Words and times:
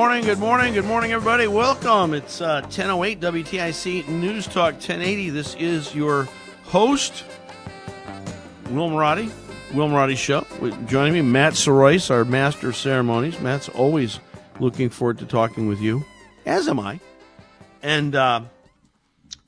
Morning, 0.00 0.24
good 0.24 0.38
morning, 0.38 0.72
good 0.72 0.86
morning, 0.86 1.12
everybody. 1.12 1.46
Welcome. 1.46 2.14
It's 2.14 2.40
uh, 2.40 2.62
1008 2.62 3.20
WTIC 3.20 4.08
News 4.08 4.46
Talk 4.46 4.72
1080. 4.72 5.28
This 5.28 5.54
is 5.56 5.94
your 5.94 6.26
host, 6.62 7.22
Will 8.70 8.88
Marotti, 8.88 9.30
Will 9.74 9.88
Marotti 9.90 10.16
Show. 10.16 10.46
Joining 10.86 11.12
me, 11.12 11.20
Matt 11.20 11.52
Sorois, 11.52 12.10
our 12.10 12.24
master 12.24 12.70
of 12.70 12.76
ceremonies. 12.76 13.38
Matt's 13.40 13.68
always 13.68 14.20
looking 14.58 14.88
forward 14.88 15.18
to 15.18 15.26
talking 15.26 15.68
with 15.68 15.82
you, 15.82 16.02
as 16.46 16.66
am 16.66 16.80
I. 16.80 16.98
And 17.82 18.14
uh, 18.14 18.44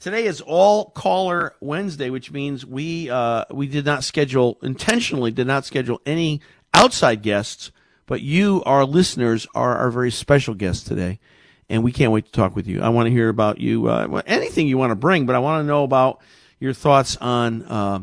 today 0.01 0.27
is 0.27 0.43
all 0.43 0.91
caller 0.91 1.55
Wednesday, 1.63 2.11
which 2.11 2.31
means 2.31 2.67
we 2.67 3.09
uh, 3.09 3.47
we 3.51 3.69
did 3.69 3.87
not 3.87 4.05
schedule 4.05 4.59
intentionally 4.63 5.31
did 5.31 5.47
not 5.47 5.65
schedule 5.65 6.03
any 6.05 6.43
outside 6.75 7.23
guests, 7.23 7.73
but 8.13 8.21
you, 8.21 8.63
our 8.67 8.85
listeners, 8.85 9.47
are 9.55 9.75
our 9.75 9.91
very 9.91 10.11
special 10.11 10.53
guests 10.53 10.85
today, 10.85 11.19
and 11.71 11.83
we 11.83 11.93
can't 11.93 12.13
wait 12.13 12.27
to 12.27 12.31
talk 12.31 12.55
with 12.55 12.67
you. 12.67 12.83
I 12.83 12.91
want 12.91 13.07
to 13.07 13.11
hear 13.11 13.31
about 13.31 13.59
you, 13.59 13.87
uh, 13.87 14.21
anything 14.27 14.69
you 14.69 14.77
want 14.77 14.91
to 14.91 14.97
bring, 14.97 15.25
but 15.25 15.35
I 15.35 15.39
want 15.39 15.63
to 15.63 15.67
know 15.67 15.83
about 15.83 16.21
your 16.61 16.75
thoughts 16.75 17.17
on. 17.17 17.63
Uh, 17.63 18.01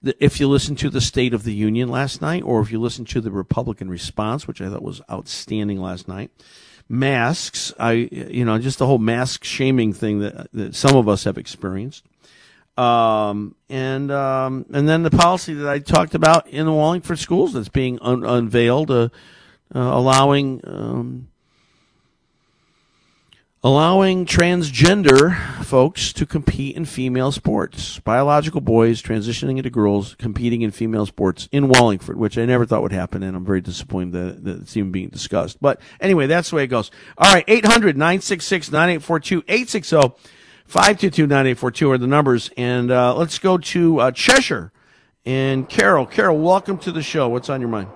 the, 0.00 0.16
if 0.18 0.40
you 0.40 0.48
listened 0.48 0.78
to 0.78 0.88
the 0.88 1.02
State 1.02 1.34
of 1.34 1.42
the 1.42 1.52
Union 1.52 1.90
last 1.90 2.22
night, 2.22 2.42
or 2.42 2.62
if 2.62 2.72
you 2.72 2.80
listened 2.80 3.06
to 3.08 3.20
the 3.20 3.30
Republican 3.30 3.90
response, 3.90 4.48
which 4.48 4.62
I 4.62 4.70
thought 4.70 4.80
was 4.80 5.02
outstanding 5.10 5.78
last 5.78 6.08
night, 6.08 6.30
masks, 6.88 7.74
I, 7.78 8.08
you 8.10 8.46
know, 8.46 8.58
just 8.58 8.78
the 8.78 8.86
whole 8.86 8.96
mask 8.96 9.44
shaming 9.44 9.92
thing 9.92 10.20
that, 10.20 10.50
that 10.54 10.74
some 10.74 10.96
of 10.96 11.06
us 11.06 11.24
have 11.24 11.36
experienced. 11.36 12.02
Um, 12.76 13.54
and, 13.68 14.10
um, 14.10 14.66
and 14.72 14.88
then 14.88 15.04
the 15.04 15.10
policy 15.10 15.54
that 15.54 15.68
I 15.68 15.78
talked 15.78 16.14
about 16.14 16.48
in 16.48 16.66
the 16.66 16.72
Wallingford 16.72 17.20
schools 17.20 17.52
that's 17.52 17.68
being 17.68 17.98
un- 18.02 18.24
unveiled, 18.24 18.90
uh, 18.90 19.10
allowing, 19.80 20.60
um, 20.64 21.28
allowing 23.62 24.26
transgender 24.26 25.36
folks 25.64 26.12
to 26.12 26.26
compete 26.26 26.76
in 26.76 26.84
female 26.84 27.32
sports. 27.32 27.98
Biological 28.00 28.60
boys 28.60 29.02
transitioning 29.02 29.56
into 29.56 29.70
girls 29.70 30.14
competing 30.16 30.62
in 30.62 30.70
female 30.70 31.06
sports 31.06 31.48
in 31.50 31.68
Wallingford, 31.68 32.16
which 32.16 32.38
I 32.38 32.44
never 32.44 32.66
thought 32.66 32.82
would 32.82 32.92
happen, 32.92 33.22
and 33.22 33.36
I'm 33.36 33.44
very 33.44 33.60
disappointed 33.60 34.12
that, 34.12 34.44
that 34.44 34.60
it's 34.62 34.76
even 34.76 34.92
being 34.92 35.08
discussed. 35.08 35.58
But 35.60 35.80
anyway, 36.00 36.26
that's 36.26 36.50
the 36.50 36.56
way 36.56 36.64
it 36.64 36.68
goes. 36.68 36.90
All 37.18 37.32
right, 37.32 37.44
800 37.48 37.96
966 37.96 38.70
9842 38.70 39.44
860 39.48 40.14
522 40.66 41.26
9842 41.26 41.90
are 41.90 41.98
the 41.98 42.06
numbers. 42.06 42.50
And 42.56 42.90
uh, 42.90 43.14
let's 43.14 43.38
go 43.38 43.58
to 43.58 44.00
uh, 44.00 44.10
Cheshire 44.12 44.72
and 45.24 45.68
Carol. 45.68 46.06
Carol, 46.06 46.38
welcome 46.38 46.78
to 46.78 46.92
the 46.92 47.02
show. 47.02 47.28
What's 47.28 47.48
on 47.48 47.60
your 47.60 47.70
mind? 47.70 47.88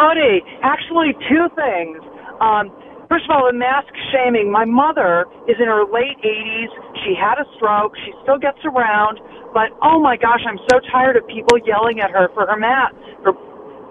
Howdy. 0.00 0.40
Actually, 0.62 1.12
two 1.28 1.52
things. 1.52 2.00
Um, 2.40 2.72
first 3.12 3.28
of 3.28 3.36
all, 3.36 3.44
the 3.44 3.52
mask 3.52 3.92
shaming. 4.08 4.50
My 4.50 4.64
mother 4.64 5.26
is 5.44 5.60
in 5.60 5.68
her 5.68 5.84
late 5.84 6.16
80s. 6.24 6.72
She 7.04 7.12
had 7.12 7.36
a 7.36 7.44
stroke. 7.56 7.92
She 8.06 8.12
still 8.22 8.38
gets 8.38 8.64
around. 8.64 9.20
But 9.52 9.76
oh 9.84 10.00
my 10.00 10.16
gosh, 10.16 10.40
I'm 10.48 10.56
so 10.72 10.80
tired 10.90 11.20
of 11.20 11.26
people 11.28 11.60
yelling 11.66 12.00
at 12.00 12.10
her 12.12 12.30
for 12.32 12.46
her 12.46 12.56
mask, 12.56 12.96
for 13.22 13.34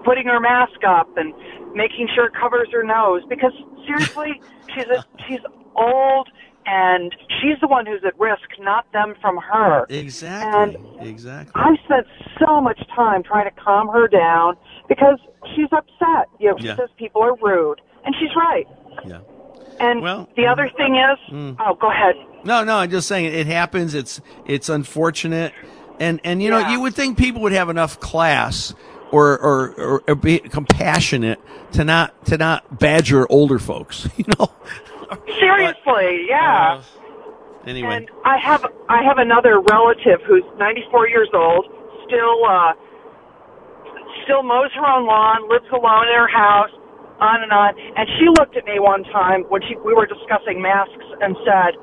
putting 0.02 0.26
her 0.26 0.40
mask 0.40 0.82
up 0.82 1.06
and 1.16 1.32
making 1.78 2.08
sure 2.12 2.26
it 2.26 2.34
covers 2.34 2.66
her 2.72 2.82
nose. 2.82 3.22
Because 3.28 3.54
seriously, 3.86 4.42
she's 4.74 4.90
a, 4.90 5.06
she's 5.28 5.46
old 5.76 6.26
and 6.66 7.14
she's 7.38 7.58
the 7.60 7.68
one 7.68 7.86
who's 7.86 8.02
at 8.04 8.18
risk, 8.18 8.50
not 8.58 8.90
them 8.92 9.14
from 9.20 9.38
her. 9.38 9.86
Exactly. 9.88 10.76
exactly. 11.00 11.52
I 11.54 11.76
spent 11.84 12.06
so 12.38 12.60
much 12.60 12.80
time 12.94 13.22
trying 13.22 13.48
to 13.48 13.54
calm 13.62 13.86
her 13.88 14.08
down 14.08 14.56
because 14.90 15.18
she's 15.56 15.68
upset. 15.72 16.28
You 16.38 16.50
know, 16.50 16.56
she 16.58 16.66
Yeah. 16.66 16.76
says 16.76 16.90
people 16.98 17.22
are 17.22 17.34
rude, 17.36 17.80
and 18.04 18.14
she's 18.20 18.34
right. 18.36 18.66
Yeah. 19.06 19.20
And 19.78 20.02
Well, 20.02 20.28
the 20.36 20.46
other 20.46 20.68
thing 20.76 20.96
is, 20.96 21.18
Mm. 21.34 21.56
oh, 21.58 21.74
go 21.74 21.90
ahead. 21.90 22.14
No, 22.44 22.62
no, 22.64 22.76
I'm 22.76 22.90
just 22.90 23.08
saying 23.08 23.24
it 23.32 23.46
happens. 23.46 23.94
It's 23.94 24.20
it's 24.44 24.68
unfortunate, 24.68 25.54
and 25.98 26.20
and 26.24 26.42
you 26.42 26.50
know 26.50 26.68
you 26.68 26.80
would 26.82 26.94
think 26.94 27.16
people 27.16 27.40
would 27.42 27.52
have 27.52 27.70
enough 27.70 27.98
class 28.00 28.74
or 29.10 29.38
or, 29.38 29.74
or, 29.78 30.02
or 30.08 30.14
be 30.14 30.38
compassionate 30.40 31.38
to 31.72 31.84
not 31.84 32.26
to 32.26 32.36
not 32.36 32.78
badger 32.78 33.26
older 33.30 33.58
folks. 33.58 34.06
You 34.18 34.24
know. 34.38 34.48
Seriously, 35.38 36.26
yeah. 36.28 36.78
Uh, 36.78 36.82
Anyway, 37.66 37.94
And 37.94 38.10
I 38.24 38.38
have 38.38 38.64
I 38.88 39.02
have 39.02 39.18
another 39.18 39.60
relative 39.60 40.20
who's 40.26 40.42
94 40.58 41.08
years 41.08 41.28
old, 41.34 41.66
still 42.06 42.44
uh, 42.48 42.72
still 44.30 44.42
mows 44.42 44.70
her 44.74 44.86
own 44.86 45.06
lawn, 45.06 45.48
lives 45.50 45.66
alone 45.72 46.06
in 46.06 46.14
her 46.14 46.28
house, 46.30 46.70
on 47.18 47.42
and 47.42 47.52
on. 47.52 47.74
And 47.96 48.08
she 48.18 48.26
looked 48.38 48.56
at 48.56 48.64
me 48.64 48.78
one 48.78 49.02
time 49.04 49.42
when 49.48 49.60
she 49.62 49.74
we 49.84 49.92
were 49.92 50.06
discussing 50.06 50.62
masks 50.62 51.04
and 51.20 51.36
said, 51.44 51.74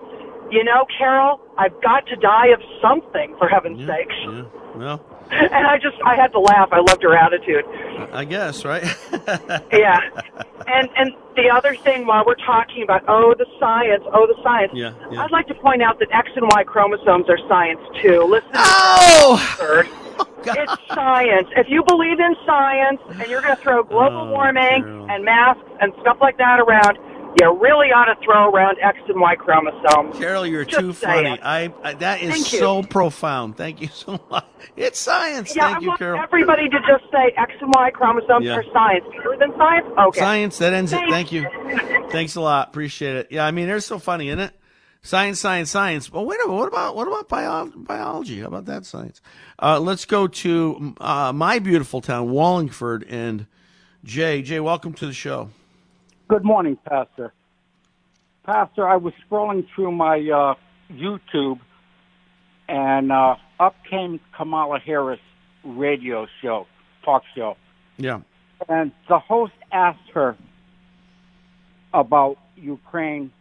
"You 0.49 0.63
know, 0.63 0.85
Carol, 0.97 1.41
I've 1.57 1.75
got 1.83 2.07
to 2.07 2.15
die 2.15 2.47
of 2.47 2.61
something 2.81 3.35
for 3.37 3.47
heaven's 3.49 3.81
yeah, 3.81 3.87
sakes." 3.87 4.15
yeah. 4.23 4.43
Well, 4.75 5.05
And 5.31 5.67
I 5.67 5.77
just 5.77 5.97
I 6.05 6.15
had 6.15 6.31
to 6.31 6.39
laugh. 6.39 6.69
I 6.71 6.79
loved 6.79 7.03
her 7.03 7.15
attitude. 7.15 7.65
I 8.13 8.23
guess 8.23 8.63
right. 8.63 8.83
Yeah. 9.73 9.99
And 10.67 10.89
and 10.95 11.11
the 11.35 11.49
other 11.53 11.75
thing 11.75 12.05
while 12.07 12.23
we're 12.25 12.35
talking 12.35 12.81
about 12.83 13.03
oh 13.09 13.35
the 13.37 13.45
science, 13.59 14.03
oh 14.13 14.25
the 14.25 14.39
science. 14.41 14.71
Yeah, 14.73 14.93
yeah. 15.11 15.23
I'd 15.23 15.31
like 15.31 15.47
to 15.47 15.55
point 15.55 15.81
out 15.81 15.99
that 15.99 16.07
X 16.13 16.29
and 16.35 16.49
Y 16.51 16.63
chromosomes 16.63 17.27
are 17.29 17.39
science 17.49 17.81
too. 18.01 18.23
Listen 18.23 18.51
to 18.51 18.59
Oh! 18.63 20.03
Oh, 20.47 20.53
third. 20.53 20.57
It's 20.69 20.87
science. 20.95 21.49
If 21.57 21.67
you 21.69 21.83
believe 21.85 22.19
in 22.19 22.33
science 22.45 23.01
and 23.09 23.29
you're 23.29 23.41
going 23.41 23.55
to 23.57 23.61
throw 23.61 23.83
global 23.83 24.17
Oh, 24.29 24.31
warming 24.31 24.81
Carol. 24.83 25.07
and 25.11 25.25
masks 25.25 25.61
and 25.81 25.91
stuff 26.01 26.17
like 26.21 26.37
that 26.37 26.59
around, 26.61 26.97
you 27.41 27.51
really 27.59 27.87
ought 27.87 28.05
to 28.05 28.15
throw 28.23 28.49
around 28.49 28.77
X 28.81 28.97
and 29.09 29.19
Y 29.19 29.35
chromosomes. 29.35 30.17
Carol, 30.17 30.45
you're 30.45 30.63
Just 30.63 30.79
too 30.79 30.93
funny. 30.93 31.37
I, 31.41 31.73
I 31.83 31.93
that 31.95 32.21
is 32.21 32.31
Thank 32.31 32.53
you. 32.53 32.59
so 32.59 32.81
profound. 32.81 33.57
Thank 33.57 33.81
you 33.81 33.87
so 33.93 34.19
much. 34.29 34.45
It's 34.77 34.97
science. 34.99 35.53
Yeah, 35.55 35.63
Thank 35.65 35.77
I 35.77 35.81
you, 35.81 35.87
want 35.89 35.99
Carol. 35.99 36.21
everybody 36.23 36.69
to 36.69 36.79
just 36.79 37.11
say 37.11 37.33
X 37.35 37.51
and 37.59 37.73
Y 37.75 37.91
chromosomes 37.91 38.45
Yeah. 38.45 38.55
are 38.55 38.63
science. 38.71 39.03
Believe 39.23 39.41
in 39.41 39.51
science? 39.57 39.85
Okay. 39.99 40.19
Science, 40.19 40.57
that 40.59 40.73
ends 40.73 40.93
it. 40.93 41.01
Thank 41.09 41.31
you. 41.33 41.45
Thanks 42.09 42.35
a 42.37 42.41
lot. 42.41 42.69
Appreciate 42.69 43.17
it. 43.17 43.27
Yeah, 43.31 43.45
I 43.45 43.51
mean, 43.51 43.67
they're 43.67 43.81
so 43.81 43.99
funny, 43.99 44.29
isn't 44.29 44.39
it? 44.39 44.53
Science, 45.07 45.39
science, 45.39 45.71
science. 45.71 46.11
Well, 46.11 46.25
wait 46.25 46.37
a 46.43 46.47
minute. 46.49 46.57
What 46.57 46.67
about 46.67 46.93
what 46.97 47.07
about 47.07 47.29
bio- 47.29 47.71
biology? 47.77 48.41
How 48.41 48.47
about 48.47 48.65
that 48.65 48.85
science? 48.85 49.21
Uh, 49.57 49.79
let's 49.79 50.03
go 50.03 50.27
to 50.27 50.95
uh, 50.99 51.31
my 51.31 51.59
beautiful 51.59 52.01
town, 52.01 52.29
Wallingford, 52.29 53.05
and 53.07 53.47
Jay. 54.03 54.41
Jay, 54.41 54.59
welcome 54.59 54.91
to 54.95 55.05
the 55.05 55.13
show. 55.13 55.49
Good 56.27 56.43
morning, 56.43 56.77
Pastor. 56.83 57.31
Pastor, 58.45 58.85
I 58.85 58.97
was 58.97 59.13
scrolling 59.25 59.65
through 59.73 59.93
my 59.93 60.17
uh, 60.17 60.55
YouTube, 60.91 61.61
and 62.67 63.09
and 63.09 63.11
uh, 63.13 63.35
up 63.61 63.75
came 63.89 64.19
Kamala 64.35 64.77
Harris 64.79 65.21
radio 65.63 66.27
show, 66.41 66.67
talk 67.05 67.23
show, 67.33 67.55
Yeah. 67.97 68.19
and 68.67 68.91
the 69.07 69.19
host 69.19 69.53
asked 69.71 70.09
her 70.15 70.35
about 71.93 72.37
Ukraine 72.57 73.31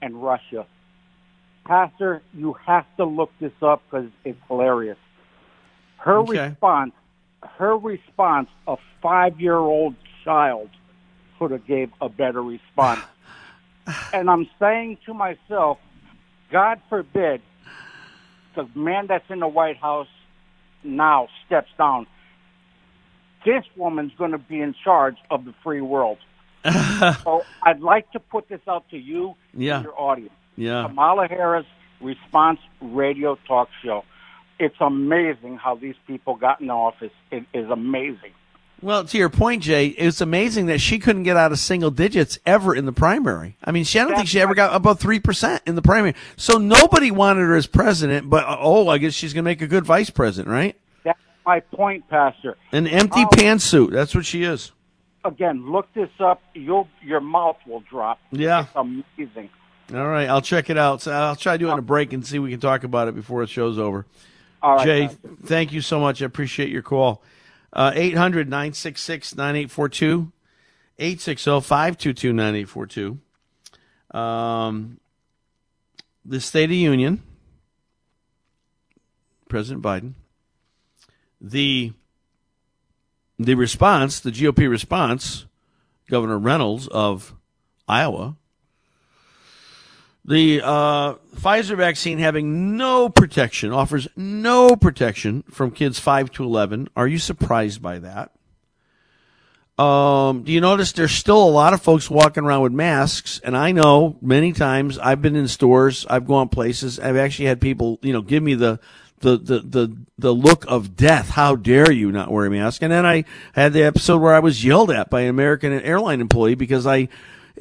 and 0.00 0.22
Russia. 0.22 0.66
Pastor, 1.70 2.20
you 2.34 2.56
have 2.66 2.84
to 2.96 3.04
look 3.04 3.30
this 3.40 3.52
up 3.62 3.80
because 3.88 4.10
it's 4.24 4.36
hilarious. 4.48 4.98
Her 5.98 6.18
Okay. 6.18 6.48
response, 6.48 6.92
her 7.44 7.78
response, 7.78 8.48
a 8.66 8.76
five-year-old 9.00 9.94
child 10.24 10.68
could 11.38 11.52
have 11.52 11.64
gave 11.68 11.92
a 12.00 12.08
better 12.08 12.42
response. 12.42 13.02
and 14.12 14.28
I'm 14.28 14.48
saying 14.58 14.98
to 15.06 15.14
myself, 15.14 15.78
God 16.50 16.80
forbid 16.88 17.40
the 18.56 18.68
man 18.74 19.06
that's 19.06 19.30
in 19.30 19.38
the 19.38 19.46
White 19.46 19.76
House 19.76 20.08
now 20.82 21.28
steps 21.46 21.70
down. 21.78 22.08
This 23.46 23.62
woman's 23.76 24.12
going 24.18 24.32
to 24.32 24.38
be 24.38 24.60
in 24.60 24.74
charge 24.82 25.18
of 25.30 25.44
the 25.44 25.54
free 25.62 25.80
world. 25.82 26.18
so 26.64 27.44
I'd 27.62 27.80
like 27.80 28.10
to 28.10 28.18
put 28.18 28.48
this 28.48 28.60
out 28.66 28.90
to 28.90 28.98
you 28.98 29.36
Yeah. 29.54 29.76
and 29.76 29.84
your 29.84 29.96
audience. 30.00 30.34
Yeah. 30.60 30.84
Kamala 30.88 31.26
Harris 31.26 31.66
Response 32.00 32.60
Radio 32.80 33.38
Talk 33.48 33.68
Show. 33.82 34.04
It's 34.58 34.76
amazing 34.80 35.56
how 35.56 35.74
these 35.76 35.94
people 36.06 36.36
got 36.36 36.60
in 36.60 36.70
office. 36.70 37.12
It 37.30 37.44
is 37.54 37.70
amazing. 37.70 38.32
Well, 38.82 39.04
to 39.04 39.18
your 39.18 39.28
point, 39.30 39.62
Jay, 39.62 39.88
it's 39.88 40.20
amazing 40.20 40.66
that 40.66 40.80
she 40.80 40.98
couldn't 40.98 41.22
get 41.24 41.36
out 41.36 41.52
of 41.52 41.58
single 41.58 41.90
digits 41.90 42.38
ever 42.46 42.74
in 42.74 42.84
the 42.86 42.92
primary. 42.92 43.56
I 43.64 43.72
mean, 43.72 43.84
she, 43.84 43.98
I 43.98 44.02
don't 44.02 44.10
think 44.12 44.20
That's 44.20 44.30
she 44.30 44.40
ever 44.40 44.54
got 44.54 44.74
above 44.74 45.00
3% 45.00 45.60
in 45.66 45.74
the 45.74 45.82
primary. 45.82 46.14
So 46.36 46.56
nobody 46.58 47.10
wanted 47.10 47.40
her 47.42 47.56
as 47.56 47.66
president, 47.66 48.28
but 48.30 48.44
uh, 48.44 48.56
oh, 48.58 48.88
I 48.88 48.98
guess 48.98 49.12
she's 49.14 49.32
going 49.34 49.44
to 49.44 49.50
make 49.50 49.60
a 49.62 49.66
good 49.66 49.84
vice 49.84 50.08
president, 50.10 50.50
right? 50.52 50.76
That's 51.04 51.18
my 51.44 51.60
point, 51.60 52.08
Pastor. 52.08 52.56
An 52.72 52.86
empty 52.86 53.22
Oh. 53.22 53.28
pantsuit. 53.34 53.90
That's 53.92 54.14
what 54.14 54.24
she 54.26 54.44
is. 54.44 54.72
Again, 55.24 55.70
look 55.70 55.92
this 55.92 56.08
up. 56.18 56.42
You'll 56.54 56.88
your 57.02 57.20
mouth 57.20 57.58
will 57.66 57.80
drop. 57.80 58.18
Yeah. 58.30 58.62
It's 58.62 58.70
amazing. 58.74 59.50
All 59.94 60.06
right. 60.06 60.28
I'll 60.28 60.42
check 60.42 60.70
it 60.70 60.78
out. 60.78 61.02
So 61.02 61.12
I'll 61.12 61.36
try 61.36 61.54
to 61.54 61.58
do 61.58 61.68
it 61.68 61.72
in 61.72 61.78
a 61.78 61.82
break 61.82 62.12
and 62.12 62.24
see 62.26 62.36
if 62.36 62.42
we 62.42 62.50
can 62.50 62.60
talk 62.60 62.84
about 62.84 63.08
it 63.08 63.14
before 63.14 63.40
the 63.42 63.46
show's 63.46 63.78
over. 63.78 64.06
All 64.62 64.76
right, 64.76 64.84
Jay, 64.84 65.06
Pastor. 65.06 65.28
thank 65.44 65.72
you 65.72 65.80
so 65.80 65.98
much. 65.98 66.22
I 66.22 66.26
appreciate 66.26 66.68
your 66.70 66.82
call. 66.82 67.22
Uh, 67.72 67.92
800 67.94 68.48
966 68.48 69.34
9842. 69.34 70.32
860 70.98 71.60
522 71.62 72.32
9842. 72.32 73.18
Um, 74.18 75.00
The 76.26 76.40
State 76.40 76.64
of 76.70 76.76
Union, 76.76 77.22
President 79.48 79.82
Biden, 79.82 80.14
the 81.40 81.92
the 83.38 83.54
response, 83.54 84.20
the 84.20 84.30
GOP 84.30 84.68
response, 84.68 85.46
Governor 86.10 86.38
Reynolds 86.38 86.86
of 86.88 87.34
Iowa, 87.88 88.36
the 90.30 90.62
uh, 90.62 91.14
Pfizer 91.34 91.76
vaccine 91.76 92.18
having 92.18 92.76
no 92.76 93.08
protection, 93.08 93.72
offers 93.72 94.06
no 94.16 94.76
protection 94.76 95.42
from 95.50 95.72
kids 95.72 95.98
5 95.98 96.30
to 96.32 96.44
11. 96.44 96.88
Are 96.94 97.08
you 97.08 97.18
surprised 97.18 97.82
by 97.82 97.98
that? 97.98 98.30
Um, 99.82 100.44
do 100.44 100.52
you 100.52 100.60
notice 100.60 100.92
there's 100.92 101.10
still 101.10 101.42
a 101.42 101.50
lot 101.50 101.72
of 101.72 101.82
folks 101.82 102.08
walking 102.08 102.44
around 102.44 102.62
with 102.62 102.72
masks? 102.72 103.40
And 103.42 103.56
I 103.56 103.72
know 103.72 104.18
many 104.22 104.52
times 104.52 104.98
I've 104.98 105.20
been 105.20 105.34
in 105.34 105.48
stores, 105.48 106.06
I've 106.08 106.28
gone 106.28 106.48
places, 106.48 107.00
I've 107.00 107.16
actually 107.16 107.46
had 107.46 107.60
people, 107.60 107.98
you 108.00 108.12
know, 108.12 108.22
give 108.22 108.42
me 108.42 108.54
the, 108.54 108.78
the, 109.18 109.36
the, 109.36 109.58
the, 109.60 109.96
the 110.16 110.32
look 110.32 110.64
of 110.68 110.94
death. 110.94 111.30
How 111.30 111.56
dare 111.56 111.90
you 111.90 112.12
not 112.12 112.30
wear 112.30 112.46
a 112.46 112.50
mask? 112.50 112.82
And 112.82 112.92
then 112.92 113.04
I 113.04 113.24
had 113.52 113.72
the 113.72 113.82
episode 113.82 114.18
where 114.18 114.34
I 114.34 114.40
was 114.40 114.64
yelled 114.64 114.92
at 114.92 115.10
by 115.10 115.22
an 115.22 115.30
American 115.30 115.72
airline 115.72 116.20
employee 116.20 116.54
because 116.54 116.86
I 116.86 117.08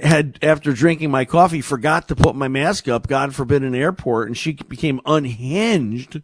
had, 0.01 0.40
after 0.42 0.74
drinking 0.74 1.12
my 1.12 1.25
coffee, 1.25 1.62
forgot 1.62 2.07
to 2.07 2.16
put 2.16 2.36
my 2.36 2.48
mask 2.48 2.88
up, 2.88 3.07
God 3.07 3.36
forbid, 3.36 3.63
in 3.63 3.74
an 3.74 3.80
airport, 3.80 4.28
and 4.28 4.38
she 4.38 4.54
became 4.54 5.01
unhinged. 5.06 6.22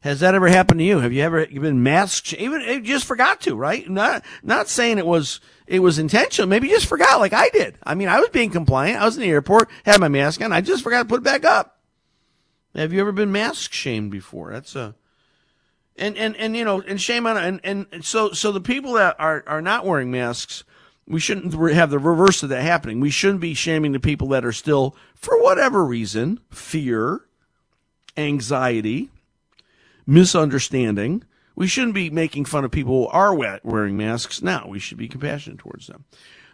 Has 0.00 0.20
that 0.20 0.34
ever 0.34 0.48
happened 0.48 0.80
to 0.80 0.84
you? 0.84 1.00
Have 1.00 1.12
you 1.12 1.22
ever 1.22 1.46
been 1.46 1.82
masked? 1.82 2.32
Even 2.34 2.60
you 2.60 2.80
just 2.80 3.06
forgot 3.06 3.40
to, 3.42 3.56
right? 3.56 3.88
Not 3.88 4.24
not 4.42 4.68
saying 4.68 4.98
it 4.98 5.06
was 5.06 5.40
it 5.66 5.80
was 5.80 5.98
intentional. 5.98 6.48
Maybe 6.48 6.68
you 6.68 6.74
just 6.74 6.86
forgot, 6.86 7.18
like 7.18 7.32
I 7.32 7.48
did. 7.48 7.76
I 7.82 7.94
mean, 7.94 8.08
I 8.08 8.20
was 8.20 8.28
being 8.28 8.50
compliant. 8.50 9.00
I 9.00 9.04
was 9.04 9.16
in 9.16 9.22
the 9.22 9.30
airport, 9.30 9.68
had 9.84 10.00
my 10.00 10.08
mask 10.08 10.40
on. 10.42 10.52
I 10.52 10.60
just 10.60 10.84
forgot 10.84 11.02
to 11.02 11.08
put 11.08 11.22
it 11.22 11.24
back 11.24 11.44
up. 11.44 11.80
Have 12.76 12.92
you 12.92 13.00
ever 13.00 13.10
been 13.10 13.32
mask 13.32 13.72
shamed 13.72 14.12
before? 14.12 14.52
That's 14.52 14.76
a 14.76 14.94
and 15.96 16.16
and 16.16 16.36
and 16.36 16.56
you 16.56 16.64
know, 16.64 16.82
and 16.82 17.00
shame 17.00 17.26
on 17.26 17.36
and 17.36 17.60
and 17.64 18.04
so 18.04 18.32
so 18.32 18.52
the 18.52 18.60
people 18.60 18.94
that 18.94 19.16
are 19.18 19.42
are 19.46 19.62
not 19.62 19.86
wearing 19.86 20.10
masks, 20.10 20.64
we 21.08 21.20
shouldn't 21.20 21.52
have 21.72 21.90
the 21.90 21.98
reverse 21.98 22.42
of 22.42 22.48
that 22.48 22.62
happening. 22.62 23.00
We 23.00 23.10
shouldn't 23.10 23.40
be 23.40 23.54
shaming 23.54 23.92
the 23.92 24.00
people 24.00 24.28
that 24.28 24.44
are 24.44 24.52
still, 24.52 24.96
for 25.14 25.40
whatever 25.42 25.84
reason, 25.84 26.40
fear, 26.50 27.20
anxiety, 28.16 29.10
misunderstanding. 30.06 31.22
We 31.54 31.66
shouldn't 31.66 31.94
be 31.94 32.10
making 32.10 32.46
fun 32.46 32.64
of 32.64 32.70
people 32.70 33.04
who 33.04 33.08
are 33.08 33.34
we- 33.34 33.58
wearing 33.62 33.96
masks 33.96 34.42
now. 34.42 34.66
We 34.68 34.78
should 34.78 34.98
be 34.98 35.08
compassionate 35.08 35.58
towards 35.58 35.86
them. 35.86 36.04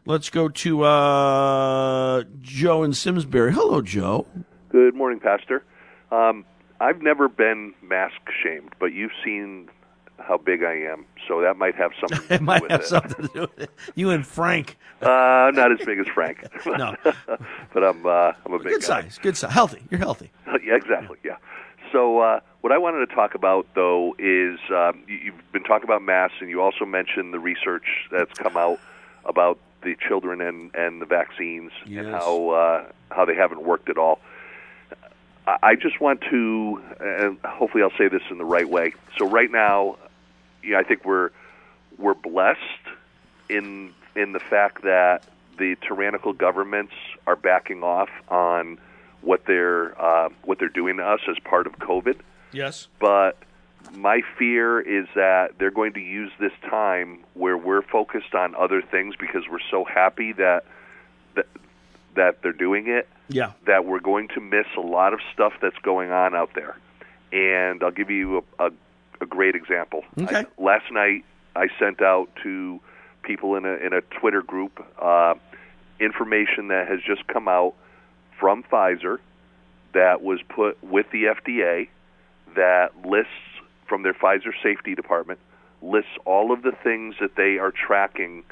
Let's 0.05 0.31
go 0.31 0.49
to 0.49 0.83
uh, 0.83 2.25
Joe 2.41 2.83
in 2.83 2.93
Simsbury. 2.93 3.53
Hello, 3.53 3.81
Joe. 3.83 4.27
Good 4.69 4.95
morning, 4.95 5.21
Pastor. 5.21 5.65
Um, 6.11 6.45
I've 6.81 7.03
never 7.03 7.29
been 7.29 7.73
mask 7.83 8.17
shamed, 8.43 8.75
but 8.81 8.87
you've 8.87 9.13
seen 9.25 9.69
how 10.27 10.37
big 10.39 10.63
I 10.63 10.75
am, 10.75 11.05
so 11.29 11.41
that 11.43 11.57
might 11.57 11.75
have 11.77 11.93
something 12.01 12.27
to 12.29 12.35
It 12.35 12.39
do 12.39 12.45
might 12.45 12.63
with 12.63 12.71
have 12.71 12.81
it. 12.83 12.87
something 12.87 13.27
to 13.29 13.33
do 13.35 13.41
with 13.43 13.59
it. 13.61 13.71
You 13.95 14.11
and 14.11 14.27
Frank. 14.27 14.77
Uh, 15.03 15.09
I'm 15.11 15.55
not 15.55 15.73
as 15.73 15.85
big 15.85 15.99
as 15.99 16.07
Frank. 16.09 16.39
No. 16.67 16.95
but 17.75 17.83
I'm 17.85 18.07
uh, 18.07 18.33
I'm 18.47 18.53
a 18.55 18.59
big 18.59 18.69
Good 18.75 18.81
guy. 18.83 18.87
size. 19.03 19.19
Good 19.21 19.37
size. 19.37 19.53
Healthy. 19.53 19.83
You're 19.91 19.99
healthy. 20.01 20.31
yeah, 20.65 20.75
exactly. 20.77 21.19
Yeah. 21.25 21.37
So 21.91 22.21
uh, 22.21 22.41
what 22.63 22.73
I 22.73 22.79
wanted 22.79 23.07
to 23.07 23.15
talk 23.15 23.35
about 23.35 23.67
though 23.75 24.15
is 24.19 24.59
um, 24.71 25.03
you, 25.09 25.17
you've 25.17 25.53
been 25.53 25.65
talking 25.65 25.85
about 25.85 26.03
masks, 26.03 26.37
and 26.41 26.49
you 26.49 26.63
also 26.63 26.85
mentioned 26.85 27.35
the 27.35 27.39
research 27.41 27.85
that's 28.11 28.33
come 28.35 28.57
out 28.57 28.79
about 29.25 29.59
the 29.83 29.97
children 30.09 30.41
and 30.41 30.71
and 30.75 31.03
the 31.03 31.07
vaccines 31.07 31.73
and 31.85 32.07
how 32.09 32.51
uh, 32.51 32.85
how 33.11 33.25
they 33.25 33.35
haven't 33.35 33.63
worked 33.65 33.89
at 33.91 33.99
all. 33.99 34.21
I 35.47 35.57
I 35.63 35.75
just 35.75 36.01
want 36.01 36.21
to, 36.31 36.81
and 37.01 37.39
hopefully 37.45 37.83
I'll 37.83 37.97
say 37.99 38.09
this 38.09 38.23
in 38.31 38.39
the 38.39 38.45
right 38.45 38.69
way. 38.69 38.95
So 39.19 39.29
right 39.29 39.51
now, 39.51 39.97
yeah, 40.63 40.79
I 40.79 40.83
think 40.83 41.05
we're 41.05 41.31
we're 41.99 42.15
blessed 42.15 42.59
in 43.49 43.93
in 44.17 44.33
the 44.33 44.41
fact 44.41 44.83
that 44.83 45.25
the 45.59 45.77
tyrannical 45.87 46.33
governments 46.33 46.93
are 47.27 47.37
backing 47.37 47.83
off 47.83 48.09
on 48.29 48.79
what 49.21 49.45
they're 49.47 50.01
uh, 50.01 50.29
what 50.45 50.59
they're 50.59 50.69
doing 50.69 50.97
to 50.97 51.05
us 51.05 51.21
as 51.29 51.39
part 51.45 51.67
of 51.67 51.75
COVID. 51.79 52.19
Yes. 52.53 52.89
But 52.99 53.37
my 53.95 54.23
fear 54.39 54.81
is 54.81 55.07
that 55.15 55.59
they're 55.59 55.71
going 55.71 55.93
to 55.95 56.01
use 56.01 56.31
this 56.39 56.53
time 56.69 57.21
where 57.35 57.57
we're 57.57 57.83
focused 57.83 58.35
on 58.35 58.55
other 58.55 58.81
things 58.83 59.15
because 59.19 59.45
we're 59.51 59.59
so 59.71 59.85
happy 59.85 60.33
that 60.33 60.65
that, 61.35 61.47
that 62.15 62.43
they're 62.43 62.53
doing 62.53 62.89
it 62.89 63.09
Yeah. 63.29 63.53
that 63.67 63.85
we're 63.85 64.01
going 64.01 64.29
to 64.29 64.41
miss 64.41 64.67
a 64.77 64.81
lot 64.81 65.13
of 65.15 65.21
stuff 65.33 65.55
that's 65.61 65.79
going 65.79 66.11
on 66.13 66.35
out 66.35 66.51
there. 66.55 66.77
And 67.33 67.83
I'll 67.83 67.91
give 67.91 68.11
you 68.11 68.45
a, 68.59 68.67
a, 68.67 68.71
a 69.23 69.27
great 69.27 69.55
example. 69.55 70.05
Okay. 70.21 70.41
I, 70.41 70.63
last 70.63 70.91
night, 70.91 71.25
I 71.57 71.69
sent 71.79 72.03
out 72.03 72.29
to 72.43 72.81
people 73.23 73.57
in 73.57 73.65
a 73.65 73.75
in 73.75 73.93
a 73.93 74.01
Twitter 74.01 74.43
group 74.43 74.85
uh, 75.01 75.35
information 76.01 76.69
that 76.69 76.89
has 76.89 77.01
just 77.07 77.27
come 77.29 77.49
out 77.49 77.75
from 78.39 78.65
Pfizer 78.65 79.19
that 79.95 80.23
was 80.23 80.41
put 80.49 80.83
with 80.83 81.07
the 81.11 81.25
FDA 81.25 81.89
that 82.57 82.91
lists 83.07 83.33
from 83.87 84.03
their 84.03 84.15
Pfizer 84.15 84.53
safety 84.63 84.95
department 84.95 85.39
lists 85.81 86.11
all 86.25 86.53
of 86.53 86.63
the 86.63 86.73
things 86.83 87.15
that 87.21 87.37
they 87.37 87.59
are 87.59 87.73
tracking 87.73 88.45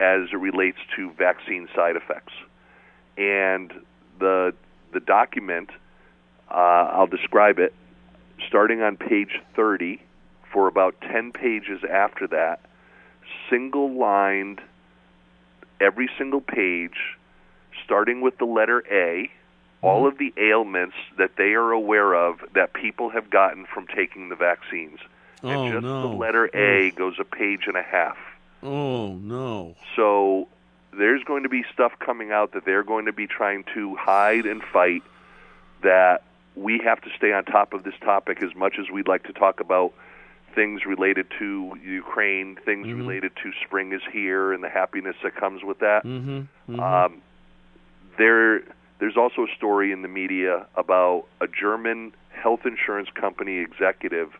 as 0.00 0.28
it 0.32 0.36
relates 0.36 0.78
to 0.96 1.10
vaccine 1.12 1.68
side 1.74 1.96
effects 1.96 2.32
and 3.16 3.72
the 4.18 4.54
the 4.92 5.00
document 5.00 5.70
uh, 6.50 6.90
I'll 6.92 7.06
describe 7.06 7.58
it 7.58 7.74
starting 8.46 8.80
on 8.80 8.96
page 8.96 9.40
30 9.54 10.00
for 10.52 10.68
about 10.68 11.00
10 11.00 11.32
pages 11.32 11.82
after 11.88 12.26
that 12.28 12.60
single 13.50 13.92
lined 13.92 14.60
every 15.80 16.08
single 16.18 16.40
page 16.40 17.16
starting 17.84 18.20
with 18.20 18.36
the 18.38 18.44
letter 18.44 18.82
A 18.90 19.30
all 19.80 19.98
mm-hmm. 20.02 20.08
of 20.08 20.18
the 20.18 20.32
ailments 20.36 20.96
that 21.18 21.36
they 21.36 21.52
are 21.54 21.70
aware 21.70 22.14
of 22.14 22.40
that 22.54 22.72
people 22.72 23.10
have 23.10 23.30
gotten 23.30 23.66
from 23.66 23.86
taking 23.86 24.28
the 24.28 24.36
vaccines 24.36 24.98
Oh, 25.40 25.48
and 25.48 25.72
just 25.72 25.84
no. 25.84 26.02
the 26.02 26.16
letter 26.16 26.50
A 26.52 26.90
goes 26.90 27.14
a 27.20 27.24
page 27.24 27.66
and 27.66 27.76
a 27.76 27.82
half 27.82 28.16
Oh, 28.62 29.14
no. 29.14 29.76
so 29.94 30.48
there's 30.92 31.22
going 31.22 31.44
to 31.44 31.48
be 31.48 31.64
stuff 31.72 31.92
coming 32.00 32.32
out 32.32 32.52
that 32.52 32.64
they're 32.64 32.82
going 32.82 33.04
to 33.06 33.12
be 33.12 33.26
trying 33.28 33.64
to 33.74 33.94
hide 33.94 34.46
and 34.46 34.62
fight 34.62 35.02
that 35.82 36.24
we 36.56 36.78
have 36.78 37.00
to 37.02 37.10
stay 37.16 37.32
on 37.32 37.44
top 37.44 37.72
of 37.72 37.84
this 37.84 37.94
topic 38.00 38.42
as 38.42 38.52
much 38.56 38.78
as 38.80 38.90
we'd 38.90 39.06
like 39.06 39.22
to 39.24 39.32
talk 39.32 39.60
about 39.60 39.92
things 40.54 40.82
related 40.86 41.26
to 41.38 41.74
Ukraine, 41.84 42.56
things 42.64 42.86
Mm-hmm. 42.86 42.98
related 42.98 43.32
to 43.42 43.52
spring 43.66 43.92
is 43.92 44.02
here 44.12 44.52
and 44.52 44.62
the 44.62 44.68
happiness 44.68 45.16
that 45.22 45.34
comes 45.36 45.62
with 45.62 45.78
that. 45.80 46.04
Mm-hmm. 46.04 46.80
Um, 46.80 47.22
there, 48.18 48.60
there's 48.98 49.16
also 49.16 49.42
a 49.42 49.54
story 49.56 49.92
in 49.92 50.02
the 50.02 50.08
media 50.08 50.66
about 50.76 51.24
a 51.40 51.46
German 51.46 52.12
health 52.30 52.60
insurance 52.64 53.08
company 53.14 53.58
executive 53.58 54.30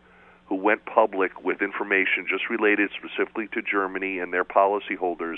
who 0.47 0.55
went 0.55 0.85
public 0.85 1.43
with 1.43 1.61
information 1.61 2.25
just 2.27 2.49
related 2.49 2.89
specifically 2.97 3.47
to 3.53 3.61
Germany 3.61 4.19
and 4.19 4.33
their 4.33 4.43
policyholders, 4.45 5.37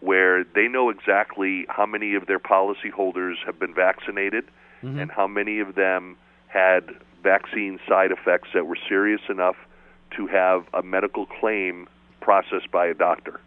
where 0.00 0.42
they 0.42 0.66
know 0.66 0.90
exactly 0.90 1.64
how 1.68 1.86
many 1.86 2.14
of 2.14 2.26
their 2.26 2.40
policyholders 2.40 3.36
have 3.46 3.58
been 3.58 3.72
vaccinated 3.74 4.44
and 4.82 5.12
how 5.12 5.28
many 5.28 5.60
of 5.60 5.76
them 5.76 6.16
had 6.48 6.90
vaccine 7.22 7.78
side 7.88 8.10
effects 8.10 8.48
that 8.52 8.66
were 8.66 8.78
serious 8.88 9.20
enough 9.28 9.54
to 10.16 10.26
have 10.26 10.66
a 10.74 10.82
medical 10.82 11.26
claim 11.26 11.88
processed 12.20 12.70
by 12.70 12.86
a 12.86 12.94
doctor 12.94 13.40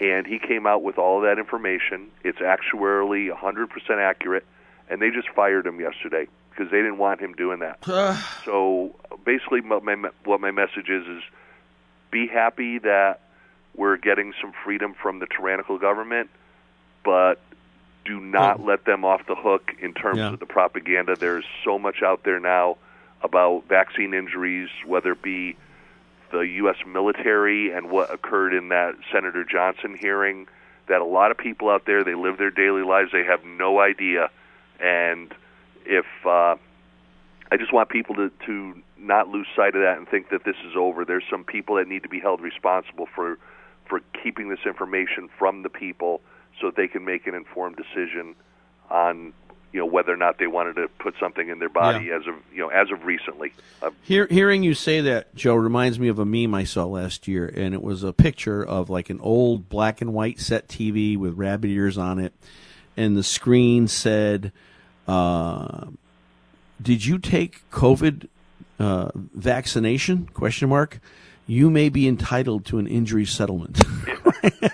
and 0.00 0.26
he 0.26 0.38
came 0.38 0.66
out 0.66 0.82
with 0.82 0.98
all 0.98 1.20
that 1.20 1.38
information. 1.38 2.08
It's 2.24 2.38
actuarially 2.38 3.30
100% 3.30 3.90
accurate, 3.98 4.46
and 4.88 5.00
they 5.00 5.10
just 5.10 5.28
fired 5.28 5.66
him 5.66 5.78
yesterday 5.78 6.26
because 6.48 6.70
they 6.70 6.78
didn't 6.78 6.98
want 6.98 7.20
him 7.20 7.34
doing 7.34 7.60
that. 7.60 7.78
so 8.44 8.94
basically, 9.24 9.60
what 9.60 9.84
my 9.84 9.94
what 10.24 10.40
my 10.40 10.50
message 10.50 10.88
is 10.88 11.06
is 11.06 11.22
be 12.10 12.26
happy 12.26 12.78
that 12.78 13.20
we're 13.76 13.98
getting 13.98 14.32
some 14.40 14.52
freedom 14.64 14.94
from 15.00 15.18
the 15.20 15.26
tyrannical 15.26 15.78
government, 15.78 16.30
but 17.04 17.38
do 18.06 18.18
not 18.18 18.64
let 18.64 18.86
them 18.86 19.04
off 19.04 19.26
the 19.26 19.34
hook 19.36 19.72
in 19.80 19.92
terms 19.92 20.18
Yeah. 20.18 20.32
of 20.32 20.40
the 20.40 20.46
propaganda. 20.46 21.14
There's 21.14 21.44
so 21.62 21.78
much 21.78 22.02
out 22.02 22.24
there 22.24 22.40
now 22.40 22.78
about 23.22 23.64
vaccine 23.68 24.14
injuries, 24.14 24.70
whether 24.86 25.12
it 25.12 25.20
be 25.22 25.56
the 26.30 26.40
U.S. 26.40 26.76
military 26.86 27.72
and 27.72 27.90
what 27.90 28.12
occurred 28.12 28.54
in 28.54 28.68
that 28.68 28.94
Senator 29.12 29.44
Johnson 29.44 29.96
hearing. 29.98 30.46
That 30.88 31.00
a 31.00 31.04
lot 31.04 31.30
of 31.30 31.38
people 31.38 31.70
out 31.70 31.86
there 31.86 32.02
they 32.02 32.16
live 32.16 32.36
their 32.36 32.50
daily 32.50 32.82
lives, 32.82 33.12
they 33.12 33.22
have 33.22 33.44
no 33.44 33.78
idea, 33.78 34.28
and 34.80 35.32
if 35.84 36.06
uh, 36.24 36.56
I 37.52 37.56
just 37.56 37.72
want 37.72 37.90
people 37.90 38.16
to 38.16 38.30
to 38.46 38.82
not 38.98 39.28
lose 39.28 39.46
sight 39.56 39.74
of 39.74 39.82
that 39.82 39.98
and 39.98 40.08
think 40.08 40.30
that 40.30 40.44
this 40.44 40.56
is 40.66 40.74
over. 40.76 41.04
There's 41.04 41.24
some 41.30 41.44
people 41.44 41.76
that 41.76 41.88
need 41.88 42.02
to 42.02 42.08
be 42.08 42.20
held 42.20 42.40
responsible 42.40 43.06
for 43.14 43.38
for 43.86 44.00
keeping 44.22 44.48
this 44.48 44.60
information 44.66 45.28
from 45.38 45.62
the 45.62 45.68
people 45.68 46.20
so 46.60 46.66
that 46.66 46.76
they 46.76 46.88
can 46.88 47.04
make 47.04 47.26
an 47.26 47.34
informed 47.34 47.76
decision 47.76 48.34
on 48.90 49.32
you 49.72 49.78
know 49.80 49.86
whether 49.86 50.12
or 50.12 50.16
not 50.16 50.38
they 50.38 50.46
wanted 50.46 50.74
to 50.74 50.88
put 50.98 51.14
something 51.20 51.48
in 51.48 51.58
their 51.60 51.68
body 51.68 52.06
Yeah. 52.06 52.16
as 52.16 52.26
of 52.26 52.34
you 52.52 52.58
know 52.60 52.68
as 52.68 52.90
of 52.90 53.04
recently. 53.04 53.52
Uh, 53.82 53.90
Hear, 54.02 54.26
hearing 54.28 54.62
you 54.62 54.74
say 54.74 55.00
that, 55.02 55.34
Joe, 55.34 55.54
reminds 55.54 55.98
me 56.00 56.08
of 56.08 56.18
a 56.18 56.24
meme 56.24 56.54
I 56.54 56.64
saw 56.64 56.84
last 56.84 57.28
year, 57.28 57.46
and 57.46 57.72
it 57.74 57.82
was 57.82 58.02
a 58.02 58.12
picture 58.12 58.64
of 58.64 58.90
like 58.90 59.10
an 59.10 59.20
old 59.20 59.68
black 59.68 60.00
and 60.00 60.12
white 60.12 60.40
set 60.40 60.68
TV 60.68 61.16
with 61.16 61.34
rabbit 61.34 61.68
ears 61.68 61.96
on 61.96 62.18
it, 62.18 62.32
and 62.96 63.16
the 63.16 63.22
screen 63.22 63.86
said, 63.88 64.52
uh, 65.06 65.86
"Did 66.82 67.06
you 67.06 67.18
take 67.18 67.68
COVID 67.70 68.26
uh, 68.78 69.10
vaccination?" 69.14 70.26
Question 70.34 70.68
mark. 70.68 71.00
You 71.46 71.68
may 71.70 71.88
be 71.88 72.06
entitled 72.06 72.64
to 72.66 72.78
an 72.78 72.86
injury 72.86 73.24
settlement. 73.26 73.80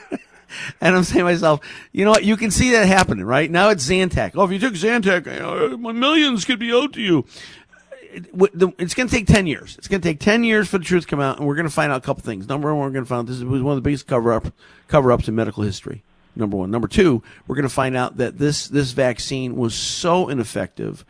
And 0.81 0.95
I'm 0.95 1.05
saying 1.05 1.19
to 1.19 1.25
myself, 1.25 1.61
you 1.93 2.05
know 2.05 2.11
what? 2.11 2.25
You 2.25 2.37
can 2.37 2.51
see 2.51 2.73
that 2.73 2.87
happening, 2.87 3.25
right? 3.25 3.51
Now 3.51 3.71
it's 3.71 3.89
Zantac. 3.89 4.33
Oh, 4.35 4.45
if 4.45 4.53
you 4.53 4.59
took 4.59 4.75
Zantac, 4.75 5.27
uh, 5.27 5.77
millions 5.77 6.45
could 6.45 6.59
be 6.59 6.73
owed 6.73 6.93
to 6.95 7.01
you 7.01 7.25
it's 8.17 8.95
going 8.95 9.09
to 9.09 9.15
take 9.15 9.27
10 9.27 9.47
years. 9.47 9.77
It's 9.77 9.89
going 9.89 10.01
to 10.01 10.09
take 10.09 10.21
10 10.21 10.45
years 10.45 10.69
for 10.69 10.79
the 10.79 10.85
truth 10.85 11.03
to 11.03 11.09
come 11.09 11.21
out, 11.21 11.39
and 11.39 11.47
we're 11.47 11.55
going 11.55 11.69
to 11.69 11.73
find 11.73 11.93
out 11.93 11.99
a 11.99 12.07
couple 12.07 12.23
things. 12.23 12.49
Number 12.49 12.75
one, 12.75 12.85
we're 12.85 12.91
going 12.91 13.05
to 13.05 13.09
find 13.09 13.21
out 13.21 13.27
this 13.27 13.43
was 13.43 13.63
one 13.63 13.73
of 13.73 13.77
the 13.77 13.87
biggest 13.87 14.07
cover 14.07 14.33
up 14.33 14.53
cover 14.89 15.13
ups 15.13 15.29
in 15.29 15.35
medical 15.35 15.63
history. 15.63 16.03
Number 16.35 16.57
one. 16.57 16.71
Number 16.71 16.89
two, 16.89 17.23
we're 17.47 17.57
going 17.57 17.69
to 17.69 17.75
find 17.75 17.97
out 17.97 18.17
that 18.19 18.39
this 18.39 18.69
this 18.69 18.93
vaccine 18.93 19.57
was 19.57 19.75
so 19.75 20.29
ineffective, 20.29 21.05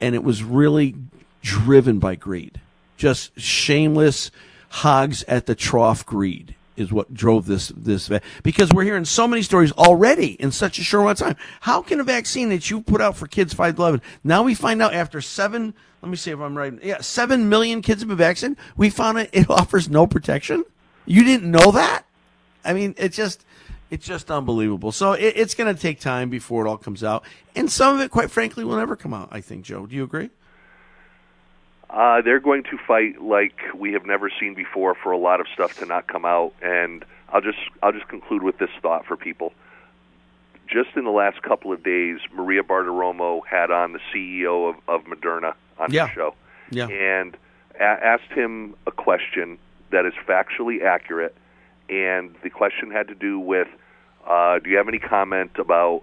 and 0.00 0.14
it 0.14 0.24
was 0.24 0.42
really 0.42 0.94
driven 1.42 1.98
by 1.98 2.14
greed, 2.14 2.60
just 2.96 3.38
shameless 3.38 4.30
hogs 4.70 5.22
at 5.24 5.46
the 5.46 5.54
trough 5.54 6.04
greed 6.04 6.54
is 6.78 6.92
what 6.92 7.12
drove 7.12 7.46
this 7.46 7.68
this 7.76 8.10
because 8.42 8.70
we're 8.70 8.84
hearing 8.84 9.04
so 9.04 9.26
many 9.26 9.42
stories 9.42 9.72
already 9.72 10.32
in 10.40 10.50
such 10.50 10.78
a 10.78 10.84
short 10.84 11.02
amount 11.02 11.20
of 11.20 11.26
time. 11.26 11.36
How 11.60 11.82
can 11.82 12.00
a 12.00 12.04
vaccine 12.04 12.48
that 12.50 12.70
you 12.70 12.80
put 12.80 13.00
out 13.00 13.16
for 13.16 13.26
kids 13.26 13.52
five 13.52 13.76
to 13.76 13.82
eleven 13.82 14.02
now 14.22 14.42
we 14.42 14.54
find 14.54 14.80
out 14.80 14.94
after 14.94 15.20
seven? 15.20 15.74
Let 16.00 16.10
me 16.10 16.16
see 16.16 16.30
if 16.30 16.38
I'm 16.38 16.56
right. 16.56 16.72
Yeah, 16.82 17.00
seven 17.00 17.48
million 17.48 17.82
kids 17.82 18.02
have 18.02 18.08
been 18.08 18.16
vaccinated. 18.16 18.62
We 18.76 18.90
found 18.90 19.18
it 19.18 19.30
it 19.32 19.50
offers 19.50 19.88
no 19.88 20.06
protection. 20.06 20.64
You 21.04 21.24
didn't 21.24 21.50
know 21.50 21.72
that? 21.72 22.04
I 22.64 22.72
mean, 22.72 22.94
it's 22.96 23.16
just 23.16 23.44
it's 23.90 24.06
just 24.06 24.30
unbelievable. 24.30 24.92
So 24.92 25.12
it, 25.12 25.34
it's 25.36 25.54
going 25.54 25.74
to 25.74 25.80
take 25.80 26.00
time 26.00 26.30
before 26.30 26.66
it 26.66 26.68
all 26.68 26.76
comes 26.76 27.02
out, 27.02 27.24
and 27.56 27.70
some 27.70 27.96
of 27.96 28.00
it, 28.02 28.10
quite 28.10 28.30
frankly, 28.30 28.64
will 28.64 28.76
never 28.76 28.96
come 28.96 29.14
out. 29.14 29.28
I 29.32 29.40
think, 29.40 29.64
Joe. 29.64 29.86
Do 29.86 29.96
you 29.96 30.04
agree? 30.04 30.30
Uh, 31.90 32.20
they're 32.20 32.40
going 32.40 32.62
to 32.64 32.76
fight 32.86 33.20
like 33.22 33.54
we 33.74 33.92
have 33.92 34.04
never 34.04 34.30
seen 34.38 34.54
before 34.54 34.94
for 34.94 35.10
a 35.10 35.18
lot 35.18 35.40
of 35.40 35.46
stuff 35.54 35.78
to 35.78 35.86
not 35.86 36.06
come 36.06 36.24
out. 36.24 36.52
And 36.62 37.04
I'll 37.32 37.40
just 37.40 37.58
I'll 37.82 37.92
just 37.92 38.08
conclude 38.08 38.42
with 38.42 38.58
this 38.58 38.70
thought 38.82 39.06
for 39.06 39.16
people. 39.16 39.52
Just 40.66 40.90
in 40.96 41.04
the 41.04 41.10
last 41.10 41.40
couple 41.42 41.72
of 41.72 41.82
days, 41.82 42.18
Maria 42.34 42.62
Bartiromo 42.62 43.40
had 43.46 43.70
on 43.70 43.92
the 43.94 44.00
CEO 44.12 44.68
of, 44.68 44.76
of 44.86 45.04
Moderna 45.06 45.54
on 45.78 45.90
Yeah. 45.90 46.06
the 46.08 46.12
show, 46.12 46.34
Yeah. 46.70 46.88
and 46.88 47.34
a- 47.80 47.82
asked 47.82 48.32
him 48.32 48.74
a 48.86 48.90
question 48.90 49.56
that 49.90 50.04
is 50.04 50.12
factually 50.26 50.82
accurate. 50.82 51.34
And 51.88 52.34
the 52.42 52.50
question 52.50 52.90
had 52.90 53.08
to 53.08 53.14
do 53.14 53.40
with, 53.40 53.68
uh, 54.26 54.58
do 54.58 54.68
you 54.68 54.76
have 54.76 54.88
any 54.88 54.98
comment 54.98 55.52
about 55.58 56.02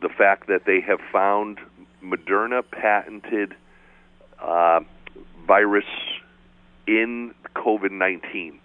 the 0.00 0.08
fact 0.08 0.48
that 0.48 0.64
they 0.64 0.80
have 0.80 1.00
found 1.12 1.60
Moderna 2.02 2.64
patented 2.68 3.54
uh, 4.40 4.80
virus 5.46 5.84
in 6.86 7.34
COVID 7.54 7.90
19. 7.90 8.60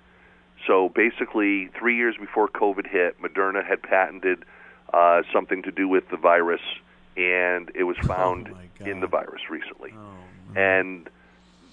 So 0.66 0.90
basically, 0.90 1.68
three 1.80 1.96
years 1.96 2.16
before 2.20 2.48
COVID 2.48 2.88
hit, 2.88 3.22
Moderna 3.22 3.66
had 3.66 3.82
patented 3.82 4.44
uh, 4.94 5.22
something 5.32 5.64
to 5.64 5.72
do 5.72 5.88
with 5.88 6.10
the 6.10 6.18
virus, 6.18 6.62
and 7.16 7.72
it 7.76 7.84
was 7.84 7.98
found 8.04 8.54
in 8.80 9.00
the 9.00 9.08
virus 9.08 9.50
recently. 9.50 9.94
and 10.56 11.10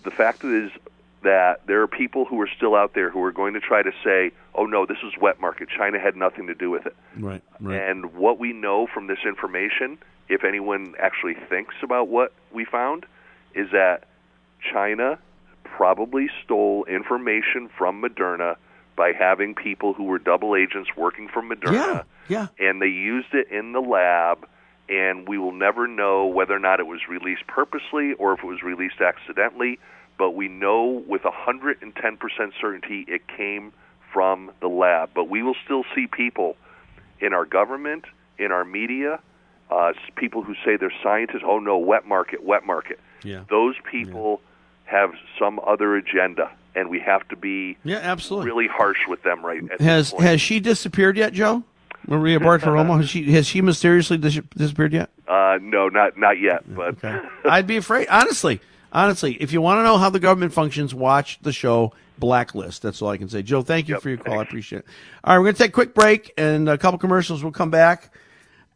the 0.04 0.10
fact 0.10 0.44
is 0.44 0.70
that 1.22 1.66
there 1.66 1.80
are 1.80 1.86
people 1.86 2.26
who 2.26 2.40
are 2.40 2.48
still 2.54 2.74
out 2.74 2.92
there 2.94 3.10
who 3.10 3.22
are 3.22 3.32
going 3.32 3.54
to 3.54 3.60
try 3.60 3.82
to 3.82 3.92
say, 4.04 4.30
oh 4.54 4.66
no, 4.66 4.84
this 4.84 4.98
is 5.02 5.12
wet 5.20 5.40
market. 5.40 5.68
China 5.74 5.98
had 5.98 6.16
nothing 6.16 6.46
to 6.46 6.54
do 6.54 6.70
with 6.70 6.86
it. 6.86 6.94
Right. 7.18 7.42
Right. 7.60 7.80
And 7.80 8.14
what 8.14 8.38
we 8.38 8.52
know 8.52 8.86
from 8.86 9.06
this 9.06 9.20
information, 9.26 9.98
if 10.28 10.44
anyone 10.44 10.94
actually 11.00 11.34
thinks 11.48 11.74
about 11.82 12.08
what 12.08 12.32
we 12.52 12.66
found, 12.66 13.06
is 13.54 13.70
that 13.72 14.04
China 14.72 15.18
probably 15.64 16.28
stole 16.44 16.84
information 16.84 17.68
from 17.76 18.02
Moderna 18.02 18.56
by 18.96 19.12
having 19.12 19.54
people 19.54 19.92
who 19.92 20.04
were 20.04 20.18
double 20.18 20.54
agents 20.54 20.90
working 20.96 21.28
for 21.28 21.42
Moderna, 21.42 22.04
yeah. 22.28 22.48
and 22.58 22.80
they 22.80 22.86
used 22.86 23.32
it 23.32 23.50
in 23.50 23.72
the 23.72 23.80
lab. 23.80 24.46
And 24.86 25.26
we 25.26 25.38
will 25.38 25.52
never 25.52 25.88
know 25.88 26.26
whether 26.26 26.54
or 26.54 26.58
not 26.58 26.78
it 26.78 26.86
was 26.86 27.00
released 27.08 27.46
purposely 27.46 28.12
or 28.18 28.34
if 28.34 28.40
it 28.40 28.46
was 28.46 28.62
released 28.62 29.00
accidentally. 29.00 29.78
But 30.18 30.32
we 30.32 30.48
know 30.48 31.02
with 31.08 31.22
110% 31.22 31.80
certainty 32.60 33.06
it 33.08 33.22
came 33.26 33.72
from 34.12 34.52
the 34.60 34.68
lab. 34.68 35.10
But 35.14 35.30
we 35.30 35.42
will 35.42 35.56
still 35.64 35.84
see 35.94 36.06
people 36.06 36.58
in 37.18 37.32
our 37.32 37.46
government, 37.46 38.04
in 38.38 38.52
our 38.52 38.66
media, 38.66 39.20
uh, 39.70 39.94
people 40.16 40.42
who 40.42 40.54
say 40.64 40.76
they're 40.76 40.92
scientists. 41.02 41.42
Oh 41.44 41.58
no, 41.58 41.78
wet 41.78 42.06
market, 42.06 42.44
wet 42.44 42.66
market. 42.66 43.00
Yeah. 43.22 43.44
Those 43.48 43.76
people 43.90 44.42
have 44.84 45.10
some 45.38 45.58
other 45.66 45.96
agenda, 45.96 46.50
and 46.74 46.88
we 46.90 47.00
have 47.00 47.26
to 47.28 47.36
be 47.36 47.76
Yeah, 47.84 47.98
absolutely. 47.98 48.46
really 48.50 48.68
harsh 48.68 48.98
with 49.08 49.22
them 49.22 49.44
right 49.44 49.62
at 49.72 49.80
Has 49.80 50.12
has 50.18 50.40
she 50.40 50.60
disappeared 50.60 51.16
yet, 51.16 51.32
Joe? 51.32 51.62
Maria 52.06 52.38
Bartiromo 52.38 52.96
has 53.00 53.08
she 53.08 53.32
has 53.32 53.46
she 53.46 53.62
mysteriously 53.62 54.18
dis- 54.18 54.40
disappeared 54.56 54.92
yet? 54.92 55.10
uh, 55.26 55.58
no, 55.62 55.88
not 55.88 56.18
not 56.18 56.38
yet, 56.38 56.62
but 56.74 56.96
I'd 57.44 57.66
be 57.66 57.76
afraid. 57.78 58.08
Honestly, 58.08 58.60
honestly, 58.92 59.34
if 59.40 59.52
you 59.52 59.60
want 59.62 59.78
to 59.78 59.82
know 59.84 59.96
how 59.98 60.10
the 60.10 60.20
government 60.20 60.52
functions, 60.52 60.94
watch 60.94 61.38
the 61.42 61.52
show 61.52 61.92
Blacklist. 62.18 62.82
That's 62.82 63.00
all 63.02 63.08
I 63.08 63.16
can 63.16 63.28
say. 63.28 63.42
Joe, 63.42 63.62
thank 63.62 63.88
you 63.88 63.98
for 63.98 64.08
your 64.08 64.18
call. 64.18 64.38
I 64.38 64.42
appreciate 64.42 64.80
it. 64.80 64.84
All 65.24 65.34
right, 65.34 65.38
we're 65.40 65.46
going 65.46 65.54
to 65.56 65.62
take 65.62 65.70
a 65.70 65.72
quick 65.72 65.94
break 65.94 66.32
and 66.36 66.68
a 66.68 66.78
couple 66.78 66.98
commercials. 66.98 67.42
We'll 67.42 67.50
come 67.52 67.70
back. 67.70 68.14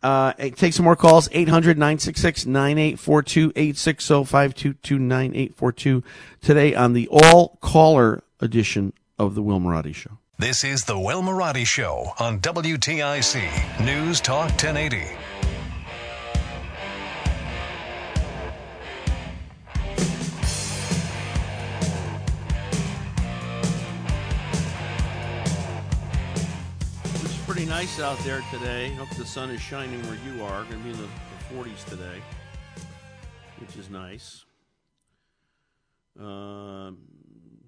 Uh, 0.03 0.33
take 0.33 0.73
some 0.73 0.85
more 0.85 0.97
calls. 0.97 1.29
800 1.33 1.77
966 1.77 2.47
9842 2.47 3.53
860 3.57 4.25
522 4.25 4.99
9842. 4.99 6.05
Today 6.41 6.75
on 6.75 6.93
the 6.93 7.09
all 7.09 7.59
caller 7.61 8.23
edition 8.41 8.93
of 9.19 9.35
The 9.35 9.43
Will 9.43 9.61
Marotti 9.61 9.95
Show. 9.95 10.19
This 10.39 10.63
is 10.63 10.85
the 10.85 10.99
Will 10.99 11.23
Marotti 11.23 11.67
Show 11.67 12.13
on 12.21 12.39
WTIC 12.39 13.85
News 13.85 14.21
Talk 14.21 14.51
1080. 14.51 15.38
Pretty 27.59 27.73
nice 27.73 27.99
out 27.99 28.17
there 28.21 28.41
today. 28.53 28.91
Hope 28.91 29.11
the 29.17 29.27
sun 29.27 29.51
is 29.51 29.61
shining 29.61 30.01
where 30.07 30.17
you 30.25 30.45
are. 30.45 30.63
Going 30.63 30.79
to 30.79 30.85
be 30.85 30.91
in 30.91 30.97
the, 30.97 31.03
the 31.03 31.55
40s 31.57 31.85
today, 31.87 32.23
which 33.59 33.77
is 33.77 33.91
nice. 33.91 34.45
Uh, 36.17 36.93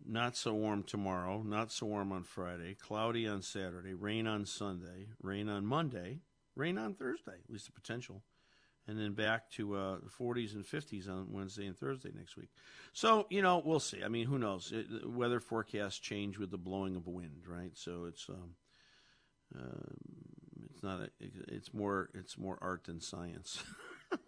not 0.07 0.37
so 0.37 0.55
warm 0.55 0.85
tomorrow. 0.85 1.43
Not 1.43 1.73
so 1.73 1.87
warm 1.87 2.13
on 2.13 2.23
Friday. 2.23 2.77
Cloudy 2.81 3.27
on 3.27 3.43
Saturday. 3.43 3.93
Rain 3.93 4.29
on 4.29 4.47
Sunday. 4.47 5.09
Rain 5.21 5.49
on 5.49 5.67
Monday. 5.67 6.21
Rain 6.55 6.79
on 6.79 6.95
Thursday. 6.95 7.39
At 7.45 7.51
least 7.51 7.67
the 7.67 7.73
potential. 7.73 8.23
And 8.87 8.97
then 8.97 9.15
back 9.15 9.51
to 9.55 9.75
uh, 9.75 9.97
40s 10.21 10.55
and 10.55 10.65
50s 10.65 11.09
on 11.09 11.33
Wednesday 11.33 11.67
and 11.67 11.77
Thursday 11.77 12.13
next 12.17 12.37
week. 12.37 12.51
So 12.93 13.27
you 13.29 13.43
know, 13.43 13.61
we'll 13.65 13.81
see. 13.81 14.05
I 14.05 14.09
mean, 14.09 14.29
who 14.29 14.39
knows? 14.39 14.71
It, 14.73 15.11
weather 15.11 15.41
forecasts 15.41 15.99
change 15.99 16.39
with 16.39 16.53
the 16.53 16.59
blowing 16.59 16.95
of 16.95 17.09
wind, 17.09 17.43
right? 17.49 17.73
So 17.75 18.05
it's. 18.05 18.29
Um, 18.29 18.55
um, 19.57 19.97
it's 20.73 20.83
not. 20.83 21.01
A, 21.01 21.11
it's 21.49 21.75
more. 21.75 22.11
It's 22.15 22.39
more 22.39 22.59
art 22.61 22.85
than 22.85 23.01
science. 23.01 23.63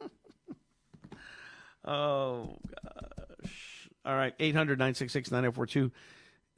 oh 1.84 2.56
gosh! 2.84 3.88
All 4.04 4.16
right. 4.16 4.36
800-966-9842. 4.38 5.90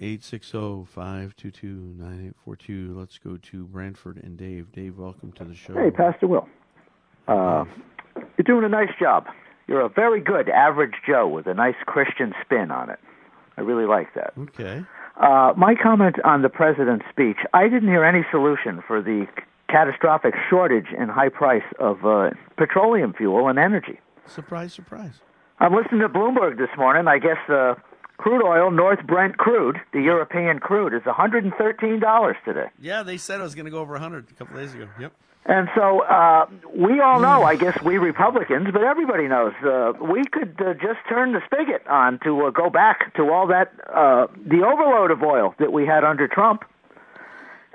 860-522-9842. 0.00 2.97
Let's 2.97 3.18
go 3.18 3.37
to 3.37 3.64
Branford 3.66 4.21
and 4.23 4.37
Dave. 4.37 4.73
Dave, 4.73 4.99
welcome 4.99 5.30
to 5.33 5.44
the 5.44 5.54
show. 5.54 5.75
Hey, 5.75 5.90
Pastor 5.90 6.26
Will. 6.26 6.49
Uh, 7.28 7.64
you're 8.16 8.44
doing 8.44 8.64
a 8.64 8.68
nice 8.68 8.90
job. 8.99 9.26
You're 9.68 9.83
a 9.83 9.88
very 9.88 10.21
good 10.21 10.49
average 10.49 10.94
Joe 11.06 11.28
with 11.28 11.47
a 11.47 11.54
nice 11.54 11.76
Christian 11.87 12.35
spin 12.44 12.71
on 12.71 12.90
it. 12.90 12.99
I 13.56 13.61
really 13.61 13.87
like 13.87 14.14
that. 14.14 14.33
Okay. 14.38 14.83
Uh, 15.16 15.52
my 15.56 15.75
comment 15.80 16.16
on 16.25 16.42
the 16.42 16.49
president's 16.49 17.04
speech 17.09 17.37
I 17.52 17.64
didn't 17.64 17.88
hear 17.88 18.04
any 18.04 18.25
solution 18.30 18.83
for 18.87 19.00
the 19.00 19.26
catastrophic 19.68 20.35
shortage 20.50 20.87
and 20.99 21.11
high 21.11 21.28
price 21.28 21.62
of 21.78 22.04
uh, 22.04 22.30
petroleum 22.56 23.12
fuel 23.12 23.49
and 23.49 23.59
energy. 23.59 24.00
Surprise, 24.26 24.73
surprise. 24.73 25.21
I'm 25.61 25.75
listening 25.75 26.00
to 26.00 26.09
Bloomberg 26.09 26.59
this 26.59 26.68
morning. 26.76 27.06
I 27.06 27.18
guess 27.18 27.38
the 27.47 27.76
crude 28.16 28.44
oil, 28.44 28.71
North 28.71 29.06
Brent 29.06 29.37
crude, 29.37 29.80
the 29.92 30.00
European 30.00 30.59
crude, 30.59 30.94
is 30.94 31.02
$113 31.02 32.35
today. 32.44 32.66
Yeah, 32.80 33.02
they 33.02 33.16
said 33.16 33.40
it 33.40 33.42
was 33.42 33.54
going 33.54 33.66
to 33.66 33.71
go 33.71 33.78
over 33.78 33.92
100 33.92 34.30
a 34.30 34.35
couple 34.35 34.56
days 34.56 34.75
ago. 34.75 34.88
Yep. 34.99 35.12
And 35.46 35.68
so 35.74 36.00
uh, 36.00 36.46
we 36.74 37.00
all 37.00 37.20
know, 37.20 37.42
I 37.42 37.56
guess 37.56 37.80
we 37.82 37.98
Republicans, 37.98 38.68
but 38.72 38.82
everybody 38.82 39.28
knows, 39.28 39.52
uh, 39.62 39.92
we 40.00 40.24
could 40.24 40.58
uh, 40.58 40.72
just 40.74 41.00
turn 41.06 41.32
the 41.32 41.42
spigot 41.44 41.86
on 41.86 42.18
to 42.20 42.46
uh, 42.46 42.50
go 42.50 42.70
back 42.70 43.14
to 43.16 43.30
all 43.30 43.46
that, 43.48 43.72
uh, 43.92 44.26
the 44.46 44.64
overload 44.64 45.10
of 45.10 45.22
oil 45.22 45.54
that 45.58 45.70
we 45.70 45.84
had 45.86 46.02
under 46.02 46.26
Trump. 46.28 46.64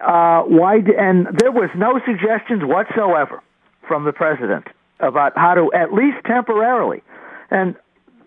Uh, 0.04 0.42
why? 0.44 0.78
And 0.78 1.28
there 1.40 1.52
was 1.52 1.70
no 1.76 2.00
suggestions 2.06 2.64
whatsoever 2.64 3.44
from 3.88 4.04
the 4.06 4.14
president 4.14 4.66
about 5.00 5.34
how 5.36 5.54
to, 5.54 5.72
at 5.74 5.94
least 5.94 6.18
temporarily. 6.26 7.04
And 7.52 7.76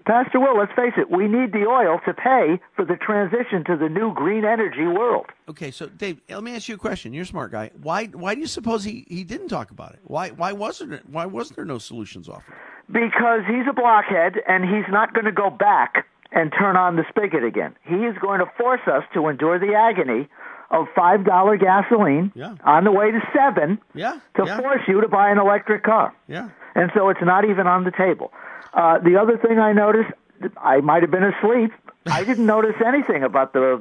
Pastor 0.05 0.41
Will, 0.41 0.57
let's 0.59 0.73
face 0.75 0.93
it, 0.97 1.11
we 1.11 1.29
need 1.29 1.53
the 1.53 1.67
oil 1.67 2.01
to 2.07 2.13
pay 2.15 2.61
for 2.75 2.85
the 2.85 2.97
transition 2.97 3.65
to 3.67 3.77
the 3.77 3.89
new 3.89 4.13
green 4.15 4.45
energy 4.45 4.85
world. 4.87 5.27
Okay, 5.49 5.71
so 5.71 5.87
Dave, 5.87 6.21
eh, 6.29 6.35
let 6.35 6.43
me 6.45 6.55
ask 6.57 6.69
you 6.69 6.75
a 6.75 6.79
question. 6.79 7.13
You're 7.13 7.23
a 7.25 7.27
smart 7.27 7.53
guy. 7.53 7.71
Why 7.83 8.07
why 8.07 8.35
do 8.35 8.41
you 8.41 8.47
suppose 8.47 8.85
he, 8.85 9.05
he 9.09 9.25
didn't 9.25 9.49
talk 9.49 9.71
about 9.71 9.93
it? 9.93 10.01
Why 10.05 10.31
why 10.31 10.53
wasn't 10.53 10.93
it 10.93 11.03
why 11.09 11.27
wasn't 11.27 11.57
there 11.57 11.65
no 11.65 11.79
solutions 11.79 12.29
offered? 12.29 12.55
Because 12.91 13.43
he's 13.47 13.67
a 13.69 13.73
blockhead 13.73 14.37
and 14.49 14.65
he's 14.65 14.91
not 14.91 15.15
going 15.15 15.25
to 15.27 15.33
go 15.33 15.51
back 15.51 16.07
and 16.33 16.53
turn 16.59 16.77
on 16.77 16.97
the 16.97 17.05
spigot 17.09 17.45
again. 17.45 17.75
He 17.85 17.95
is 17.97 18.17
going 18.19 18.41
to 18.41 18.47
force 18.59 18.81
us 18.87 19.05
to 19.15 19.29
endure 19.29 19.59
the 19.59 19.75
agony 19.75 20.29
of 20.71 20.87
five 20.97 21.25
dollar 21.25 21.57
gasoline 21.59 22.33
Yeah. 22.35 22.55
on 22.65 22.85
the 22.85 22.93
way 22.93 23.11
to 23.11 23.21
seven 23.35 23.79
Yeah. 23.95 24.19
to 24.37 24.45
yeah. 24.47 24.59
force 24.59 24.81
you 24.89 25.01
to 25.01 25.09
buy 25.09 25.31
an 25.31 25.39
electric 25.39 25.85
car. 25.85 26.15
Yeah. 26.29 26.49
And 26.75 26.91
so 26.95 27.11
it's 27.11 27.21
not 27.23 27.45
even 27.45 27.67
on 27.67 27.85
the 27.85 27.91
table. 27.91 28.33
Uh, 28.75 28.99
the 28.99 29.17
other 29.17 29.37
thing 29.37 29.59
I 29.59 29.73
noticed, 29.73 30.11
I 30.57 30.81
might 30.81 31.03
have 31.03 31.11
been 31.11 31.25
asleep. 31.25 31.73
I 32.07 32.25
didn't 32.25 32.47
notice 32.47 32.75
anything 32.85 33.23
about 33.23 33.53
the 33.53 33.81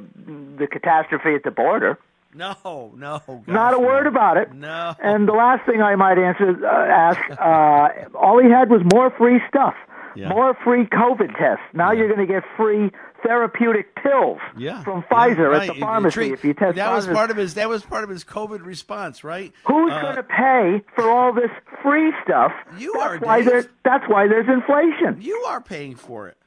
the 0.58 0.68
catastrophe 0.68 1.34
at 1.34 1.44
the 1.44 1.52
border. 1.52 1.98
No, 2.34 2.56
no. 2.96 3.22
gosh, 3.28 3.42
Not 3.48 3.74
a 3.74 3.80
word 3.80 4.04
no. 4.04 4.10
about 4.10 4.38
it. 4.38 4.54
No. 4.54 4.96
And 5.04 5.28
the 5.28 5.34
last 5.34 5.66
thing 5.66 5.82
I 5.82 5.96
might 5.96 6.18
answer, 6.18 6.66
uh, 6.66 6.86
ask, 6.88 7.20
uh, 7.42 8.18
all 8.18 8.40
he 8.42 8.50
had 8.50 8.70
was 8.70 8.82
more 8.94 9.10
free 9.12 9.42
stuff, 9.50 9.76
Yeah. 10.16 10.30
more 10.30 10.54
free 10.64 10.86
COVID 10.86 11.38
tests. 11.38 11.66
Now 11.74 11.92
you're 11.92 12.08
going 12.08 12.26
to 12.26 12.32
get 12.34 12.44
free 12.56 12.92
therapeutic 13.26 13.96
pills 13.96 14.40
Yeah. 14.58 14.84
from 14.84 15.04
Yeah, 15.10 15.16
Pfizer 15.18 15.50
right. 15.52 15.70
at 15.70 15.76
the 15.76 15.80
pharmacy 15.80 16.14
treat- 16.14 16.34
if 16.34 16.44
you 16.46 16.54
test 16.54 16.76
That 16.76 16.92
was 16.94 17.08
part 17.08 17.32
of 17.32 17.38
his 17.38 17.54
that 17.56 17.70
was 17.70 17.84
part 17.84 18.04
of 18.04 18.10
his 18.10 18.24
COVID 18.24 18.66
response, 18.66 19.24
right? 19.24 19.54
Who's 19.68 19.92
Uh, 19.92 20.02
going 20.02 20.16
to 20.16 20.24
pay 20.24 20.82
for 20.96 21.10
all 21.10 21.34
this 21.34 21.52
free 21.84 22.14
stuff? 22.24 22.52
You 22.78 22.94
that's 22.94 23.06
are, 23.06 23.18
why 23.20 23.42
That's 23.84 24.08
why 24.08 24.28
there's 24.28 24.48
inflation. 24.48 25.18
You 25.22 25.44
are 25.48 25.62
paying 25.62 25.96
for 25.96 26.28
it. 26.28 26.38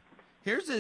Here's 0.45 0.67
the. 0.67 0.77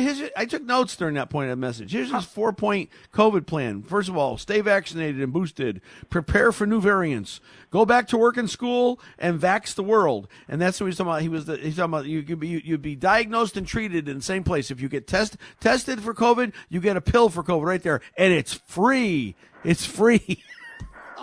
Here's, 0.00 0.30
I 0.34 0.46
took 0.46 0.62
notes 0.62 0.96
during 0.96 1.16
that 1.16 1.28
point 1.28 1.50
of 1.50 1.58
the 1.58 1.60
message. 1.60 1.92
Here's 1.92 2.10
his 2.10 2.24
four 2.24 2.54
point 2.54 2.88
COVID 3.12 3.44
plan. 3.46 3.82
First 3.82 4.08
of 4.08 4.16
all, 4.16 4.38
stay 4.38 4.62
vaccinated 4.62 5.20
and 5.20 5.34
boosted. 5.34 5.82
Prepare 6.08 6.50
for 6.50 6.66
new 6.66 6.80
variants. 6.80 7.38
Go 7.70 7.84
back 7.84 8.08
to 8.08 8.16
work 8.16 8.38
and 8.38 8.48
school 8.48 8.98
and 9.18 9.38
vax 9.38 9.74
the 9.74 9.82
world. 9.82 10.28
And 10.48 10.62
that's 10.62 10.80
what 10.80 10.86
he's 10.86 10.96
talking 10.96 11.10
about. 11.10 11.20
He 11.20 11.28
was 11.28 11.44
the, 11.44 11.58
he's 11.58 11.76
talking 11.76 11.92
about 11.92 12.06
you 12.06 12.22
could 12.22 12.40
be 12.40 12.48
you, 12.48 12.72
would 12.72 12.80
be 12.80 12.96
diagnosed 12.96 13.58
and 13.58 13.66
treated 13.66 14.08
in 14.08 14.16
the 14.16 14.22
same 14.22 14.44
place. 14.44 14.70
If 14.70 14.80
you 14.80 14.88
get 14.88 15.06
test 15.06 15.36
tested 15.60 16.00
for 16.00 16.14
COVID, 16.14 16.54
you 16.70 16.80
get 16.80 16.96
a 16.96 17.02
pill 17.02 17.28
for 17.28 17.42
COVID 17.42 17.66
right 17.66 17.82
there, 17.82 18.00
and 18.16 18.32
it's 18.32 18.54
free. 18.54 19.36
It's 19.62 19.84
free. 19.84 20.42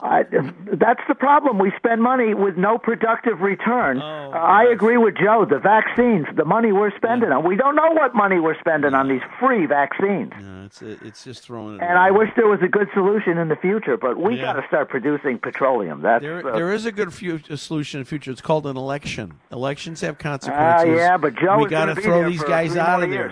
I, 0.02 0.24
that's 0.74 1.02
the 1.08 1.16
problem. 1.16 1.58
We 1.60 1.72
spend 1.78 2.02
money 2.02 2.34
with 2.34 2.56
no 2.58 2.78
productive 2.78 3.42
return. 3.42 4.02
Oh, 4.02 4.32
Uh, 4.34 4.38
I 4.38 4.64
agree 4.66 4.98
with 4.98 5.16
Joe. 5.18 5.46
The 5.50 5.60
vaccines, 5.60 6.26
the 6.36 6.46
money 6.46 6.72
we're 6.72 6.96
spending 6.96 7.32
on, 7.32 7.44
we 7.48 7.56
don't 7.56 7.76
know 7.76 7.92
what 7.92 8.16
money 8.16 8.40
we're 8.40 8.58
spending 8.60 8.94
on 8.94 9.08
these 9.10 9.22
free 9.40 9.66
vaccines. 9.66 10.32
No, 10.42 10.64
it's 10.66 10.82
it's 10.82 11.24
just 11.24 11.44
throwing 11.44 11.76
it. 11.76 11.82
And 11.82 11.98
I 11.98 12.12
wish 12.12 12.30
there 12.36 12.48
was 12.48 12.62
a 12.62 12.68
good 12.68 12.88
solution 12.94 13.38
in 13.38 13.50
the 13.50 13.56
future, 13.56 13.98
but 13.98 14.18
we 14.18 14.36
Yeah. 14.36 14.54
got 14.54 14.54
to 14.62 14.68
start 14.68 14.90
producing 14.90 15.38
petroleum. 15.40 16.02
That's 16.02 16.22
There, 16.24 16.48
uh, 16.48 16.56
there 16.56 16.72
is 16.72 16.86
a 16.86 16.92
good 16.92 17.12
solution 17.60 18.00
in 18.00 18.04
the 18.04 18.10
future. 18.10 18.32
It's 18.32 18.42
called 18.42 18.66
an 18.68 18.78
election. 18.78 19.34
Elections 19.52 20.02
have 20.02 20.18
consequences. 20.18 20.96
yeah, 20.96 21.18
but 21.18 21.36
Joe 21.36 21.58
we 21.58 21.66
got 21.68 21.88
gonna 21.88 21.96
throw 22.02 22.30
these 22.30 22.44
guys 22.44 22.78
out 22.78 23.04
of 23.04 23.10
there. 23.10 23.20
years. 23.30 23.32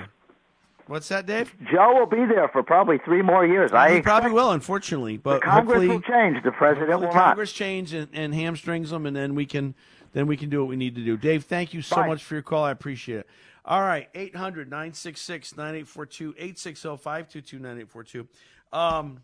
What's 0.87 1.09
that, 1.09 1.25
Dave? 1.25 1.53
Joe 1.69 1.93
will 1.99 2.05
be 2.05 2.25
there 2.25 2.47
for 2.47 2.63
probably 2.63 2.97
three 2.97 3.21
more 3.21 3.45
years. 3.45 3.73
I 3.73 3.95
he 3.95 4.01
probably 4.01 4.31
will, 4.31 4.51
unfortunately. 4.51 5.17
But 5.17 5.41
Congress 5.41 5.87
will 5.87 6.01
change. 6.01 6.41
The 6.43 6.51
president 6.51 6.89
will 6.89 7.07
not. 7.07 7.13
Congress 7.13 7.51
change 7.51 7.93
and, 7.93 8.07
and 8.13 8.33
hamstrings 8.33 8.89
them, 8.91 9.05
and 9.05 9.15
then 9.15 9.35
we 9.35 9.45
can 9.45 9.75
then 10.13 10.27
we 10.27 10.37
can 10.37 10.49
do 10.49 10.59
what 10.59 10.69
we 10.69 10.77
need 10.77 10.95
to 10.95 11.03
do. 11.03 11.17
Dave, 11.17 11.43
thank 11.43 11.73
you 11.73 11.81
so 11.81 11.97
Bye. 11.97 12.07
much 12.07 12.23
for 12.23 12.35
your 12.35 12.41
call. 12.41 12.63
I 12.63 12.71
appreciate 12.71 13.19
it. 13.19 13.27
All 13.65 13.81
right, 13.81 14.07
800 14.15 14.69
966 14.69 15.57
9842 15.57 16.29
860 16.37 16.97
522 16.97 17.59
9842. 17.59 18.27
Um, 18.71 19.23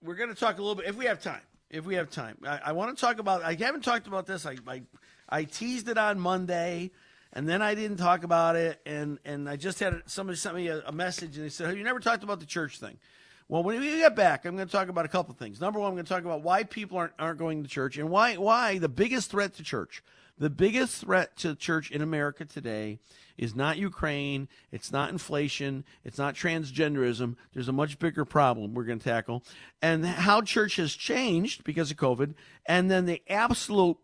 We're 0.00 0.14
going 0.14 0.28
to 0.28 0.36
talk 0.36 0.58
a 0.58 0.62
little 0.62 0.76
bit, 0.76 0.86
if 0.86 0.96
we 0.96 1.06
have 1.06 1.20
time. 1.20 1.40
If 1.68 1.84
we 1.84 1.96
have 1.96 2.10
time. 2.10 2.38
I, 2.46 2.60
I 2.66 2.72
want 2.72 2.96
to 2.96 3.00
talk 3.00 3.18
about, 3.18 3.42
I 3.42 3.54
haven't 3.54 3.82
talked 3.82 4.06
about 4.06 4.26
this. 4.26 4.46
I, 4.46 4.56
I, 4.68 4.82
I 5.28 5.44
teased 5.44 5.88
it 5.88 5.98
on 5.98 6.20
Monday. 6.20 6.92
And 7.38 7.48
then 7.48 7.62
I 7.62 7.76
didn't 7.76 7.98
talk 7.98 8.24
about 8.24 8.56
it, 8.56 8.80
and, 8.84 9.20
and 9.24 9.48
I 9.48 9.54
just 9.54 9.78
had 9.78 10.02
somebody 10.06 10.36
sent 10.36 10.56
me 10.56 10.66
a, 10.66 10.82
a 10.84 10.90
message, 10.90 11.36
and 11.36 11.44
they 11.44 11.50
said, 11.50 11.70
"Hey, 11.70 11.78
"You 11.78 11.84
never 11.84 12.00
talked 12.00 12.24
about 12.24 12.40
the 12.40 12.46
church 12.46 12.80
thing." 12.80 12.98
Well, 13.46 13.62
when 13.62 13.78
we 13.78 13.86
get 13.98 14.16
back, 14.16 14.44
I'm 14.44 14.56
going 14.56 14.66
to 14.66 14.72
talk 14.72 14.88
about 14.88 15.04
a 15.04 15.08
couple 15.08 15.30
of 15.30 15.38
things. 15.38 15.60
Number 15.60 15.78
one, 15.78 15.90
I'm 15.90 15.94
going 15.94 16.04
to 16.04 16.12
talk 16.12 16.24
about 16.24 16.42
why 16.42 16.64
people 16.64 16.98
aren't 16.98 17.12
aren't 17.16 17.38
going 17.38 17.62
to 17.62 17.68
church, 17.68 17.96
and 17.96 18.10
why 18.10 18.34
why 18.38 18.78
the 18.78 18.88
biggest 18.88 19.30
threat 19.30 19.54
to 19.54 19.62
church, 19.62 20.02
the 20.36 20.50
biggest 20.50 21.02
threat 21.02 21.36
to 21.36 21.54
church 21.54 21.92
in 21.92 22.02
America 22.02 22.44
today, 22.44 22.98
is 23.36 23.54
not 23.54 23.78
Ukraine, 23.78 24.48
it's 24.72 24.90
not 24.90 25.10
inflation, 25.10 25.84
it's 26.02 26.18
not 26.18 26.34
transgenderism. 26.34 27.36
There's 27.52 27.68
a 27.68 27.72
much 27.72 28.00
bigger 28.00 28.24
problem 28.24 28.74
we're 28.74 28.82
going 28.82 28.98
to 28.98 29.08
tackle, 29.08 29.44
and 29.80 30.04
how 30.04 30.40
church 30.40 30.74
has 30.74 30.92
changed 30.92 31.62
because 31.62 31.92
of 31.92 31.98
COVID, 31.98 32.34
and 32.66 32.90
then 32.90 33.06
the 33.06 33.22
absolute 33.28 33.96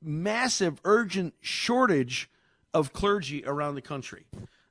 massive, 0.00 0.80
urgent 0.86 1.34
shortage 1.42 2.30
of 2.74 2.92
clergy 2.92 3.44
around 3.44 3.74
the 3.74 3.82
country. 3.82 4.26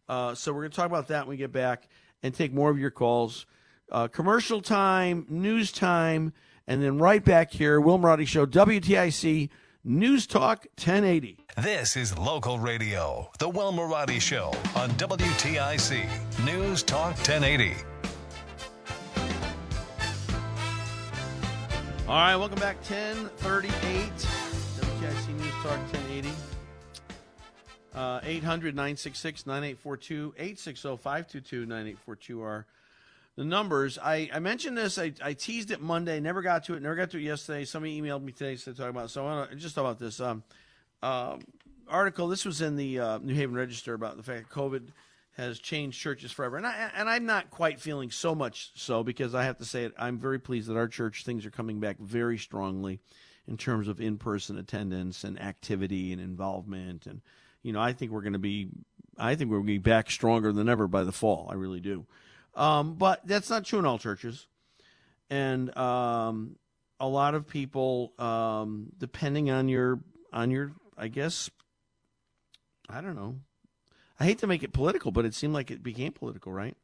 Uh, 0.07 0.33
so 0.33 0.51
we're 0.51 0.61
going 0.61 0.71
to 0.71 0.75
talk 0.75 0.87
about 0.87 1.07
that 1.09 1.25
when 1.25 1.31
we 1.31 1.37
get 1.37 1.51
back 1.51 1.87
and 2.23 2.33
take 2.33 2.53
more 2.53 2.69
of 2.69 2.79
your 2.79 2.91
calls. 2.91 3.45
Uh, 3.91 4.07
commercial 4.07 4.61
time, 4.61 5.25
news 5.29 5.71
time, 5.71 6.33
and 6.67 6.83
then 6.83 6.99
right 6.99 7.23
back 7.23 7.51
here, 7.51 7.81
Will 7.81 7.97
Marotti 7.97 8.27
Show, 8.27 8.45
WTIC 8.45 9.49
News 9.83 10.27
Talk 10.27 10.67
1080. 10.77 11.45
This 11.57 11.95
is 11.95 12.17
local 12.17 12.59
radio, 12.59 13.31
The 13.39 13.49
Will 13.49 13.71
Marotti 13.71 14.19
Show 14.21 14.51
on 14.75 14.89
WTIC 14.91 16.07
News 16.45 16.83
Talk 16.83 17.15
1080. 17.15 17.75
All 22.07 22.15
right, 22.15 22.35
welcome 22.35 22.59
back. 22.59 22.77
1038 22.77 24.11
WTIC 24.11 25.27
News 25.37 25.53
Talk 25.63 25.79
1080. 25.93 26.29
Uh, 27.93 28.19
800 28.23 28.75
966 28.75 29.45
9842 29.47 30.33
860 30.37 30.97
522 30.97 31.65
9842 31.65 32.41
our 32.41 32.65
the 33.39 33.45
numbers. 33.45 33.97
I, 33.97 34.29
I 34.33 34.39
mentioned 34.39 34.77
this. 34.77 34.99
I, 34.99 35.13
I 35.23 35.31
teased 35.31 35.71
it 35.71 35.79
Monday. 35.79 36.19
Never 36.19 36.41
got 36.41 36.65
to 36.65 36.73
it. 36.73 36.81
Never 36.81 36.95
got 36.95 37.09
to 37.11 37.17
it 37.17 37.21
yesterday. 37.21 37.63
Somebody 37.63 37.99
emailed 37.99 38.21
me 38.21 38.33
today 38.33 38.57
to 38.57 38.73
talk 38.73 38.89
about. 38.89 39.09
So 39.11 39.25
I 39.25 39.33
want 39.33 39.51
to 39.51 39.55
just 39.55 39.75
talk 39.75 39.85
about 39.85 39.97
this 39.97 40.19
um, 40.19 40.43
uh, 41.01 41.37
article. 41.87 42.27
This 42.27 42.43
was 42.43 42.61
in 42.61 42.75
the 42.75 42.99
uh, 42.99 43.19
New 43.19 43.33
Haven 43.33 43.55
Register 43.55 43.93
about 43.93 44.17
the 44.17 44.23
fact 44.23 44.49
that 44.49 44.53
COVID 44.53 44.89
has 45.37 45.57
changed 45.57 45.97
churches 45.97 46.33
forever. 46.33 46.57
And 46.57 46.67
I 46.67 46.91
and 46.93 47.09
I'm 47.09 47.25
not 47.25 47.49
quite 47.49 47.79
feeling 47.79 48.11
so 48.11 48.35
much 48.35 48.71
so 48.75 49.03
because 49.03 49.33
I 49.33 49.45
have 49.45 49.57
to 49.59 49.65
say 49.65 49.85
it. 49.85 49.93
I'm 49.97 50.19
very 50.19 50.37
pleased 50.37 50.67
that 50.67 50.75
our 50.75 50.89
church 50.89 51.23
things 51.23 51.45
are 51.45 51.51
coming 51.51 51.79
back 51.79 51.97
very 51.97 52.37
strongly 52.37 52.99
in 53.47 53.55
terms 53.55 53.87
of 53.87 54.01
in-person 54.01 54.57
attendance 54.57 55.23
and 55.23 55.41
activity 55.41 56.11
and 56.11 56.21
involvement 56.21 57.07
and 57.07 57.21
you 57.63 57.73
know 57.73 57.79
I 57.79 57.93
think 57.93 58.11
we're 58.11 58.21
going 58.21 58.33
to 58.33 58.39
be 58.39 58.69
I 59.17 59.35
think 59.35 59.51
we're 59.51 59.57
going 59.57 59.67
to 59.67 59.73
be 59.73 59.77
back 59.79 60.09
stronger 60.09 60.51
than 60.51 60.69
ever 60.69 60.87
by 60.87 61.03
the 61.03 61.11
fall. 61.11 61.49
I 61.51 61.55
really 61.55 61.81
do. 61.81 62.05
Um, 62.55 62.95
but 62.95 63.21
that's 63.25 63.49
not 63.49 63.65
true 63.65 63.79
in 63.79 63.85
all 63.85 63.99
churches. 63.99 64.47
And 65.29 65.75
um, 65.77 66.55
a 66.99 67.07
lot 67.07 67.35
of 67.35 67.47
people, 67.47 68.13
um, 68.17 68.87
depending 68.97 69.51
on 69.51 69.67
your 69.67 69.99
on 70.33 70.51
your, 70.51 70.71
I 70.97 71.07
guess, 71.07 71.49
I 72.89 73.01
don't 73.01 73.15
know. 73.15 73.35
I 74.19 74.25
hate 74.25 74.39
to 74.39 74.47
make 74.47 74.63
it 74.63 74.73
political, 74.73 75.11
but 75.11 75.25
it 75.25 75.33
seemed 75.33 75.53
like 75.53 75.71
it 75.71 75.81
became 75.81 76.11
political, 76.11 76.51
right? 76.51 76.75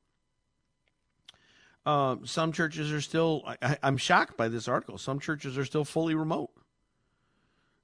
Uh, 1.86 2.18
some 2.24 2.52
churches 2.52 2.92
are 2.92 3.02
still. 3.02 3.44
I, 3.62 3.78
I'm 3.84 3.98
shocked 3.98 4.38
by 4.38 4.48
this 4.48 4.68
article. 4.68 4.98
Some 4.98 5.20
churches 5.20 5.58
are 5.58 5.66
still 5.66 5.86
fully 5.86 6.16
remote. 6.16 6.52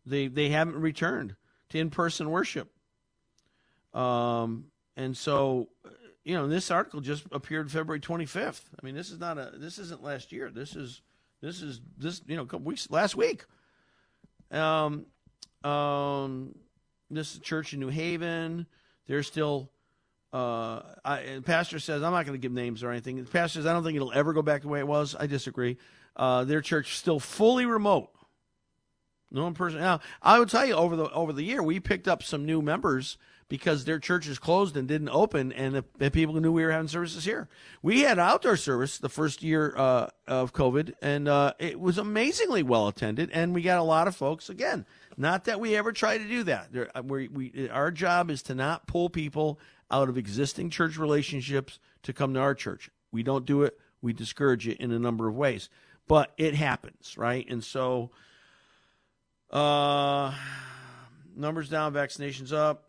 They 0.06 0.28
they 0.28 0.50
haven't 0.50 0.80
returned 0.80 1.36
to 1.70 1.80
in 1.80 1.90
person 1.90 2.30
worship. 2.30 2.72
Um, 3.94 4.66
and 4.96 5.16
so 5.16 5.70
you 6.24 6.36
know, 6.36 6.48
this 6.48 6.70
article 6.70 7.02
just 7.02 7.26
appeared 7.32 7.72
February 7.72 8.00
25th. 8.00 8.62
I 8.80 8.86
mean, 8.86 8.96
this 8.96 9.10
is 9.10 9.20
not 9.20 9.38
a 9.38 9.52
this 9.56 9.80
isn't 9.80 10.04
last 10.04 10.32
year. 10.32 10.52
This 10.52 10.76
is 10.76 11.02
this 11.42 11.62
is 11.62 11.82
this 11.98 12.22
you 12.28 12.36
know, 12.36 12.44
a 12.44 12.46
couple 12.46 12.66
weeks 12.66 12.90
last 12.90 13.16
week. 13.16 13.46
Um, 14.52 15.06
um, 15.64 16.56
this 17.10 17.34
is 17.34 17.40
church 17.40 17.74
in 17.74 17.80
New 17.80 17.90
Haven. 17.90 18.68
They're 19.08 19.24
still. 19.24 19.72
Uh, 20.34 20.82
I, 21.04 21.42
pastor 21.44 21.78
says 21.78 22.04
I'm 22.04 22.14
not 22.14 22.26
going 22.26 22.40
to 22.40 22.42
give 22.42 22.54
names 22.54 22.84
or 22.84 22.92
anything. 22.92 23.18
The 23.18 23.30
pastor 23.30 23.60
says 23.60 23.66
I 23.66 23.74
don't 23.74 23.84
think 23.84 23.98
it'll 23.98 24.14
ever 24.14 24.32
go 24.32 24.42
back 24.42 24.62
the 24.62 24.70
way 24.70 24.80
it 24.80 24.88
was. 24.88 25.14
I 25.20 25.28
disagree. 25.28 25.78
Uh, 26.16 26.46
their 26.46 26.62
church 26.62 26.96
still 26.96 27.20
fully 27.20 27.66
remote. 27.66 28.10
No 29.30 29.48
in 29.48 29.54
person. 29.54 29.80
Now 29.80 30.00
I 30.22 30.40
would 30.40 30.50
tell 30.50 30.66
you 30.66 30.76
over 30.76 30.96
the 30.96 31.10
over 31.12 31.34
the 31.34 31.44
year 31.44 31.64
we 31.64 31.80
picked 31.80 32.08
up 32.08 32.24
some 32.24 32.46
new 32.46 32.62
members 32.62 33.18
because 33.52 33.84
their 33.84 34.00
churches 34.00 34.40
closed 34.40 34.78
and 34.78 34.88
didn't 34.88 35.10
open, 35.10 35.52
and 35.52 35.76
the, 35.76 35.84
the, 35.98 36.10
people 36.10 36.40
knew 36.40 36.54
we 36.54 36.64
were 36.64 36.72
having 36.72 36.88
services 36.88 37.26
here. 37.26 37.50
We 37.82 38.00
had 38.00 38.18
outdoor 38.18 38.56
service 38.56 38.98
the 38.98 39.10
first 39.10 39.44
year 39.44 39.76
uh, 39.76 40.08
of 40.26 40.54
COVID, 40.54 40.94
and 41.02 41.28
uh, 41.28 41.52
it 41.60 41.78
was 41.78 41.98
amazingly 41.98 42.64
well 42.64 42.88
attended, 42.88 43.30
and 43.34 43.54
we 43.54 43.62
got 43.62 43.78
a 43.78 43.84
lot 43.84 44.08
of 44.08 44.16
folks. 44.16 44.50
Again, 44.50 44.86
not 45.18 45.44
that 45.44 45.60
we 45.60 45.76
ever 45.76 45.92
try 45.92 46.18
to 46.18 46.24
do 46.24 46.44
that. 46.44 46.70
Uh, 46.96 47.04
we, 47.04 47.28
we, 47.28 47.70
our 47.70 47.92
job 47.92 48.32
is 48.32 48.42
to 48.44 48.56
not 48.56 48.88
pull 48.88 49.10
people 49.10 49.60
out 49.92 50.08
of 50.08 50.18
existing 50.18 50.70
church 50.70 50.98
relationships 50.98 51.78
to 52.04 52.14
come 52.14 52.34
to 52.36 52.40
our 52.40 52.56
church. 52.56 52.90
We 53.12 53.22
don't 53.22 53.46
do 53.46 53.64
it. 53.64 53.78
We 54.02 54.14
discourage 54.14 54.66
it 54.66 54.78
in 54.78 54.94
a 54.94 55.00
number 55.00 55.28
of 55.28 55.36
ways, 55.36 55.68
but 56.08 56.32
it 56.38 56.56
happens, 56.56 57.18
right? 57.18 57.46
And 57.50 57.62
so, 57.62 58.12
uh, 59.50 60.34
numbers 61.36 61.68
down, 61.68 61.92
vaccinations 61.92 62.54
up 62.54 62.88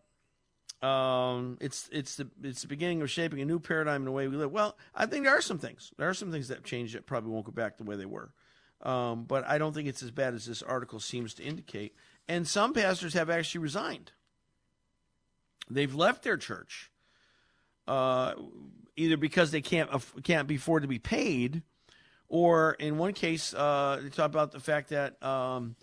um, 0.82 1.58
it's 1.60 1.88
it's 1.92 2.16
the 2.16 2.28
it's 2.42 2.62
the 2.62 2.68
beginning 2.68 3.02
of 3.02 3.10
shaping 3.10 3.40
a 3.40 3.44
new 3.44 3.60
paradigm 3.60 4.02
in 4.02 4.04
the 4.04 4.10
way 4.10 4.26
we 4.26 4.36
live. 4.36 4.50
Well, 4.50 4.76
I 4.94 5.06
think 5.06 5.24
there 5.24 5.36
are 5.36 5.42
some 5.42 5.58
things. 5.58 5.92
There 5.96 6.08
are 6.08 6.14
some 6.14 6.32
things 6.32 6.48
that 6.48 6.58
have 6.58 6.64
changed 6.64 6.96
that 6.96 7.06
probably 7.06 7.30
won't 7.30 7.46
go 7.46 7.52
back 7.52 7.78
the 7.78 7.84
way 7.84 7.96
they 7.96 8.06
were. 8.06 8.32
Um, 8.82 9.24
but 9.24 9.46
I 9.46 9.58
don't 9.58 9.72
think 9.72 9.86
it's 9.86 10.02
as 10.02 10.10
bad 10.10 10.34
as 10.34 10.44
this 10.46 10.60
article 10.60 10.98
seems 10.98 11.34
to 11.34 11.44
indicate. 11.44 11.94
And 12.28 12.48
some 12.48 12.74
pastors 12.74 13.14
have 13.14 13.30
actually 13.30 13.60
resigned. 13.60 14.10
They've 15.70 15.94
left 15.94 16.24
their 16.24 16.36
church, 16.36 16.90
uh, 17.86 18.34
either 18.96 19.16
because 19.16 19.52
they 19.52 19.60
can't 19.60 19.88
can't 20.24 20.48
be 20.48 20.56
afford 20.56 20.82
to 20.82 20.88
be 20.88 20.98
paid, 20.98 21.62
or 22.28 22.72
in 22.72 22.98
one 22.98 23.12
case, 23.12 23.54
uh, 23.54 24.00
they 24.02 24.08
talk 24.08 24.26
about 24.26 24.50
the 24.50 24.58
fact 24.58 24.88
that 24.88 25.22
um, 25.22 25.76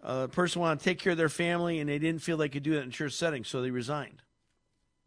a 0.00 0.28
person 0.28 0.60
wanted 0.60 0.78
to 0.78 0.84
take 0.84 1.00
care 1.00 1.10
of 1.10 1.18
their 1.18 1.28
family 1.28 1.80
and 1.80 1.88
they 1.88 1.98
didn't 1.98 2.22
feel 2.22 2.36
they 2.36 2.48
could 2.48 2.62
do 2.62 2.74
that 2.74 2.82
in 2.82 2.92
church 2.92 3.14
setting, 3.14 3.42
so 3.42 3.60
they 3.60 3.72
resigned 3.72 4.22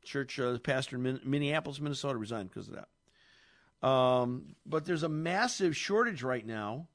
church 0.07 0.39
uh, 0.39 0.57
pastor 0.59 0.95
in 0.95 1.19
Minneapolis, 1.23 1.79
Minnesota, 1.79 2.17
resigned 2.17 2.49
because 2.49 2.69
of 2.69 2.75
that. 2.75 3.87
Um, 3.87 4.55
but 4.65 4.85
there's 4.85 5.03
a 5.03 5.09
massive 5.09 5.77
shortage 5.77 6.23
right 6.23 6.45
now. 6.45 6.87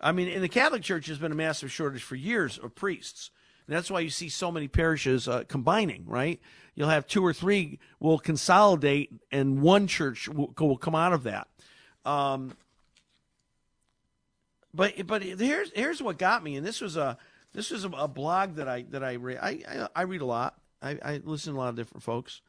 I 0.00 0.12
mean, 0.12 0.28
in 0.28 0.42
the 0.42 0.48
Catholic 0.48 0.82
Church, 0.82 1.06
there's 1.06 1.18
been 1.18 1.32
a 1.32 1.36
massive 1.36 1.70
shortage 1.70 2.02
for 2.02 2.16
years 2.16 2.58
of 2.58 2.74
priests. 2.74 3.30
And 3.66 3.76
that's 3.76 3.90
why 3.90 4.00
you 4.00 4.10
see 4.10 4.28
so 4.28 4.50
many 4.50 4.68
parishes 4.68 5.28
uh, 5.28 5.44
combining, 5.46 6.04
right? 6.06 6.40
You'll 6.74 6.88
have 6.88 7.06
two 7.06 7.24
or 7.24 7.32
three 7.32 7.78
will 8.00 8.18
consolidate, 8.18 9.12
and 9.30 9.62
one 9.62 9.86
church 9.86 10.28
will, 10.28 10.52
will 10.58 10.76
come 10.76 10.94
out 10.94 11.12
of 11.12 11.24
that. 11.24 11.48
Um, 12.04 12.56
but 14.74 15.06
but 15.06 15.22
here's 15.22 15.70
here's 15.74 16.02
what 16.02 16.18
got 16.18 16.42
me, 16.42 16.56
and 16.56 16.66
this 16.66 16.80
was 16.80 16.96
a 16.96 17.18
this 17.52 17.70
was 17.70 17.84
a, 17.84 17.88
a 17.90 18.08
blog 18.08 18.56
that 18.56 18.68
I 18.68 18.82
that 18.90 19.04
I 19.04 19.14
read. 19.14 19.38
I, 19.40 19.60
I, 19.68 19.88
I 19.94 20.02
read 20.02 20.22
a 20.22 20.26
lot, 20.26 20.58
I, 20.82 20.98
I 21.02 21.20
listen 21.24 21.54
to 21.54 21.58
a 21.58 21.60
lot 21.60 21.68
of 21.68 21.76
different 21.76 22.02
folks, 22.02 22.40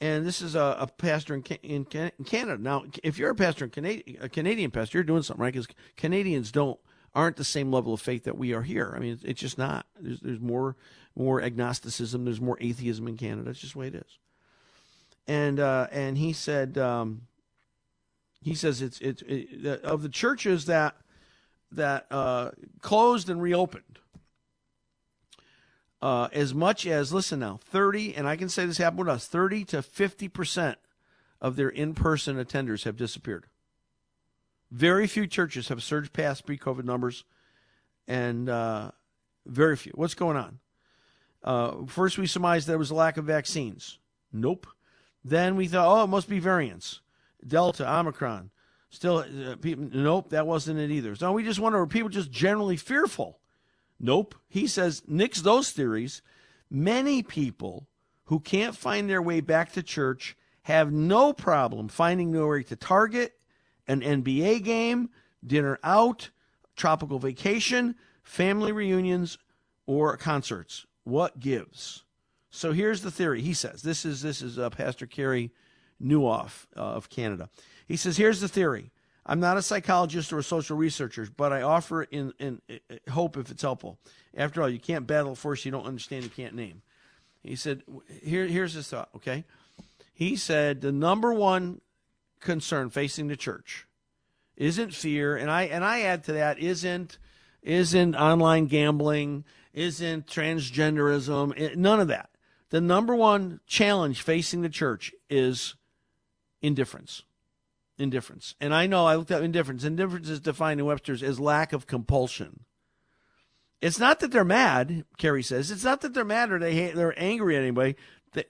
and 0.00 0.26
this 0.26 0.40
is 0.40 0.54
a, 0.54 0.76
a 0.80 0.86
pastor 0.86 1.34
in, 1.34 1.42
in, 1.62 1.86
in, 1.92 2.24
Canada. 2.24 2.62
Now, 2.62 2.84
if 3.02 3.18
you're 3.18 3.30
a 3.30 3.34
pastor 3.34 3.64
in 3.66 3.70
Canada, 3.70 4.02
a 4.20 4.28
Canadian 4.28 4.70
pastor, 4.70 4.98
you're 4.98 5.04
doing 5.04 5.22
something 5.22 5.42
right 5.42 5.52
because 5.52 5.68
Canadians 5.96 6.52
don't 6.52 6.78
aren't 7.14 7.36
the 7.36 7.44
same 7.44 7.72
level 7.72 7.94
of 7.94 8.00
faith 8.00 8.24
that 8.24 8.36
we 8.36 8.52
are 8.52 8.62
here. 8.62 8.92
I 8.94 9.00
mean, 9.00 9.12
it's, 9.14 9.24
it's 9.24 9.40
just 9.40 9.58
not. 9.58 9.86
There's, 9.98 10.20
there's 10.20 10.40
more 10.40 10.76
more 11.16 11.42
agnosticism. 11.42 12.24
There's 12.24 12.40
more 12.40 12.58
atheism 12.60 13.08
in 13.08 13.16
Canada. 13.16 13.50
It's 13.50 13.60
just 13.60 13.72
the 13.72 13.78
way 13.80 13.88
it 13.88 13.94
is. 13.94 14.18
And 15.26 15.60
uh, 15.60 15.88
and 15.90 16.16
he 16.16 16.32
said 16.32 16.78
um, 16.78 17.22
he 18.40 18.54
says 18.54 18.80
it's 18.82 19.00
it's 19.00 19.22
it, 19.26 19.82
of 19.82 20.02
the 20.02 20.08
churches 20.08 20.66
that 20.66 20.96
that 21.72 22.06
uh, 22.10 22.52
closed 22.80 23.28
and 23.28 23.42
reopened 23.42 23.98
uh, 26.00 26.28
as 26.32 26.54
much 26.54 26.86
as, 26.86 27.12
listen 27.12 27.40
now, 27.40 27.58
30, 27.64 28.14
and 28.14 28.28
I 28.28 28.36
can 28.36 28.48
say 28.48 28.66
this 28.66 28.78
happened 28.78 29.00
with 29.00 29.08
us, 29.08 29.26
30 29.26 29.64
to 29.66 29.78
50% 29.78 30.76
of 31.40 31.56
their 31.56 31.68
in 31.68 31.94
person 31.94 32.36
attenders 32.36 32.84
have 32.84 32.96
disappeared. 32.96 33.46
Very 34.70 35.06
few 35.06 35.26
churches 35.26 35.68
have 35.68 35.82
surged 35.82 36.12
past 36.12 36.44
pre 36.44 36.58
COVID 36.58 36.84
numbers, 36.84 37.24
and 38.06 38.48
uh, 38.48 38.90
very 39.46 39.76
few. 39.76 39.92
What's 39.94 40.14
going 40.14 40.36
on? 40.36 40.58
Uh, 41.42 41.86
first, 41.86 42.18
we 42.18 42.26
surmised 42.26 42.66
there 42.66 42.78
was 42.78 42.90
a 42.90 42.94
lack 42.94 43.16
of 43.16 43.24
vaccines. 43.24 43.98
Nope. 44.32 44.66
Then 45.24 45.56
we 45.56 45.68
thought, 45.68 45.88
oh, 45.88 46.04
it 46.04 46.08
must 46.08 46.28
be 46.28 46.38
variants 46.38 47.00
Delta, 47.46 47.90
Omicron. 47.90 48.50
Still, 48.90 49.18
uh, 49.18 49.56
people, 49.56 49.88
nope, 49.92 50.30
that 50.30 50.46
wasn't 50.46 50.78
it 50.78 50.90
either. 50.90 51.14
So 51.14 51.32
we 51.32 51.44
just 51.44 51.60
wonder, 51.60 51.78
were 51.78 51.86
people 51.86 52.08
just 52.08 52.30
generally 52.30 52.76
fearful? 52.76 53.38
Nope. 54.00 54.34
He 54.48 54.66
says, 54.66 55.02
nix 55.06 55.40
those 55.40 55.70
theories. 55.70 56.22
Many 56.70 57.22
people 57.22 57.88
who 58.26 58.40
can't 58.40 58.76
find 58.76 59.08
their 59.08 59.22
way 59.22 59.40
back 59.40 59.72
to 59.72 59.82
church 59.82 60.36
have 60.62 60.92
no 60.92 61.32
problem 61.32 61.88
finding 61.88 62.32
their 62.32 62.46
way 62.46 62.62
to 62.62 62.76
Target, 62.76 63.32
an 63.86 64.02
NBA 64.02 64.62
game, 64.62 65.08
dinner 65.44 65.78
out, 65.82 66.30
tropical 66.76 67.18
vacation, 67.18 67.94
family 68.22 68.70
reunions, 68.70 69.38
or 69.86 70.16
concerts. 70.16 70.86
What 71.04 71.40
gives? 71.40 72.04
So 72.50 72.72
here's 72.72 73.02
the 73.02 73.10
theory. 73.10 73.40
He 73.40 73.54
says 73.54 73.82
this 73.82 74.04
is 74.04 74.20
this 74.22 74.42
is 74.42 74.58
uh, 74.58 74.70
Pastor 74.70 75.06
Carey 75.06 75.50
Nieuwhof 76.02 76.66
uh, 76.76 76.80
of 76.80 77.08
Canada. 77.08 77.48
He 77.86 77.96
says 77.96 78.16
here's 78.16 78.40
the 78.40 78.48
theory. 78.48 78.90
I'm 79.28 79.40
not 79.40 79.58
a 79.58 79.62
psychologist 79.62 80.32
or 80.32 80.38
a 80.38 80.42
social 80.42 80.76
researcher, 80.78 81.28
but 81.36 81.52
I 81.52 81.60
offer 81.60 82.04
in, 82.04 82.32
in, 82.38 82.62
in 82.66 82.80
hope 83.10 83.36
if 83.36 83.50
it's 83.50 83.60
helpful. 83.60 83.98
After 84.34 84.62
all, 84.62 84.70
you 84.70 84.80
can't 84.80 85.06
battle 85.06 85.32
a 85.32 85.36
force 85.36 85.66
you 85.66 85.70
don't 85.70 85.86
understand, 85.86 86.24
you 86.24 86.30
can't 86.30 86.54
name. 86.54 86.80
He 87.42 87.54
said, 87.54 87.82
here, 88.22 88.46
here's 88.46 88.72
his 88.72 88.88
thought, 88.88 89.10
okay? 89.16 89.44
He 90.14 90.34
said 90.34 90.80
the 90.80 90.92
number 90.92 91.32
one 91.32 91.82
concern 92.40 92.88
facing 92.88 93.28
the 93.28 93.36
church 93.36 93.86
isn't 94.56 94.94
fear, 94.94 95.36
and 95.36 95.50
I 95.50 95.64
and 95.64 95.84
I 95.84 96.00
add 96.00 96.24
to 96.24 96.32
that 96.32 96.58
isn't 96.58 97.18
isn't 97.62 98.16
online 98.16 98.66
gambling, 98.66 99.44
isn't 99.72 100.26
transgenderism, 100.26 101.76
none 101.76 102.00
of 102.00 102.08
that. 102.08 102.30
The 102.70 102.80
number 102.80 103.14
one 103.14 103.60
challenge 103.66 104.22
facing 104.22 104.62
the 104.62 104.68
church 104.68 105.12
is 105.30 105.74
indifference 106.60 107.22
indifference. 107.98 108.54
And 108.60 108.74
I 108.74 108.86
know 108.86 109.06
I 109.06 109.16
looked 109.16 109.30
up 109.30 109.42
indifference. 109.42 109.84
Indifference 109.84 110.28
is 110.28 110.40
defined 110.40 110.80
in 110.80 110.86
Webster's 110.86 111.22
as 111.22 111.40
lack 111.40 111.72
of 111.72 111.86
compulsion. 111.86 112.64
It's 113.80 113.98
not 113.98 114.20
that 114.20 114.32
they're 114.32 114.44
mad, 114.44 115.04
Carey 115.18 115.42
says. 115.42 115.70
It's 115.70 115.84
not 115.84 116.00
that 116.00 116.14
they're 116.14 116.24
mad 116.24 116.50
or 116.50 116.58
they 116.58 116.74
hate, 116.74 116.94
they're 116.94 117.14
angry 117.16 117.56
at 117.56 117.62
anybody. 117.62 117.96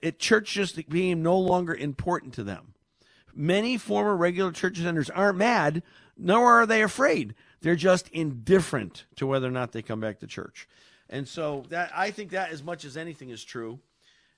It 0.01 0.19
church 0.19 0.53
just 0.53 0.75
became 0.75 1.23
no 1.23 1.37
longer 1.37 1.73
important 1.73 2.33
to 2.35 2.43
them. 2.43 2.73
Many 3.35 3.77
former 3.77 4.15
regular 4.15 4.51
church 4.51 4.79
attenders 4.79 5.09
aren't 5.13 5.37
mad, 5.37 5.83
nor 6.17 6.61
are 6.61 6.65
they 6.65 6.81
afraid. 6.81 7.35
They're 7.61 7.75
just 7.75 8.09
indifferent 8.09 9.05
to 9.17 9.27
whether 9.27 9.47
or 9.47 9.51
not 9.51 9.71
they 9.71 9.81
come 9.81 9.99
back 9.99 10.19
to 10.19 10.27
church. 10.27 10.67
And 11.09 11.27
so 11.27 11.63
that 11.69 11.91
I 11.95 12.11
think 12.11 12.31
that 12.31 12.51
as 12.51 12.63
much 12.63 12.85
as 12.85 12.97
anything 12.97 13.29
is 13.29 13.43
true. 13.43 13.79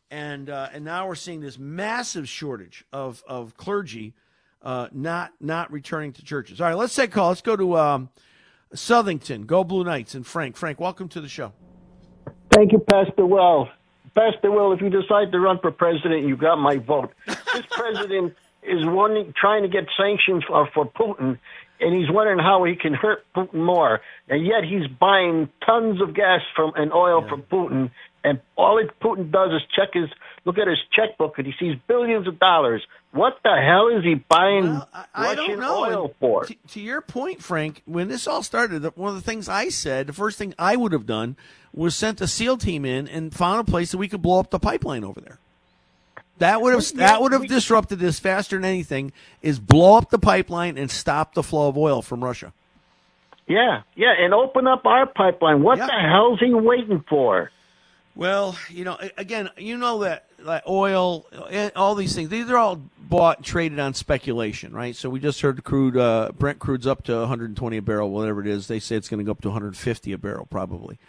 And 0.09 0.49
uh, 0.49 0.69
and 0.73 0.83
now 0.83 1.07
we're 1.07 1.15
seeing 1.15 1.39
this 1.39 1.57
massive 1.57 2.27
shortage 2.27 2.83
of 2.91 3.23
of 3.27 3.55
clergy 3.55 4.13
uh, 4.63 4.87
not 4.91 5.33
not 5.39 5.71
returning 5.71 6.13
to 6.13 6.23
churches. 6.23 6.61
All 6.61 6.67
right, 6.67 6.77
let's 6.77 6.95
take 6.95 7.11
a 7.11 7.13
call. 7.13 7.29
Let's 7.29 7.41
go 7.41 7.55
to 7.55 7.77
um, 7.77 8.09
Southington. 8.73 9.45
Go 9.45 9.63
Blue 9.63 9.83
Knights 9.83 10.15
and 10.15 10.25
Frank. 10.25 10.55
Frank, 10.55 10.79
welcome 10.79 11.09
to 11.09 11.21
the 11.21 11.29
show. 11.29 11.53
Thank 12.51 12.71
you, 12.71 12.79
Pastor 12.79 13.25
Will. 13.25 13.69
Pastor 14.13 14.51
Will, 14.51 14.73
if 14.73 14.81
you 14.81 14.89
decide 14.89 15.31
to 15.31 15.39
run 15.39 15.59
for 15.59 15.71
president, 15.71 16.27
you 16.27 16.35
got 16.35 16.57
my 16.57 16.77
vote. 16.77 17.13
This 17.25 17.65
president 17.71 18.35
is 18.61 18.85
one 18.85 19.33
trying 19.39 19.63
to 19.63 19.69
get 19.69 19.85
sanctions 19.97 20.43
for, 20.45 20.69
for 20.73 20.85
Putin, 20.85 21.39
and 21.79 21.95
he's 21.95 22.11
wondering 22.11 22.39
how 22.39 22.63
he 22.65 22.75
can 22.75 22.93
hurt 22.93 23.25
Putin 23.35 23.65
more. 23.65 24.01
And 24.27 24.45
yet 24.45 24.63
he's 24.63 24.87
buying 24.87 25.49
tons 25.65 26.01
of 26.01 26.13
gas 26.13 26.41
from 26.55 26.73
and 26.75 26.91
oil 26.91 27.21
yeah. 27.23 27.29
from 27.29 27.43
Putin, 27.43 27.91
and 28.23 28.41
all 28.57 28.77
it, 28.77 28.91
Putin 28.99 29.31
does 29.31 29.51
is 29.53 29.61
check 29.75 29.93
his 29.93 30.09
look 30.45 30.57
at 30.57 30.67
his 30.67 30.79
checkbook, 30.91 31.37
and 31.37 31.47
he 31.47 31.53
sees 31.59 31.77
billions 31.87 32.27
of 32.27 32.39
dollars. 32.39 32.81
What 33.11 33.37
the 33.43 33.55
hell 33.55 33.89
is 33.89 34.03
he 34.03 34.15
buying 34.15 34.65
well, 34.65 34.89
I, 35.13 35.35
Russian 35.35 35.61
I 35.61 35.67
oil 35.69 36.15
for? 36.19 36.45
To, 36.45 36.55
to 36.69 36.79
your 36.79 37.01
point, 37.01 37.43
Frank, 37.43 37.81
when 37.85 38.07
this 38.07 38.25
all 38.27 38.41
started, 38.41 38.83
one 38.95 39.09
of 39.09 39.15
the 39.15 39.21
things 39.21 39.49
I 39.49 39.69
said, 39.69 40.07
the 40.07 40.13
first 40.13 40.37
thing 40.37 40.53
I 40.57 40.75
would 40.75 40.93
have 40.93 41.05
done 41.05 41.35
was 41.73 41.95
sent 41.95 42.21
a 42.21 42.27
SEAL 42.27 42.57
team 42.57 42.85
in 42.85 43.07
and 43.07 43.33
found 43.33 43.59
a 43.59 43.69
place 43.69 43.91
that 43.91 43.97
we 43.97 44.07
could 44.07 44.21
blow 44.21 44.39
up 44.39 44.49
the 44.49 44.59
pipeline 44.59 45.03
over 45.03 45.21
there. 45.21 45.39
That 46.37 46.61
would 46.61 46.73
have 46.73 46.93
that 46.95 47.21
would 47.21 47.33
have 47.33 47.47
disrupted 47.47 47.99
this 47.99 48.17
faster 48.19 48.55
than 48.55 48.65
anything. 48.65 49.11
Is 49.43 49.59
blow 49.59 49.95
up 49.97 50.09
the 50.09 50.17
pipeline 50.17 50.75
and 50.75 50.89
stop 50.89 51.35
the 51.35 51.43
flow 51.43 51.67
of 51.69 51.77
oil 51.77 52.01
from 52.01 52.23
Russia. 52.23 52.51
Yeah, 53.47 53.81
yeah, 53.95 54.13
and 54.17 54.33
open 54.33 54.65
up 54.65 54.85
our 54.85 55.05
pipeline. 55.05 55.61
What 55.61 55.77
Yeah. 55.77 55.87
the 55.87 56.09
hell's 56.09 56.39
he 56.39 56.51
waiting 56.53 57.03
for? 57.07 57.51
Well, 58.15 58.57
you 58.69 58.83
know, 58.83 58.97
again, 59.17 59.49
you 59.57 59.77
know 59.77 59.99
that 59.99 60.27
oil, 60.67 61.25
all 61.75 61.95
these 61.95 62.13
things, 62.13 62.29
these 62.29 62.49
are 62.49 62.57
all 62.57 62.81
bought 62.99 63.37
and 63.37 63.45
traded 63.45 63.79
on 63.79 63.93
speculation, 63.93 64.73
right? 64.73 64.95
So 64.95 65.09
we 65.09 65.19
just 65.19 65.41
heard 65.41 65.63
crude, 65.63 65.97
uh, 65.97 66.31
Brent 66.37 66.59
crude's 66.59 66.87
up 66.87 67.03
to 67.05 67.15
120 67.17 67.77
a 67.77 67.81
barrel, 67.81 68.09
whatever 68.11 68.41
it 68.41 68.47
is. 68.47 68.67
They 68.67 68.79
say 68.79 68.95
it's 68.95 69.09
going 69.09 69.19
to 69.19 69.23
go 69.23 69.31
up 69.31 69.41
to 69.41 69.49
150 69.49 70.11
a 70.11 70.17
barrel, 70.17 70.45
probably. 70.45 70.99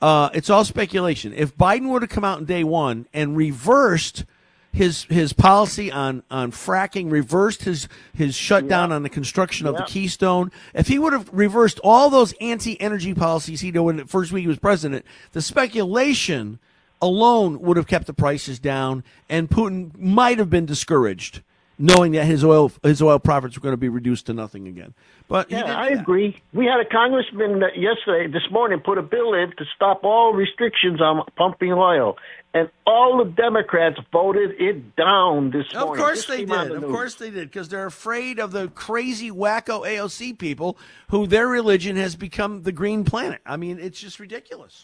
Uh, 0.00 0.30
it's 0.34 0.50
all 0.50 0.64
speculation. 0.64 1.32
If 1.32 1.56
Biden 1.56 1.88
were 1.88 2.00
to 2.00 2.08
come 2.08 2.24
out 2.24 2.40
in 2.40 2.44
day 2.44 2.64
one 2.64 3.06
and 3.14 3.36
reversed 3.36 4.24
his 4.72 5.04
his 5.04 5.32
policy 5.32 5.92
on 5.92 6.22
on 6.30 6.50
fracking, 6.50 7.10
reversed 7.10 7.64
his 7.64 7.88
his 8.14 8.34
shutdown 8.34 8.90
on 8.90 9.02
the 9.02 9.08
construction 9.10 9.66
of 9.66 9.74
Yeah. 9.74 9.80
the 9.80 9.86
Keystone, 9.86 10.50
if 10.74 10.88
he 10.88 10.98
would 10.98 11.12
have 11.12 11.28
reversed 11.32 11.78
all 11.84 12.08
those 12.08 12.32
anti-energy 12.40 13.12
policies 13.14 13.60
he 13.60 13.70
did 13.70 13.80
when 13.80 13.98
the 13.98 14.06
first 14.06 14.32
week 14.32 14.42
he 14.42 14.48
was 14.48 14.58
president, 14.58 15.04
the 15.32 15.42
speculation 15.42 16.58
alone 17.02 17.60
would 17.60 17.76
have 17.76 17.86
kept 17.86 18.06
the 18.06 18.14
prices 18.14 18.58
down, 18.58 19.04
and 19.28 19.50
Putin 19.50 19.90
might 19.98 20.38
have 20.38 20.48
been 20.48 20.64
discouraged, 20.64 21.42
knowing 21.78 22.12
that 22.12 22.24
his 22.26 22.44
oil 22.44 22.70
his 22.82 23.00
oil 23.02 23.18
profits 23.18 23.56
were 23.56 23.62
going 23.62 23.72
to 23.72 23.76
be 23.78 23.88
reduced 23.88 24.26
to 24.26 24.32
nothing 24.34 24.68
again. 24.68 24.94
But 25.28 25.50
Yeah, 25.50 25.64
I 25.78 25.90
that. 25.94 26.00
agree. 26.02 26.40
We 26.52 26.66
had 26.66 26.80
a 26.80 26.84
congressman 26.84 27.62
yesterday, 27.74 28.26
this 28.30 28.50
morning, 28.50 28.80
put 28.80 28.98
a 28.98 29.02
bill 29.02 29.34
in 29.34 29.50
to 29.56 29.64
stop 29.74 30.04
all 30.04 30.32
restrictions 30.34 31.00
on 31.00 31.24
pumping 31.36 31.72
oil, 31.72 32.16
and 32.54 32.68
all 32.86 33.18
the 33.24 33.30
Democrats 33.30 33.98
voted 34.12 34.50
it 34.60 34.94
down 34.96 35.50
this 35.50 35.66
Of 35.74 35.86
morning. 35.86 36.04
course 36.04 36.18
Just 36.18 36.28
they 36.28 36.36
came 36.38 36.52
on 36.52 36.68
did. 36.68 36.76
Of 36.82 36.90
course 36.90 37.14
they 37.14 37.30
did 37.30 37.50
because 37.50 37.68
they're 37.70 37.86
afraid 37.86 38.38
of 38.38 38.52
the 38.52 38.68
crazy 38.68 39.30
wacko 39.30 39.86
AOC 39.86 40.38
people 40.38 40.76
who 41.08 41.26
their 41.26 41.48
religion 41.48 41.96
has 41.96 42.14
become 42.16 42.62
the 42.62 42.72
green 42.72 43.04
planet. 43.04 43.40
I 43.46 43.56
mean, 43.56 43.78
it's 43.78 43.98
just 44.00 44.20
ridiculous. 44.20 44.82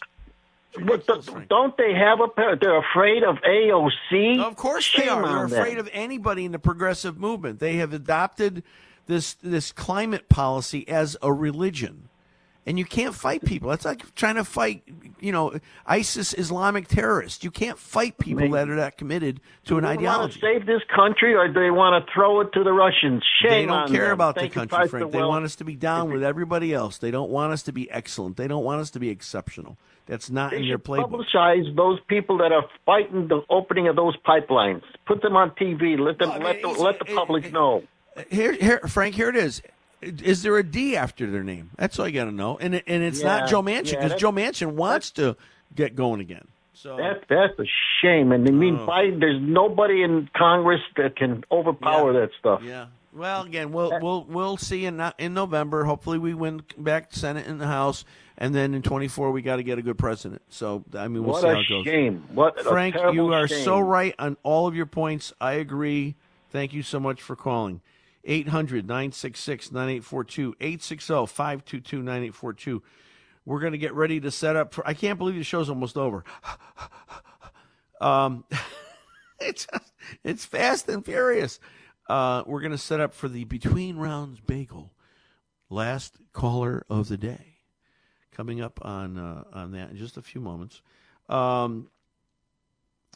But 0.85 1.05
the- 1.07 1.45
don't 1.49 1.75
they 1.77 1.93
have 1.93 2.19
a? 2.21 2.27
par- 2.27 2.55
They're 2.55 2.77
afraid 2.77 3.23
of 3.23 3.37
AOC. 3.37 4.39
Of 4.39 4.55
course 4.55 4.83
Shame 4.85 5.05
they 5.05 5.09
are. 5.09 5.47
They're 5.47 5.59
afraid 5.59 5.77
them. 5.77 5.85
of 5.87 5.89
anybody 5.93 6.45
in 6.45 6.51
the 6.51 6.59
progressive 6.59 7.17
movement. 7.19 7.59
They 7.59 7.77
have 7.77 7.91
adopted 7.93 8.63
this 9.07 9.33
this 9.35 9.71
climate 9.71 10.29
policy 10.29 10.87
as 10.87 11.17
a 11.21 11.33
religion. 11.33 12.03
And 12.65 12.77
you 12.77 12.85
can't 12.85 13.15
fight 13.15 13.43
people. 13.45 13.69
That's 13.71 13.85
like 13.85 14.13
trying 14.13 14.35
to 14.35 14.43
fight, 14.43 14.83
you 15.19 15.31
know, 15.31 15.57
ISIS 15.87 16.35
Islamic 16.37 16.87
terrorists. 16.87 17.43
You 17.43 17.49
can't 17.49 17.79
fight 17.79 18.19
people 18.19 18.41
Maybe. 18.41 18.53
that 18.53 18.69
are 18.69 18.75
that 18.75 18.95
committed 18.95 19.39
to 19.65 19.77
an 19.79 19.83
Do 19.83 19.87
they 19.87 19.93
ideology. 19.93 20.19
Want 20.21 20.33
to 20.33 20.39
save 20.39 20.65
this 20.67 20.81
country, 20.95 21.33
or 21.33 21.47
do 21.47 21.53
they 21.59 21.71
want 21.71 22.05
to 22.05 22.13
throw 22.13 22.41
it 22.41 22.51
to 22.53 22.63
the 22.63 22.73
Russians? 22.73 23.23
Shame 23.41 23.49
they 23.51 23.65
don't 23.65 23.75
on 23.75 23.91
care 23.91 24.03
them. 24.07 24.11
about 24.13 24.35
Thank 24.35 24.53
the 24.53 24.59
country, 24.59 24.77
Pastor 24.77 24.89
Frank. 24.99 25.11
They 25.13 25.23
want 25.23 25.45
us 25.45 25.55
to 25.55 25.63
be 25.63 25.75
down 25.75 26.11
with 26.11 26.21
everybody 26.23 26.71
else. 26.71 26.99
They 26.99 27.09
don't 27.09 27.31
want 27.31 27.53
us 27.53 27.63
to 27.63 27.71
be 27.71 27.89
excellent. 27.89 28.37
They 28.37 28.47
don't 28.47 28.63
want 28.65 28.81
us 28.81 28.91
to 28.91 28.99
be 28.99 29.09
exceptional. 29.09 29.77
That's 30.09 30.29
not 30.31 30.49
They 30.51 30.57
in 30.57 30.65
should 30.65 30.83
playbook. 30.83 31.11
publicize 31.11 31.73
those 31.75 31.99
people 32.07 32.39
that 32.39 32.51
are 32.51 32.65
fighting 32.85 33.27
the 33.27 33.41
opening 33.49 33.87
of 33.87 33.95
those 33.95 34.17
pipelines. 34.27 34.81
Put 35.05 35.21
them 35.21 35.35
on 35.35 35.51
TV. 35.51 35.97
Let 35.99 36.17
them 36.17 36.29
Well, 36.29 36.39
let 36.39 36.61
the, 36.63 36.67
let 36.67 36.97
the 36.99 37.05
public 37.05 37.45
it- 37.45 37.53
know. 37.53 37.83
Here, 38.29 38.53
here, 38.53 38.79
Frank. 38.87 39.13
Here 39.15 39.29
it 39.29 39.35
is. 39.35 39.61
Is 40.01 40.41
there 40.43 40.57
a 40.57 40.63
D 40.63 40.97
after 40.97 41.29
their 41.29 41.43
name? 41.43 41.69
That's 41.77 41.99
all 41.99 42.07
you 42.07 42.13
got 42.15 42.25
to 42.25 42.31
know. 42.31 42.57
And 42.59 42.81
and 42.87 43.03
it's 43.03 43.21
Yeah, 43.21 43.39
not 43.39 43.49
Joe 43.49 43.61
Manchin 43.61 43.91
because 43.91 44.11
that- 44.11 44.19
Joe 44.19 44.31
Manchin 44.31 44.71
wants 44.71 45.11
to 45.11 45.37
get 45.75 45.95
going 45.95 46.19
again. 46.21 46.47
So 46.73 46.97
That 46.97 47.25
that's 47.29 47.59
a 47.59 47.65
shame. 48.01 48.31
And 48.31 48.47
I 48.47 48.51
mean, 48.51 48.77
Oh. 48.79 48.87
Biden, 48.87 49.19
there's 49.19 49.39
nobody 49.41 50.01
in 50.01 50.27
Congress 50.35 50.81
that 50.97 51.15
can 51.17 51.43
overpower 51.51 52.13
that 52.13 52.31
stuff. 52.39 52.61
Yeah. 52.63 52.87
Well, 53.13 53.43
again, 53.43 53.71
we'll 53.71 53.91
we'll 54.01 54.23
we'll 54.29 54.57
see 54.57 54.85
in 54.85 55.01
in 55.19 55.33
November. 55.33 55.83
Hopefully, 55.83 56.17
we 56.17 56.33
win 56.33 56.61
back 56.77 57.07
Senate 57.11 57.45
and 57.47 57.59
the 57.59 57.67
House, 57.67 58.05
and 58.39 58.55
then 58.55 58.73
in 58.73 58.81
24 58.81 59.29
we 59.31 59.43
got 59.43 59.57
to 59.57 59.63
get 59.63 59.77
a 59.77 59.83
good 59.83 59.99
president. 59.99 60.41
So 60.49 60.83
I 60.95 61.07
mean, 61.07 61.23
we'll 61.23 61.33
what 61.33 61.41
see 61.41 61.47
how 61.47 61.59
it 61.59 61.69
goes. 61.69 61.85
shame! 61.85 62.23
What 62.33 62.59
a 62.59 62.63
Frank, 62.63 62.95
you 63.13 63.31
are 63.33 63.47
shame. 63.47 63.63
so 63.63 63.79
right 63.79 64.15
on 64.17 64.37
all 64.41 64.65
of 64.65 64.75
your 64.75 64.87
points. 64.87 65.31
I 65.39 65.53
agree. 65.53 66.15
Thank 66.49 66.73
you 66.73 66.81
so 66.81 66.99
much 66.99 67.21
for 67.21 67.35
calling. 67.35 67.81
800 68.23 68.87
966 68.87 69.71
9842 69.71 70.55
860 70.59 71.25
522 71.27 71.97
9842. 71.97 72.83
We're 73.45 73.59
going 73.59 73.71
to 73.71 73.77
get 73.77 73.93
ready 73.93 74.19
to 74.19 74.31
set 74.31 74.55
up 74.55 74.73
for. 74.73 74.85
I 74.87 74.93
can't 74.93 75.17
believe 75.19 75.35
the 75.35 75.43
show's 75.43 75.69
almost 75.69 75.97
over. 75.97 76.23
Um, 78.01 78.45
it's 79.41 79.67
it's 80.23 80.45
fast 80.45 80.87
and 80.87 81.03
furious. 81.03 81.59
Uh, 82.07 82.43
we're 82.45 82.61
going 82.61 82.71
to 82.71 82.77
set 82.77 82.99
up 82.99 83.13
for 83.13 83.27
the 83.27 83.43
between 83.43 83.97
rounds 83.97 84.39
bagel. 84.39 84.93
Last 85.69 86.15
caller 86.33 86.85
of 86.89 87.09
the 87.09 87.17
day, 87.17 87.48
coming 88.39 88.61
up 88.61 88.79
on 88.85 89.17
uh, 89.17 89.43
on 89.51 89.73
that 89.73 89.89
in 89.89 89.97
just 89.97 90.15
a 90.15 90.21
few 90.21 90.39
moments. 90.39 90.81
Um, 91.27 91.89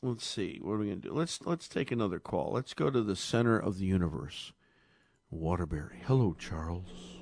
let's 0.01 0.25
see 0.25 0.59
what 0.61 0.73
are 0.73 0.77
we 0.79 0.87
going 0.87 0.99
to 0.99 1.07
do. 1.07 1.13
Let's 1.13 1.39
let's 1.45 1.69
take 1.69 1.93
another 1.93 2.19
call. 2.19 2.51
Let's 2.51 2.73
go 2.73 2.89
to 2.89 3.01
the 3.01 3.15
center 3.15 3.57
of 3.57 3.77
the 3.79 3.85
universe, 3.85 4.51
Waterbury. 5.31 6.01
Hello, 6.05 6.35
Charles. 6.37 7.21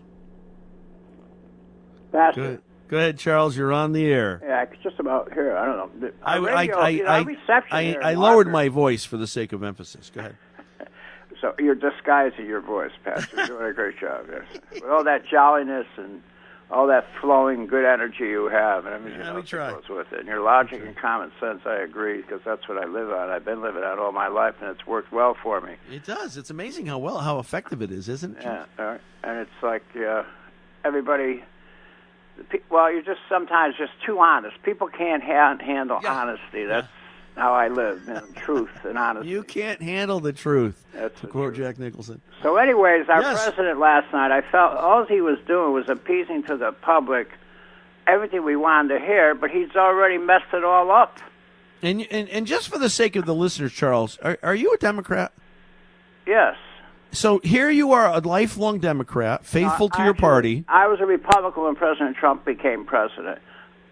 Pastor. 2.11 2.41
Good. 2.41 2.61
Go 2.87 2.97
ahead, 2.97 3.19
Charles. 3.19 3.55
You're 3.55 3.71
on 3.71 3.91
the 3.91 4.07
air. 4.07 4.41
Yeah, 4.43 4.63
it's 4.63 4.81
just 4.81 4.99
about 4.99 5.31
here. 5.31 5.55
I 5.55 5.65
don't 5.65 5.77
know. 5.77 6.07
The- 6.07 6.13
I, 6.23 6.37
I, 6.37 6.65
I, 6.65 6.89
you 6.89 7.03
know, 7.03 7.09
I, 7.09 7.19
reception 7.21 7.77
I, 7.77 7.81
in 7.81 8.03
I 8.03 8.13
lowered 8.15 8.47
my 8.47 8.67
voice 8.67 9.05
for 9.05 9.17
the 9.17 9.27
sake 9.27 9.53
of 9.53 9.63
emphasis. 9.63 10.11
Go 10.13 10.21
ahead. 10.21 10.37
So 11.39 11.55
you're 11.57 11.73
disguising 11.73 12.45
your 12.45 12.61
voice, 12.61 12.91
Pastor. 13.03 13.35
You're 13.35 13.47
doing 13.47 13.65
a 13.65 13.73
great 13.73 13.99
job. 13.99 14.27
Yes. 14.31 14.61
With 14.73 14.83
all 14.91 15.03
that 15.05 15.25
jolliness 15.25 15.87
and 15.97 16.21
all 16.71 16.87
that 16.87 17.05
flowing 17.19 17.67
good 17.67 17.85
energy 17.85 18.25
you 18.25 18.47
have, 18.49 18.85
and 18.85 18.93
everything 18.95 19.19
else 19.21 19.49
that 19.51 19.87
goes 19.87 19.89
with 19.89 20.13
it, 20.13 20.19
and 20.19 20.27
your 20.27 20.41
logic 20.41 20.81
and 20.85 20.95
common 20.95 21.31
sense, 21.39 21.61
I 21.65 21.75
agree 21.75 22.21
because 22.21 22.41
that's 22.45 22.67
what 22.69 22.77
I 22.77 22.85
live 22.85 23.11
on. 23.11 23.29
I've 23.29 23.43
been 23.45 23.61
living 23.61 23.83
on 23.83 23.99
all 23.99 24.11
my 24.11 24.27
life, 24.27 24.55
and 24.61 24.69
it's 24.69 24.87
worked 24.87 25.11
well 25.11 25.35
for 25.43 25.59
me. 25.61 25.73
It 25.91 26.05
does. 26.05 26.37
It's 26.37 26.49
amazing 26.49 26.85
how 26.87 26.97
well, 26.97 27.19
how 27.19 27.39
effective 27.39 27.81
it 27.81 27.91
is, 27.91 28.07
isn't 28.09 28.37
it? 28.37 28.43
Yeah, 28.43 28.97
and 29.23 29.39
it's 29.39 29.61
like 29.61 29.83
uh, 29.97 30.23
everybody. 30.85 31.43
pe- 32.49 32.59
Well, 32.69 32.91
you're 32.91 33.01
just 33.03 33.21
sometimes 33.29 33.75
just 33.77 33.91
too 34.05 34.19
honest. 34.19 34.55
People 34.63 34.87
can't 34.87 35.23
ha- 35.23 35.57
handle 35.59 35.99
honesty. 36.07 36.65
That's 36.65 36.87
how 37.35 37.53
I 37.53 37.69
live, 37.69 38.07
know, 38.07 38.21
truth 38.35 38.69
and 38.83 38.97
honesty. 38.97 39.29
You 39.29 39.43
can't 39.43 39.81
handle 39.81 40.19
the 40.19 40.33
truth. 40.33 40.83
That's 40.93 41.19
to 41.21 41.27
quote 41.27 41.55
Jack 41.55 41.79
Nicholson. 41.79 42.21
So, 42.43 42.57
anyways, 42.57 43.07
our 43.09 43.21
Yes. 43.21 43.43
president 43.45 43.79
last 43.79 44.11
night, 44.13 44.31
I 44.31 44.41
felt 44.41 44.73
all 44.77 45.05
he 45.05 45.21
was 45.21 45.39
doing 45.47 45.73
was 45.73 45.87
appeasing 45.89 46.43
to 46.43 46.57
the 46.57 46.71
public 46.71 47.29
everything 48.07 48.43
we 48.43 48.55
wanted 48.55 48.99
to 48.99 49.05
hear, 49.05 49.33
but 49.33 49.49
he's 49.51 49.75
already 49.75 50.17
messed 50.17 50.53
it 50.53 50.63
all 50.63 50.91
up. 50.91 51.19
And, 51.83 52.05
and 52.11 52.29
and 52.29 52.45
just 52.45 52.69
for 52.69 52.77
the 52.77 52.89
sake 52.89 53.15
of 53.15 53.25
the 53.25 53.33
listeners, 53.33 53.71
Charles, 53.73 54.17
are, 54.19 54.37
are 54.43 54.53
you 54.55 54.73
a 54.73 54.77
Democrat? 54.77 55.31
Yes. 56.27 56.55
So 57.11 57.39
here 57.43 57.69
you 57.69 57.91
are, 57.91 58.07
a 58.07 58.19
lifelong 58.19 58.79
Democrat, 58.79 59.45
faithful 59.45 59.89
Uh, 59.91 59.97
to 59.97 60.03
your 60.03 60.13
party. 60.13 60.63
I 60.67 60.87
was 60.87 60.99
a 61.01 61.05
Republican 61.05 61.63
when 61.63 61.75
President 61.75 62.15
Trump 62.17 62.45
became 62.45 62.85
president. 62.85 63.39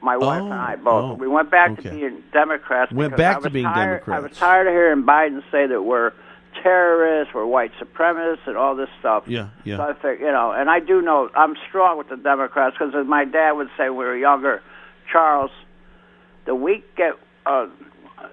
My 0.01 0.17
wife 0.17 0.41
and 0.41 0.53
I 0.53 0.75
both. 0.75 0.85
oh, 0.85 1.13
we 1.15 1.27
went 1.27 1.51
back 1.51 1.71
okay. 1.71 1.83
to 1.83 1.89
being 1.89 2.23
Democrats. 2.31 2.91
Went 2.91 3.17
back 3.17 3.41
to 3.41 3.49
being 3.49 3.65
tired, 3.65 4.03
I 4.07 4.19
was 4.19 4.31
tired 4.37 4.67
of 4.67 4.73
hearing 4.73 5.03
Biden 5.03 5.41
say 5.51 5.67
that 5.67 5.83
we're 5.83 6.13
terrorists, 6.63 7.33
we're 7.33 7.45
white 7.45 7.71
supremacists, 7.79 8.47
and 8.47 8.57
all 8.57 8.75
this 8.75 8.89
stuff. 8.99 9.23
Yeah, 9.27 9.49
yeah. 9.63 9.77
So 9.77 9.83
I 9.83 9.93
think, 9.93 10.19
you 10.21 10.31
know, 10.31 10.51
and 10.51 10.69
I 10.69 10.79
do 10.79 11.01
know 11.01 11.29
I'm 11.35 11.55
strong 11.67 11.97
with 11.97 12.09
the 12.09 12.17
Democrats 12.17 12.75
because, 12.79 12.93
as 12.95 13.07
my 13.07 13.25
dad 13.25 13.53
would 13.53 13.69
say 13.77 13.89
when 13.89 13.99
we 13.99 14.05
were 14.05 14.17
younger, 14.17 14.61
Charles, 15.11 15.51
the 16.45 16.55
weak 16.55 16.95
get, 16.95 17.13
uh, 17.45 17.67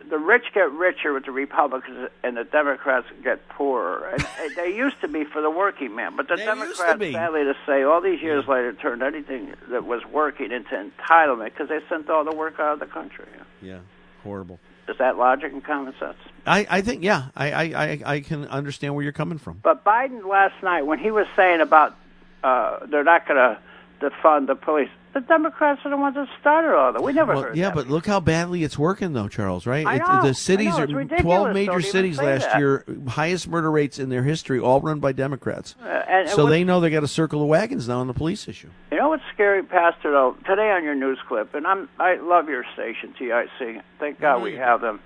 the 0.08 0.18
rich 0.18 0.44
get 0.54 0.70
richer 0.72 1.12
with 1.12 1.24
the 1.24 1.32
Republicans, 1.32 2.08
and 2.22 2.36
the 2.36 2.44
Democrats 2.44 3.06
get 3.22 3.48
poorer. 3.48 4.08
And, 4.08 4.26
and 4.40 4.56
they 4.56 4.74
used 4.74 5.00
to 5.00 5.08
be 5.08 5.24
for 5.24 5.42
the 5.42 5.50
working 5.50 5.94
man, 5.94 6.16
but 6.16 6.28
the 6.28 6.36
They 6.36 6.44
Democrats, 6.44 7.00
to 7.00 7.12
sadly 7.12 7.44
to 7.44 7.54
say, 7.66 7.82
all 7.82 8.00
these 8.00 8.20
years 8.22 8.46
later, 8.46 8.72
turned 8.72 9.02
anything 9.02 9.54
that 9.70 9.84
was 9.84 10.04
working 10.04 10.52
into 10.52 10.70
entitlement 10.70 11.46
because 11.46 11.68
they 11.68 11.80
sent 11.88 12.08
all 12.10 12.24
the 12.24 12.34
work 12.34 12.58
out 12.58 12.74
of 12.74 12.80
the 12.80 12.86
country. 12.86 13.26
Yeah, 13.60 13.78
horrible. 14.22 14.60
Is 14.88 14.98
that 14.98 15.16
logic 15.16 15.52
and 15.52 15.64
common 15.64 15.94
sense? 15.98 16.16
I, 16.46 16.66
I 16.70 16.80
think 16.80 17.02
yeah, 17.02 17.28
I, 17.34 17.50
I, 17.50 17.62
I, 17.62 18.02
I 18.06 18.20
can 18.20 18.46
understand 18.46 18.94
where 18.94 19.02
you're 19.02 19.12
coming 19.12 19.38
from. 19.38 19.58
But 19.62 19.84
Biden 19.84 20.28
last 20.28 20.62
night, 20.62 20.82
when 20.82 21.00
he 21.00 21.10
was 21.10 21.26
saying 21.34 21.60
about 21.60 21.96
uh, 22.44 22.86
they're 22.86 23.02
not 23.02 23.26
going 23.26 23.38
to 23.38 23.58
defund 24.00 24.46
the 24.46 24.54
police, 24.54 24.90
the 25.16 25.22
Democrats 25.22 25.80
are 25.86 25.90
the 25.90 25.96
ones 25.96 26.14
that 26.14 26.28
started 26.38 26.76
all 26.76 26.92
that. 26.92 27.02
We 27.02 27.14
never 27.14 27.32
Well, 27.32 27.42
heard 27.44 27.56
yeah, 27.56 27.70
but 27.74 27.88
look 27.88 28.04
how 28.06 28.20
badly 28.20 28.62
it's 28.64 28.78
working, 28.78 29.14
though, 29.14 29.28
Charles. 29.28 29.66
Right? 29.66 29.86
I 29.86 29.94
It- 29.94 30.02
know, 30.06 30.20
the 30.22 30.34
cities 30.34 30.74
I 30.78 30.84
know, 30.84 30.98
are 31.00 31.04
twelve 31.04 31.54
major 31.54 31.80
cities 31.80 32.20
last 32.20 32.50
that. 32.50 32.58
year, 32.58 32.84
highest 33.08 33.48
murder 33.48 33.70
rates 33.70 33.98
in 33.98 34.10
their 34.10 34.24
history, 34.24 34.60
all 34.60 34.80
run 34.82 35.00
by 35.00 35.12
Democrats. 35.12 35.74
Uh, 35.82 35.86
and, 35.88 36.28
so 36.28 36.42
and 36.42 36.52
they 36.52 36.64
know 36.64 36.80
they 36.80 36.90
got 36.90 37.00
to 37.00 37.08
circle 37.08 37.40
the 37.40 37.46
wagons 37.46 37.88
now 37.88 37.98
on 38.00 38.08
the 38.08 38.12
police 38.12 38.46
issue. 38.46 38.68
You 38.92 38.98
know 38.98 39.08
what's 39.08 39.22
scary, 39.32 39.62
Pastor? 39.62 40.10
Though 40.10 40.36
today 40.46 40.70
on 40.70 40.84
your 40.84 40.94
news 40.94 41.18
clip, 41.26 41.54
and 41.54 41.66
I'm 41.66 41.88
I 41.98 42.16
love 42.16 42.50
your 42.50 42.64
station, 42.74 43.14
TIC. 43.18 43.80
Thank 43.98 44.20
God 44.20 44.42
we 44.42 44.56
have 44.56 44.82
them. 44.82 45.00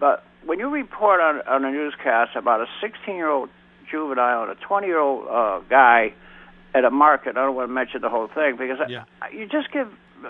But 0.00 0.24
when 0.44 0.58
you 0.58 0.68
report 0.70 1.20
on 1.20 1.40
on 1.42 1.64
a 1.64 1.70
newscast 1.70 2.34
about 2.34 2.60
a 2.62 2.66
16 2.80 3.14
year 3.14 3.28
old 3.28 3.48
juvenile 3.88 4.42
and 4.42 4.50
a 4.50 4.56
20 4.56 4.88
year 4.88 4.98
old 4.98 5.28
uh, 5.28 5.60
guy 5.70 6.14
at 6.74 6.84
a 6.84 6.90
market, 6.90 7.36
I 7.36 7.44
don't 7.44 7.54
want 7.54 7.68
to 7.68 7.72
mention 7.72 8.00
the 8.00 8.08
whole 8.08 8.28
thing 8.28 8.56
because 8.56 8.78
I, 8.80 8.88
you 9.32 9.46
just 9.46 9.70
give 9.72 9.88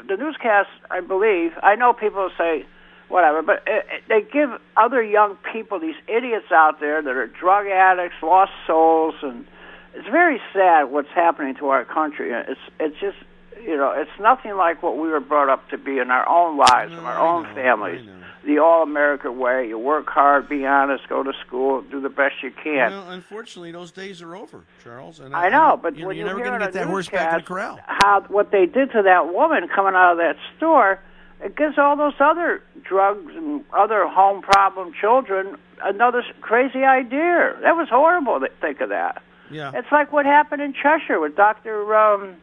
the 0.08 0.16
newscast. 0.16 0.68
I 0.90 1.00
believe 1.00 1.52
I 1.62 1.76
know 1.76 1.92
people 1.92 2.30
say 2.36 2.66
whatever, 3.08 3.42
but 3.42 3.62
it, 3.66 3.86
it, 3.90 4.02
they 4.08 4.22
give 4.22 4.50
other 4.76 5.02
young 5.02 5.36
people, 5.52 5.78
these 5.78 5.96
idiots 6.08 6.50
out 6.50 6.80
there 6.80 7.02
that 7.02 7.14
are 7.14 7.26
drug 7.26 7.66
addicts, 7.66 8.16
lost 8.22 8.52
souls, 8.66 9.14
and 9.22 9.46
it's 9.94 10.08
very 10.08 10.40
sad 10.52 10.84
what's 10.84 11.10
happening 11.14 11.54
to 11.56 11.68
our 11.68 11.84
country. 11.84 12.32
It's 12.32 12.60
it's 12.80 12.98
just 12.98 13.18
you 13.60 13.76
know 13.76 13.92
it's 13.92 14.10
nothing 14.20 14.56
like 14.56 14.82
what 14.82 14.96
we 14.96 15.08
were 15.08 15.20
brought 15.20 15.48
up 15.48 15.68
to 15.70 15.78
be 15.78 15.98
in 15.98 16.10
our 16.10 16.28
own 16.28 16.56
lives, 16.56 16.92
in 16.92 16.98
our 16.98 17.18
own 17.18 17.44
families. 17.54 18.08
The 18.44 18.58
all-American 18.58 19.38
way: 19.38 19.68
you 19.68 19.78
work 19.78 20.08
hard, 20.08 20.48
be 20.48 20.66
honest, 20.66 21.08
go 21.08 21.22
to 21.22 21.32
school, 21.46 21.82
do 21.82 22.00
the 22.00 22.08
best 22.08 22.42
you 22.42 22.50
can. 22.50 22.90
Well, 22.90 23.10
unfortunately, 23.10 23.70
those 23.70 23.92
days 23.92 24.20
are 24.20 24.34
over, 24.34 24.64
Charles. 24.82 25.20
And 25.20 25.34
I 25.34 25.48
know, 25.48 25.78
but 25.80 25.96
you're, 25.96 26.08
when 26.08 26.16
you're 26.16 26.26
you 26.26 26.32
never 26.32 26.44
gonna 26.44 26.64
get 26.64 26.72
that 26.72 26.88
horse 26.88 27.08
back 27.08 27.34
in 27.34 27.38
the 27.38 27.44
corral. 27.44 27.78
How 27.86 28.24
what 28.28 28.50
they 28.50 28.66
did 28.66 28.90
to 28.92 29.02
that 29.02 29.32
woman 29.32 29.68
coming 29.68 29.94
out 29.94 30.12
of 30.12 30.18
that 30.18 30.36
store, 30.56 30.98
it 31.40 31.56
gives 31.56 31.78
all 31.78 31.96
those 31.96 32.14
other 32.18 32.64
drugs 32.82 33.32
and 33.36 33.64
other 33.72 34.08
home 34.08 34.42
problem 34.42 34.92
children 35.00 35.56
another 35.84 36.22
crazy 36.40 36.84
idea. 36.84 37.56
That 37.62 37.76
was 37.76 37.88
horrible 37.88 38.40
to 38.40 38.48
think 38.60 38.80
of 38.80 38.88
that. 38.90 39.22
Yeah. 39.50 39.72
It's 39.74 39.90
like 39.92 40.12
what 40.12 40.24
happened 40.24 40.62
in 40.62 40.72
Cheshire 40.72 41.20
with 41.20 41.36
Doctor 41.36 41.94
um, 41.94 42.36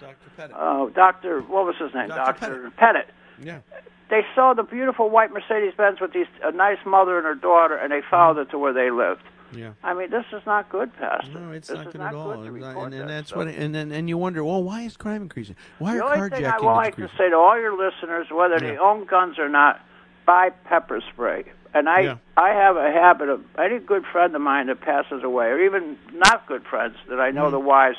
Dr. 0.00 0.16
Petit. 0.36 0.52
uh, 0.56 0.86
Doctor 0.94 1.40
what 1.42 1.64
was 1.66 1.76
his 1.76 1.92
name? 1.94 2.08
Dr. 2.08 2.16
Doctor 2.40 2.72
Petit. 2.76 3.10
Yeah. 3.42 3.60
They 4.10 4.22
saw 4.34 4.54
the 4.54 4.62
beautiful 4.62 5.10
white 5.10 5.32
Mercedes 5.32 5.74
Benz 5.76 6.00
with 6.00 6.12
these 6.12 6.26
a 6.42 6.50
nice 6.52 6.78
mother 6.86 7.18
and 7.18 7.26
her 7.26 7.34
daughter, 7.34 7.76
and 7.76 7.92
they 7.92 8.00
followed 8.10 8.38
it 8.38 8.50
to 8.50 8.58
where 8.58 8.72
they 8.72 8.90
lived. 8.90 9.22
Yeah. 9.52 9.72
I 9.82 9.94
mean, 9.94 10.10
this 10.10 10.24
is 10.32 10.42
not 10.46 10.68
good, 10.70 10.94
Pastor. 10.96 11.30
No, 11.38 11.52
it's 11.52 11.68
this 11.68 11.76
not 11.78 11.86
good 11.92 11.98
not 11.98 12.08
at 12.08 12.14
all. 12.14 12.36
good 12.42 12.52
And, 12.54 12.64
and, 12.64 12.94
and 12.94 13.08
that's 13.10 13.28
stuff. 13.28 13.38
what. 13.38 13.48
And 13.48 13.74
then 13.74 13.92
and 13.92 14.08
you 14.08 14.16
wonder, 14.18 14.42
well, 14.44 14.62
why 14.62 14.82
is 14.82 14.96
crime 14.96 15.22
increasing? 15.22 15.56
Why 15.78 15.94
the 15.96 16.04
are 16.04 16.14
only 16.16 16.30
thing 16.30 16.46
I 16.46 16.56
would 16.58 16.64
like 16.66 16.96
to 16.96 17.08
say 17.18 17.30
to 17.30 17.36
all 17.36 17.58
your 17.58 17.72
listeners, 17.76 18.26
whether 18.30 18.58
they 18.58 18.76
own 18.78 19.04
guns 19.06 19.38
or 19.38 19.48
not, 19.48 19.80
buy 20.26 20.50
pepper 20.50 21.00
spray. 21.12 21.44
And 21.74 21.88
I, 21.88 22.00
Yeah. 22.00 22.16
I 22.36 22.50
have 22.50 22.76
a 22.76 22.90
habit 22.90 23.28
of 23.28 23.42
any 23.58 23.78
good 23.78 24.04
friend 24.10 24.34
of 24.34 24.40
mine 24.40 24.66
that 24.68 24.80
passes 24.80 25.22
away, 25.22 25.46
or 25.48 25.60
even 25.64 25.98
not 26.12 26.46
good 26.46 26.64
friends 26.64 26.96
that 27.10 27.20
I 27.20 27.30
know 27.30 27.46
Mm. 27.48 27.50
the 27.52 27.58
wives, 27.60 27.98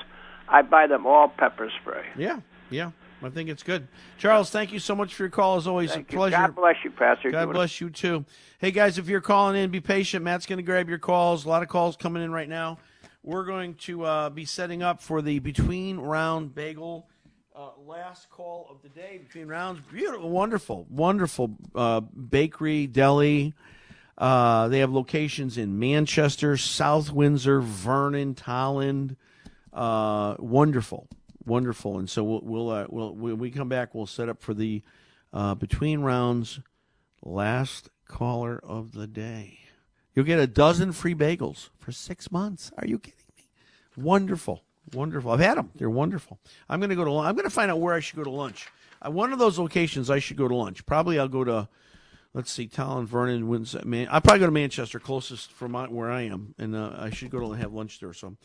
I 0.50 0.62
buy 0.64 0.88
them 0.88 1.06
all 1.06 1.30
pepper 1.30 1.72
spray. 1.82 2.06
Yeah, 2.18 2.40
yeah. 2.70 2.92
I 3.22 3.30
think 3.30 3.50
it's 3.50 3.64
good. 3.64 3.88
Charles, 4.18 4.50
thank 4.50 4.72
you 4.72 4.80
so 4.80 4.96
much 4.96 5.14
for 5.14 5.24
your 5.24 5.30
call. 5.30 5.58
As 5.58 5.68
always, 5.68 5.92
Thank 5.92 6.10
a 6.10 6.12
you. 6.14 6.18
pleasure. 6.18 6.38
God 6.38 6.56
bless 6.56 6.76
you, 6.84 6.92
Pastor. 6.92 7.32
God 7.32 7.52
bless 7.52 7.82
you 7.82 7.90
too. 7.90 8.26
Hey 8.60 8.72
guys, 8.72 8.98
if 8.98 9.10
you're 9.10 9.22
calling 9.22 9.62
in, 9.62 9.70
be 9.72 9.82
patient. 9.82 10.24
Matt's 10.24 10.46
going 10.46 10.58
to 10.58 10.64
grab 10.64 10.88
your 10.88 11.00
calls. 11.00 11.46
A 11.46 11.50
lot 11.50 11.62
of 11.62 11.70
calls 11.70 11.98
coming 11.98 12.24
in 12.24 12.32
right 12.32 12.48
now. 12.48 12.80
We're 13.24 13.46
going 13.46 13.76
to 13.76 14.06
uh, 14.06 14.30
be 14.30 14.46
setting 14.46 14.82
up 14.82 15.02
for 15.02 15.22
the 15.22 15.40
between 15.40 15.98
round 16.00 16.56
bagel 16.56 17.10
uh, 17.54 17.72
last 17.86 18.30
call 18.30 18.68
of 18.70 18.82
the 18.82 18.90
day. 18.90 19.20
Between 19.22 19.48
rounds, 19.48 19.82
beautiful, 19.92 20.30
wonderful, 20.30 20.88
wonderful 20.90 21.58
uh, 21.76 22.00
bakery 22.00 22.88
deli. 22.88 23.54
Uh, 24.18 24.70
they 24.70 24.80
have 24.80 24.92
locations 24.92 25.58
in 25.58 25.78
Manchester, 25.78 26.56
South 26.56 27.12
Windsor, 27.12 27.60
Vernon, 27.60 28.36
Tolland. 28.36 29.18
Uh, 29.74 30.36
wonderful, 30.40 31.08
wonderful. 31.46 32.00
And 32.00 32.10
so 32.10 32.24
we'll 32.24 32.42
we'll, 32.42 32.70
uh, 32.70 32.86
we'll 32.90 33.14
when 33.14 33.38
we 33.38 33.52
come 33.52 33.70
back, 33.70 33.94
we'll 33.94 34.06
set 34.06 34.30
up 34.30 34.42
for 34.42 34.54
the 34.54 34.82
uh, 35.34 35.56
between 35.56 36.02
rounds 36.02 36.60
last 37.24 37.90
caller 38.08 38.60
of 38.64 38.94
the 38.94 39.08
day. 39.08 39.60
You'll 40.16 40.26
get 40.26 40.40
a 40.40 40.48
dozen 40.48 40.92
free 40.92 41.16
bagels 41.16 41.70
for 41.78 41.92
six 41.92 42.32
months. 42.32 42.72
Are 42.78 42.88
you 42.88 43.00
kidding 43.00 43.20
me? 43.38 43.44
Wonderful, 43.96 44.64
wonderful. 44.94 45.32
I've 45.32 45.40
had 45.40 45.58
them. 45.58 45.72
They're 45.76 45.90
wonderful. 45.90 46.40
I'm 46.68 46.82
to 46.82 46.96
go 46.96 47.06
to. 47.06 47.18
I'm 47.20 47.36
to 47.38 47.50
find 47.50 47.70
out 47.70 47.80
where 47.80 47.94
I 47.94 48.00
should 48.00 48.18
go 48.18 48.24
to 48.24 48.32
lunch. 48.32 48.68
Uh, 49.06 49.12
one 49.12 49.32
of 49.32 49.40
those 49.40 49.60
locations 49.60 50.10
I 50.10 50.20
should 50.20 50.38
go 50.38 50.48
to 50.48 50.56
lunch. 50.56 50.86
Probably 50.86 51.20
I'll 51.20 51.28
go 51.28 51.44
to. 51.44 51.70
Let's 52.34 52.52
see, 52.52 52.68
Tolland, 52.68 53.08
Vernon, 53.08 53.48
Windsor. 53.48 53.84
Man, 53.86 54.08
I'll 54.12 54.22
probably 54.22 54.40
go 54.42 54.46
to 54.46 54.52
Manchester, 54.52 55.00
closest 55.00 55.52
from 55.52 55.72
my, 55.72 55.88
where 55.88 56.12
I 56.12 56.24
am, 56.24 56.54
and 56.60 56.76
uh, 56.76 56.96
I 56.96 57.10
should 57.10 57.32
go 57.32 57.40
to 57.40 57.52
have 57.54 57.74
lunch 57.74 58.00
there. 58.00 58.14
So 58.14 58.36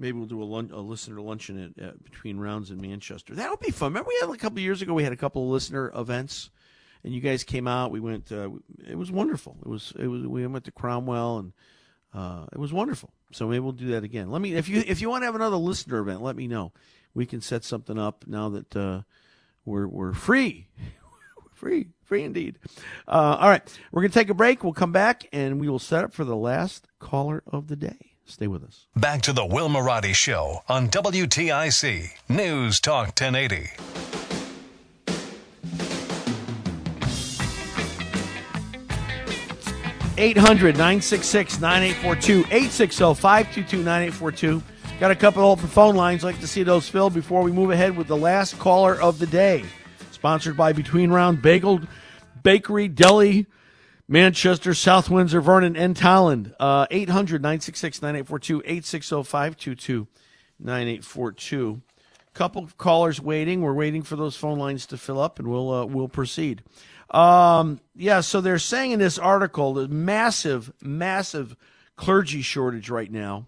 maybe 0.00 0.18
we'll 0.18 0.26
do 0.26 0.42
a, 0.42 0.46
a 0.46 0.80
listener 0.80 1.20
luncheon 1.20 1.74
at, 1.78 1.84
at 1.84 2.02
between 2.02 2.38
rounds 2.38 2.70
in 2.70 2.80
Manchester. 2.80 3.34
That 3.34 3.50
would 3.50 3.60
be 3.60 3.70
fun. 3.70 3.92
Remember, 3.92 4.08
we 4.08 4.18
had 4.20 4.30
a 4.30 4.38
couple 4.38 4.58
years 4.60 4.82
ago. 4.82 4.94
We 4.94 5.04
had 5.04 5.12
a 5.12 5.16
couple 5.16 5.44
of 5.44 5.50
listener 5.50 5.92
events, 5.94 6.50
and 7.04 7.14
you 7.14 7.20
guys 7.20 7.44
came 7.44 7.68
out. 7.68 7.92
We 7.92 8.00
went. 8.00 8.32
Uh, 8.32 8.50
it 8.88 8.96
was 8.96 9.12
wonderful. 9.12 9.58
It 9.64 9.68
was. 9.68 9.92
It 9.96 10.06
was. 10.06 10.26
We 10.26 10.46
went 10.46 10.64
to 10.64 10.72
Cromwell, 10.72 11.38
and 11.38 11.52
uh, 12.14 12.46
it 12.52 12.58
was 12.58 12.72
wonderful. 12.72 13.12
So 13.32 13.46
maybe 13.46 13.60
we'll 13.60 13.72
do 13.72 13.88
that 13.88 14.02
again. 14.02 14.30
Let 14.30 14.40
me 14.40 14.54
if 14.54 14.68
you 14.68 14.82
if 14.86 15.00
you 15.00 15.10
want 15.10 15.22
to 15.22 15.26
have 15.26 15.36
another 15.36 15.56
listener 15.56 16.00
event, 16.00 16.22
let 16.22 16.34
me 16.34 16.48
know. 16.48 16.72
We 17.12 17.26
can 17.26 17.40
set 17.40 17.62
something 17.62 17.98
up 17.98 18.24
now 18.26 18.48
that 18.48 18.74
uh, 18.74 19.02
we're 19.64 19.86
we're 19.86 20.14
free. 20.14 20.68
free, 21.52 21.88
free 22.04 22.24
indeed. 22.24 22.58
Uh, 23.06 23.36
all 23.38 23.48
right, 23.50 23.78
we're 23.92 24.00
going 24.00 24.10
to 24.10 24.18
take 24.18 24.30
a 24.30 24.34
break. 24.34 24.64
We'll 24.64 24.72
come 24.72 24.92
back 24.92 25.26
and 25.30 25.60
we 25.60 25.68
will 25.68 25.78
set 25.78 26.04
up 26.04 26.14
for 26.14 26.24
the 26.24 26.36
last 26.36 26.86
caller 26.98 27.42
of 27.46 27.66
the 27.68 27.76
day. 27.76 28.09
Stay 28.30 28.46
with 28.46 28.62
us. 28.62 28.86
Back 28.94 29.22
to 29.22 29.32
the 29.32 29.44
Will 29.44 29.68
Marotti 29.68 30.14
Show 30.14 30.62
on 30.68 30.88
WTIC 30.88 32.10
News 32.28 32.78
Talk 32.80 33.08
1080. 33.08 33.70
Eight 40.16 40.36
hundred 40.36 40.76
nine 40.76 41.00
six 41.00 41.26
six 41.26 41.60
nine 41.60 41.82
eight 41.82 41.96
four 41.96 42.14
two 42.14 42.44
eight 42.50 42.70
six 42.70 42.96
zero 42.96 43.14
five 43.14 43.52
two 43.54 43.64
two 43.64 43.82
nine 43.82 44.02
eight 44.02 44.14
four 44.14 44.30
two. 44.30 44.62
Got 45.00 45.10
a 45.10 45.16
couple 45.16 45.42
open 45.42 45.66
phone 45.66 45.96
lines. 45.96 46.22
like 46.22 46.38
to 46.40 46.46
see 46.46 46.62
those 46.62 46.88
filled 46.88 47.14
before 47.14 47.42
we 47.42 47.50
move 47.52 47.70
ahead 47.70 47.96
with 47.96 48.06
the 48.06 48.16
last 48.16 48.58
caller 48.58 49.00
of 49.00 49.18
the 49.18 49.26
day. 49.26 49.64
Sponsored 50.10 50.58
by 50.58 50.74
Between 50.74 51.10
Round 51.10 51.40
Bagel 51.40 51.80
Bakery 52.42 52.86
Deli, 52.86 53.46
Manchester, 54.10 54.74
South 54.74 55.08
Windsor, 55.08 55.40
Vernon, 55.40 55.76
and 55.76 55.94
Tolland. 55.94 56.52
Uh, 56.58 56.84
800 56.90 57.40
966 57.42 58.02
9842 58.02 58.58
860 58.64 59.22
522 59.22 60.08
9842. 60.58 61.80
Couple 62.34 62.64
of 62.64 62.76
callers 62.76 63.20
waiting. 63.20 63.60
We're 63.60 63.72
waiting 63.72 64.02
for 64.02 64.16
those 64.16 64.36
phone 64.36 64.58
lines 64.58 64.84
to 64.86 64.98
fill 64.98 65.20
up, 65.20 65.38
and 65.38 65.46
we'll 65.46 65.72
uh, 65.72 65.84
we'll 65.84 66.08
proceed. 66.08 66.64
Um, 67.10 67.80
yeah, 67.94 68.20
so 68.20 68.40
they're 68.40 68.58
saying 68.58 68.90
in 68.90 68.98
this 68.98 69.16
article 69.16 69.74
the 69.74 69.86
massive, 69.86 70.72
massive 70.82 71.54
clergy 71.94 72.42
shortage 72.42 72.90
right 72.90 73.12
now, 73.12 73.46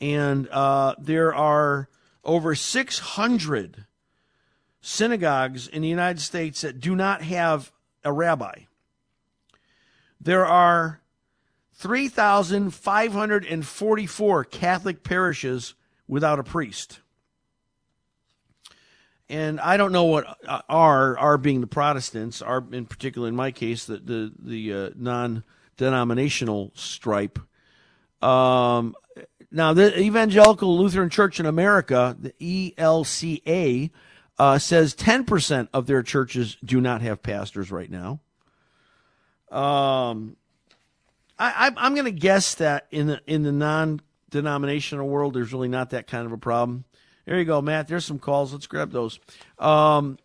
and 0.00 0.48
uh, 0.50 0.94
there 0.96 1.34
are 1.34 1.88
over 2.22 2.54
600 2.54 3.86
synagogues 4.80 5.66
in 5.66 5.82
the 5.82 5.88
United 5.88 6.20
States 6.20 6.60
that 6.60 6.78
do 6.78 6.94
not 6.94 7.22
have 7.22 7.72
a 8.04 8.12
rabbi. 8.12 8.66
There 10.22 10.46
are 10.46 11.02
3,544 11.74 14.44
Catholic 14.44 15.02
parishes 15.02 15.74
without 16.06 16.38
a 16.38 16.44
priest. 16.44 17.00
And 19.28 19.58
I 19.58 19.76
don't 19.76 19.90
know 19.90 20.04
what 20.04 20.38
are 20.46 20.62
our, 20.68 21.18
our 21.18 21.36
being 21.38 21.60
the 21.60 21.66
Protestants, 21.66 22.40
our 22.40 22.64
in 22.70 22.86
particular 22.86 23.26
in 23.28 23.34
my 23.34 23.50
case, 23.50 23.86
the 23.86 23.96
the, 23.96 24.32
the 24.38 24.72
uh, 24.72 24.90
non-denominational 24.94 26.70
stripe. 26.74 27.40
Um, 28.22 28.94
now, 29.50 29.72
the 29.72 29.98
Evangelical 29.98 30.78
Lutheran 30.78 31.10
Church 31.10 31.40
in 31.40 31.46
America, 31.46 32.16
the 32.18 32.74
ELCA, 32.78 33.90
uh, 34.38 34.58
says 34.58 34.94
10% 34.94 35.68
of 35.72 35.86
their 35.86 36.02
churches 36.02 36.58
do 36.64 36.80
not 36.80 37.02
have 37.02 37.22
pastors 37.22 37.72
right 37.72 37.90
now. 37.90 38.20
Um, 39.52 40.36
I, 41.38 41.72
I'm 41.76 41.94
going 41.94 42.04
to 42.04 42.12
guess 42.12 42.54
that 42.56 42.86
in 42.90 43.08
the 43.08 43.20
in 43.26 43.42
the 43.42 43.52
non-denominational 43.52 45.08
world, 45.08 45.34
there's 45.34 45.52
really 45.52 45.68
not 45.68 45.90
that 45.90 46.06
kind 46.06 46.24
of 46.24 46.32
a 46.32 46.38
problem. 46.38 46.84
There 47.24 47.38
you 47.38 47.44
go, 47.44 47.60
Matt. 47.60 47.88
There's 47.88 48.04
some 48.04 48.18
calls. 48.18 48.52
Let's 48.52 48.66
grab 48.66 48.92
those. 48.92 49.18
Um, 49.58 50.18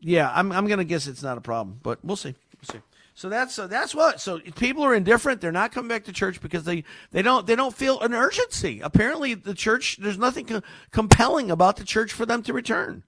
yeah, 0.00 0.30
I'm 0.34 0.52
I'm 0.52 0.66
going 0.66 0.78
to 0.78 0.84
guess 0.84 1.06
it's 1.06 1.22
not 1.22 1.38
a 1.38 1.40
problem, 1.40 1.80
but 1.82 2.04
we'll 2.04 2.16
see. 2.16 2.34
We'll 2.60 2.78
see. 2.78 2.82
So 3.14 3.30
that's 3.30 3.58
uh, 3.58 3.66
that's 3.66 3.94
what. 3.94 4.20
So 4.20 4.38
people 4.40 4.82
are 4.82 4.94
indifferent. 4.94 5.40
They're 5.40 5.52
not 5.52 5.72
coming 5.72 5.88
back 5.88 6.04
to 6.04 6.12
church 6.12 6.40
because 6.42 6.64
they, 6.64 6.84
they 7.12 7.22
don't 7.22 7.46
they 7.46 7.56
don't 7.56 7.74
feel 7.74 7.98
an 8.00 8.12
urgency. 8.12 8.80
Apparently, 8.80 9.32
the 9.32 9.54
church 9.54 9.96
there's 10.00 10.18
nothing 10.18 10.44
co- 10.44 10.62
compelling 10.90 11.50
about 11.50 11.76
the 11.76 11.84
church 11.84 12.12
for 12.12 12.26
them 12.26 12.42
to 12.42 12.52
return. 12.52 13.04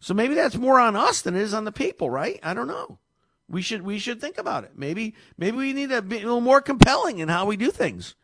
So 0.00 0.14
maybe 0.14 0.34
that's 0.34 0.56
more 0.56 0.80
on 0.80 0.96
us 0.96 1.22
than 1.22 1.36
it 1.36 1.42
is 1.42 1.54
on 1.54 1.64
the 1.64 1.72
people, 1.72 2.10
right? 2.10 2.40
I 2.42 2.54
don't 2.54 2.66
know. 2.66 2.98
We 3.48 3.62
should 3.62 3.82
we 3.82 3.98
should 3.98 4.20
think 4.20 4.38
about 4.38 4.64
it. 4.64 4.72
Maybe 4.76 5.14
maybe 5.38 5.56
we 5.56 5.72
need 5.72 5.90
to 5.90 6.02
be 6.02 6.16
a 6.16 6.20
little 6.20 6.40
more 6.40 6.60
compelling 6.60 7.18
in 7.18 7.28
how 7.28 7.46
we 7.46 7.56
do 7.56 7.70
things. 7.70 8.14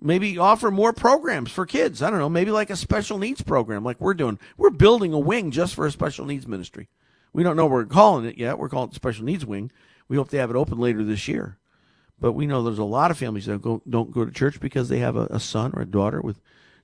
Maybe 0.00 0.36
offer 0.36 0.70
more 0.70 0.92
programs 0.92 1.52
for 1.52 1.64
kids. 1.64 2.02
I 2.02 2.10
don't 2.10 2.18
know. 2.18 2.28
Maybe 2.28 2.50
like 2.50 2.70
a 2.70 2.76
special 2.76 3.18
needs 3.18 3.40
program, 3.40 3.84
like 3.84 4.00
we're 4.00 4.14
doing. 4.14 4.38
We're 4.56 4.70
building 4.70 5.12
a 5.12 5.18
wing 5.18 5.52
just 5.52 5.74
for 5.74 5.86
a 5.86 5.92
special 5.92 6.26
needs 6.26 6.46
ministry. 6.46 6.88
We 7.32 7.42
don't 7.42 7.56
know 7.56 7.64
what 7.64 7.72
we're 7.72 7.84
calling 7.86 8.26
it 8.26 8.36
yet. 8.36 8.58
We're 8.58 8.68
calling 8.68 8.90
it 8.90 8.94
special 8.94 9.24
needs 9.24 9.46
wing 9.46 9.70
we 10.12 10.18
hope 10.18 10.28
to 10.28 10.36
have 10.36 10.50
it 10.50 10.56
open 10.56 10.76
later 10.78 11.02
this 11.02 11.26
year. 11.26 11.56
But 12.20 12.32
we 12.32 12.46
know 12.46 12.62
there's 12.62 12.78
a 12.78 12.84
lot 12.84 13.10
of 13.10 13.16
families 13.16 13.46
that 13.46 13.62
go, 13.62 13.80
don't 13.88 14.12
go 14.12 14.26
to 14.26 14.30
church 14.30 14.60
because 14.60 14.90
they 14.90 14.98
have 14.98 15.16
a, 15.16 15.26
a 15.30 15.40
son 15.40 15.72
or 15.74 15.80
a 15.80 15.86
daughter 15.86 16.20
with 16.20 16.38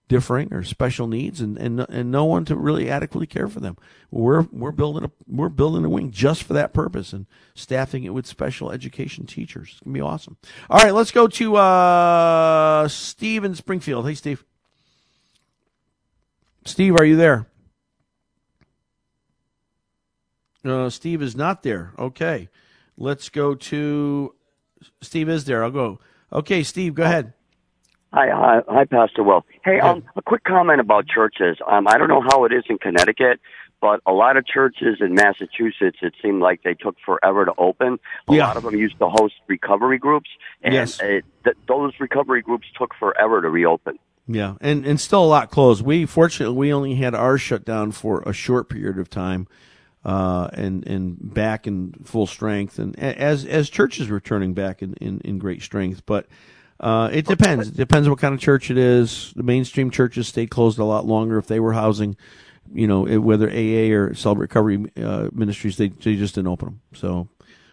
differing 0.09 0.52
or 0.52 0.62
special 0.64 1.06
needs 1.06 1.40
and, 1.40 1.59
and 1.59 1.80
and 1.88 2.11
no 2.11 2.24
one 2.24 2.44
to 2.46 2.56
really 2.56 2.90
adequately 2.90 3.26
care 3.26 3.46
for 3.46 3.61
them. 3.61 3.76
We're 4.11 4.42
we're 4.50 4.72
building 4.72 5.04
a 5.04 5.11
we're 5.26 5.50
building 5.50 5.84
a 5.84 5.88
wing 5.88 6.11
just 6.11 6.42
for 6.42 6.54
that 6.54 6.72
purpose 6.72 7.12
and 7.12 7.26
staffing 7.54 8.04
it 8.04 8.14
with 8.14 8.26
special 8.26 8.70
education 8.72 9.26
teachers. 9.26 9.68
It's 9.72 9.80
gonna 9.80 9.94
be 9.94 10.00
awesome. 10.00 10.38
All 10.70 10.78
right, 10.78 10.94
let's 10.94 11.11
go 11.11 11.28
to 11.28 11.56
uh, 11.56 12.88
Steve 12.88 13.44
in 13.44 13.54
Springfield. 13.54 14.06
Hey, 14.06 14.14
Steve. 14.14 14.44
Steve, 16.64 16.96
are 16.96 17.04
you 17.04 17.16
there? 17.16 17.46
Uh, 20.64 20.90
Steve 20.90 21.22
is 21.22 21.36
not 21.36 21.62
there. 21.62 21.92
Okay. 21.98 22.48
Let's 22.96 23.28
go 23.28 23.54
to 23.54 24.34
Steve. 25.00 25.28
Is 25.28 25.44
there? 25.44 25.62
I'll 25.62 25.70
go. 25.70 26.00
Okay, 26.32 26.62
Steve, 26.62 26.94
go 26.94 27.04
ahead. 27.04 27.32
Hi, 28.12 28.28
hi, 28.32 28.61
hi, 28.66 28.84
Pastor 28.86 29.22
Will. 29.22 29.44
Hey, 29.64 29.80
um, 29.80 30.02
a 30.16 30.22
quick 30.22 30.42
comment 30.44 30.80
about 30.80 31.06
churches. 31.06 31.59
Um, 31.66 31.86
I 31.86 31.98
don't 31.98 32.09
know 32.09 32.22
how 32.22 32.44
it 32.46 32.52
is 32.54 32.64
in 32.70 32.78
Connecticut, 32.78 33.38
but 33.82 34.00
a 34.06 34.12
lot 34.12 34.38
of 34.38 34.46
churches 34.46 34.96
in 35.00 35.12
Massachusetts, 35.14 35.98
it 36.00 36.14
seemed 36.22 36.40
like 36.40 36.62
they 36.62 36.72
took 36.72 36.96
forever 37.04 37.44
to 37.44 37.52
open. 37.59 37.98
A 38.28 38.34
Yeah. 38.34 38.46
lot 38.46 38.56
of 38.56 38.62
them 38.62 38.74
used 38.76 38.98
to 39.00 39.09
host 39.11 39.34
recovery 39.46 39.98
groups, 39.98 40.30
and 40.62 40.72
Yes. 40.72 40.98
it, 41.02 41.26
th- 41.44 41.56
those 41.66 41.92
recovery 42.00 42.40
groups 42.40 42.66
took 42.78 42.94
forever 42.94 43.42
to 43.42 43.50
reopen. 43.50 43.98
Yeah, 44.26 44.54
and 44.61 44.84
and 44.86 45.00
still 45.00 45.24
a 45.24 45.26
lot 45.26 45.50
closed. 45.50 45.84
We 45.84 46.04
fortunately 46.04 46.56
we 46.56 46.72
only 46.72 46.94
had 46.96 47.14
ours 47.14 47.40
shut 47.40 47.64
down 47.64 47.92
for 47.92 48.22
a 48.26 48.32
short 48.34 48.68
period 48.68 48.98
of 48.98 49.09
time, 49.09 49.46
uh, 50.04 50.48
and 50.52 50.86
and 50.86 51.16
back 51.34 51.66
in 51.66 51.94
full 52.04 52.26
strength, 52.26 52.78
and 52.78 52.98
as 52.98 53.46
as 53.46 53.70
churches 53.70 54.09
were 54.11 54.20
turning 54.20 54.52
back 54.52 54.82
in 54.82 54.94
in, 54.94 55.20
in 55.22 55.38
great 55.38 55.62
strength. 55.62 56.04
But 56.04 56.26
uh, 56.80 57.10
it 57.12 57.26
depends. 57.26 57.68
It 57.68 57.76
depends 57.76 58.08
what 58.08 58.18
kind 58.18 58.34
of 58.34 58.40
church 58.40 58.70
it 58.70 58.78
is. 58.78 59.32
The 59.34 59.42
mainstream 59.42 59.90
churches 59.90 60.28
stayed 60.28 60.50
closed 60.50 60.78
a 60.78 60.84
lot 60.84 61.06
longer 61.06 61.38
if 61.38 61.46
they 61.46 61.60
were 61.60 61.72
housing, 61.72 62.16
you 62.72 62.86
know, 62.86 63.04
whether 63.20 63.48
AA 63.48 63.92
or 63.94 64.14
Celebrate 64.14 64.44
Recovery 64.44 64.86
uh, 64.96 65.28
Ministries, 65.32 65.76
they 65.76 65.88
they 65.88 66.16
just 66.16 66.36
didn't 66.36 66.48
open 66.48 66.66
them. 66.66 66.80
So 66.94 67.28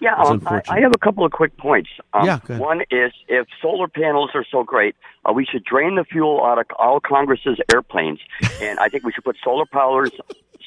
Yeah, 0.05 0.15
um, 0.15 0.41
I. 0.45 0.61
I 0.69 0.79
have 0.81 0.91
a 0.95 0.99
couple 0.99 1.25
of 1.25 1.31
quick 1.31 1.57
points. 1.57 1.89
Um, 2.13 2.25
Yeah. 2.27 2.39
One 2.57 2.81
is 2.91 3.11
if 3.27 3.47
solar 3.61 3.87
panels 3.87 4.29
are 4.35 4.45
so 4.49 4.63
great, 4.63 4.95
uh, 5.27 5.33
we 5.33 5.45
should 5.45 5.63
drain 5.63 5.95
the 5.95 6.03
fuel 6.03 6.43
out 6.45 6.59
of 6.59 6.67
all 6.77 6.99
Congress's 6.99 7.57
airplanes, 7.73 8.19
and 8.61 8.77
I 8.79 8.87
think 8.89 9.03
we 9.03 9.11
should 9.11 9.23
put 9.23 9.35
solar 9.43 9.65
powers, 9.65 10.11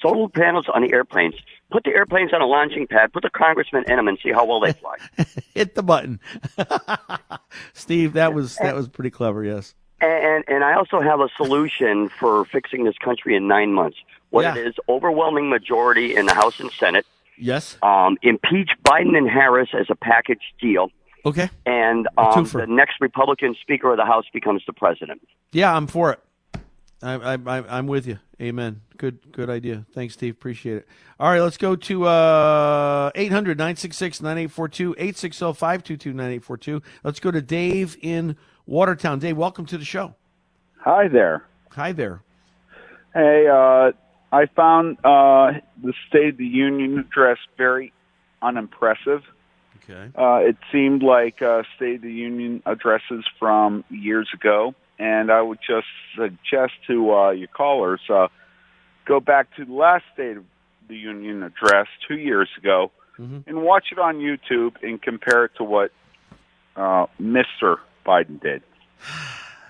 solar 0.02 0.28
panels 0.28 0.66
on 0.74 0.82
the 0.82 0.92
airplanes. 0.92 1.34
Put 1.70 1.84
the 1.84 1.90
airplanes 1.90 2.32
on 2.32 2.40
a 2.40 2.46
launching 2.46 2.86
pad. 2.86 3.12
Put 3.12 3.22
the 3.22 3.30
congressmen 3.30 3.84
in 3.88 3.96
them 3.96 4.08
and 4.08 4.18
see 4.22 4.32
how 4.32 4.44
well 4.46 4.58
they 4.58 4.72
fly. 4.72 4.96
hit 5.54 5.74
the 5.74 5.82
button. 5.82 6.18
Steve, 7.74 8.14
that 8.14 8.34
was 8.34 8.56
that 8.56 8.74
was 8.74 8.88
pretty 8.88 9.10
clever. 9.10 9.44
Yes. 9.44 9.74
And 10.00 10.44
and 10.48 10.64
I 10.64 10.74
also 10.74 11.00
have 11.00 11.20
a 11.20 11.28
solution 11.36 12.08
for 12.08 12.44
fixing 12.46 12.84
this 12.84 12.96
country 12.98 13.36
in 13.36 13.46
nine 13.48 13.72
months. 13.72 13.98
What 14.30 14.42
Yeah. 14.42 14.56
it 14.56 14.66
is, 14.68 14.74
overwhelming 14.88 15.48
majority 15.50 16.16
in 16.16 16.26
the 16.26 16.34
House 16.34 16.60
and 16.60 16.70
Senate. 16.72 17.06
Yes. 17.38 17.78
Um, 17.82 18.16
impeach 18.22 18.70
Biden 18.84 19.16
and 19.16 19.28
Harris 19.28 19.68
as 19.78 19.86
a 19.90 19.94
package 19.94 20.54
deal. 20.60 20.90
Okay. 21.24 21.50
And 21.66 22.08
um, 22.16 22.44
the 22.44 22.66
next 22.66 23.00
Republican 23.00 23.54
Speaker 23.60 23.90
of 23.90 23.96
the 23.96 24.04
House 24.04 24.24
becomes 24.32 24.62
the 24.66 24.72
president. 24.72 25.20
Yeah, 25.52 25.74
I'm 25.74 25.86
for 25.86 26.12
it. 26.12 26.20
I, 27.02 27.14
I, 27.14 27.34
I, 27.34 27.78
I'm 27.78 27.86
with 27.86 28.06
you. 28.06 28.18
Amen. 28.40 28.80
Good, 28.96 29.32
good 29.32 29.50
idea. 29.50 29.84
Thanks, 29.92 30.14
Steve. 30.14 30.34
Appreciate 30.34 30.78
it. 30.78 30.88
All 31.18 31.30
right, 31.30 31.40
let's 31.40 31.56
go 31.56 31.76
to 31.76 32.06
uh, 32.06 33.10
800 33.14 33.58
966 33.58 34.20
9842 34.20 34.92
860 34.98 35.44
522 35.54 36.10
9842. 36.10 36.82
Let's 37.04 37.20
go 37.20 37.30
to 37.30 37.42
Dave 37.42 37.96
in 38.00 38.36
Watertown. 38.66 39.18
Dave, 39.18 39.36
welcome 39.36 39.66
to 39.66 39.78
the 39.78 39.84
show. 39.84 40.14
Hi 40.80 41.08
there. 41.08 41.44
Hi 41.70 41.92
there. 41.92 42.22
Hey, 43.14 43.46
uh, 43.48 43.92
I 44.32 44.46
found 44.46 44.98
uh, 45.04 45.60
the 45.82 45.94
State 46.08 46.30
of 46.30 46.36
the 46.36 46.46
Union 46.46 46.98
address 46.98 47.38
very 47.56 47.92
unimpressive. 48.42 49.22
Okay. 49.84 50.10
Uh, 50.16 50.48
it 50.48 50.56
seemed 50.70 51.02
like 51.02 51.40
uh, 51.40 51.62
State 51.76 51.96
of 51.96 52.02
the 52.02 52.12
Union 52.12 52.62
addresses 52.66 53.24
from 53.38 53.84
years 53.88 54.28
ago, 54.34 54.74
and 54.98 55.30
I 55.30 55.40
would 55.40 55.60
just 55.66 55.86
suggest 56.14 56.74
to 56.88 57.14
uh, 57.14 57.30
your 57.30 57.48
callers 57.48 58.00
uh, 58.10 58.28
go 59.06 59.18
back 59.20 59.54
to 59.56 59.64
the 59.64 59.72
last 59.72 60.04
State 60.12 60.36
of 60.36 60.44
the 60.88 60.96
Union 60.96 61.42
address 61.42 61.86
two 62.06 62.16
years 62.16 62.48
ago 62.58 62.90
and 63.46 63.62
watch 63.62 63.86
it 63.90 63.98
on 63.98 64.18
YouTube 64.18 64.76
and 64.82 65.02
compare 65.02 65.44
it 65.46 65.52
to 65.56 65.64
what 65.64 65.90
uh, 66.76 67.06
Mr. 67.20 67.78
Biden 68.06 68.40
did. 68.40 68.62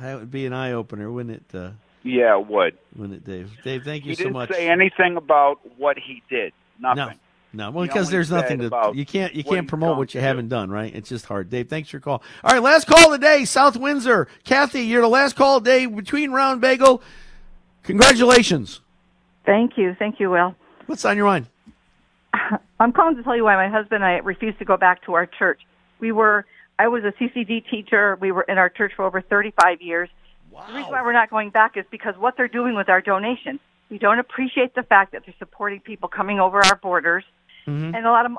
That 0.01 0.21
would 0.21 0.31
be 0.31 0.47
an 0.47 0.53
eye 0.53 0.71
opener, 0.71 1.11
wouldn't 1.11 1.35
it? 1.35 1.59
Uh, 1.59 1.71
Yeah, 2.03 2.39
it 2.39 2.47
would. 2.47 2.79
wouldn't 2.97 3.19
it, 3.19 3.25
Dave? 3.25 3.51
Dave, 3.65 3.83
thank 3.85 4.05
you 4.05 4.11
he 4.11 4.15
so 4.15 4.25
didn't 4.25 4.33
much. 4.35 4.51
say 4.51 4.69
anything 4.69 5.17
about 5.17 5.61
what 5.77 5.99
he 5.99 6.23
did. 6.31 6.53
Nothing. 6.81 7.19
No, 7.53 7.71
well, 7.71 7.87
because 7.87 8.11
there's 8.11 8.31
nothing 8.31 8.59
to 8.59 8.93
you 8.95 9.07
can't 9.07 9.35
you 9.35 9.43
can't 9.43 9.67
promote 9.67 9.97
what 9.97 10.15
you 10.15 10.21
haven't 10.21 10.49
done, 10.49 10.71
right? 10.71 10.95
It's 10.95 11.09
just 11.09 11.25
hard. 11.25 11.49
Dave, 11.49 11.69
thanks 11.69 11.89
for 11.89 11.97
your 11.97 12.03
call. 12.03 12.23
All 12.45 12.53
right, 12.53 12.63
last 12.63 12.87
call 12.87 13.07
of 13.07 13.13
the 13.13 13.27
day, 13.27 13.47
South 13.47 13.77
Windsor. 13.77 14.29
Kathy, 14.45 14.83
you're 14.83 15.01
the 15.01 15.09
last 15.09 15.35
call 15.35 15.57
of 15.57 15.65
the 15.65 15.71
day 15.71 15.87
between 15.87 16.31
round 16.31 16.61
bagel. 16.61 17.03
Congratulations. 17.85 18.81
Thank 19.47 19.79
you. 19.79 19.97
Thank 19.99 20.21
you, 20.21 20.29
Will. 20.31 20.55
What's 20.87 21.07
on 21.07 21.17
your 21.17 21.25
mind? 21.25 21.47
I'm 22.81 22.93
calling 22.93 23.17
to 23.17 23.23
tell 23.23 23.35
you 23.35 23.45
why 23.45 23.57
my 23.57 23.69
husband 23.69 24.03
and 24.03 24.05
I 24.05 24.19
refused 24.19 24.59
to 24.59 24.67
go 24.67 24.77
back 24.77 25.05
to 25.07 25.15
our 25.15 25.25
church. 25.25 25.63
We 26.01 26.13
were, 26.13 26.45
I 26.79 26.89
was 26.89 27.03
a 27.05 27.13
CCD 27.13 27.69
teacher. 27.71 28.19
We 28.21 28.31
were 28.31 28.43
in 28.43 28.59
our 28.59 28.69
church 28.69 28.93
for 28.95 29.07
over 29.07 29.23
35 29.23 29.81
years. 29.81 30.11
The 30.67 30.75
reason 30.75 30.91
why 30.91 31.03
we're 31.03 31.13
not 31.13 31.31
going 31.31 31.51
back 31.51 31.77
is 31.77 31.85
because 31.91 32.15
what 32.19 32.37
they're 32.37 32.49
doing 32.49 32.75
with 32.75 32.89
our 32.89 33.01
donations. 33.01 33.61
We 33.91 33.99
don't 33.99 34.19
appreciate 34.19 34.75
the 34.75 34.83
fact 34.83 35.13
that 35.13 35.23
they're 35.25 35.35
supporting 35.39 35.81
people 35.81 36.09
coming 36.09 36.41
over 36.41 36.59
our 36.65 36.77
borders. 36.77 37.25
Mm-hmm. 37.67 37.95
And 37.95 38.07
a 38.07 38.11
lot 38.11 38.27
of, 38.27 38.33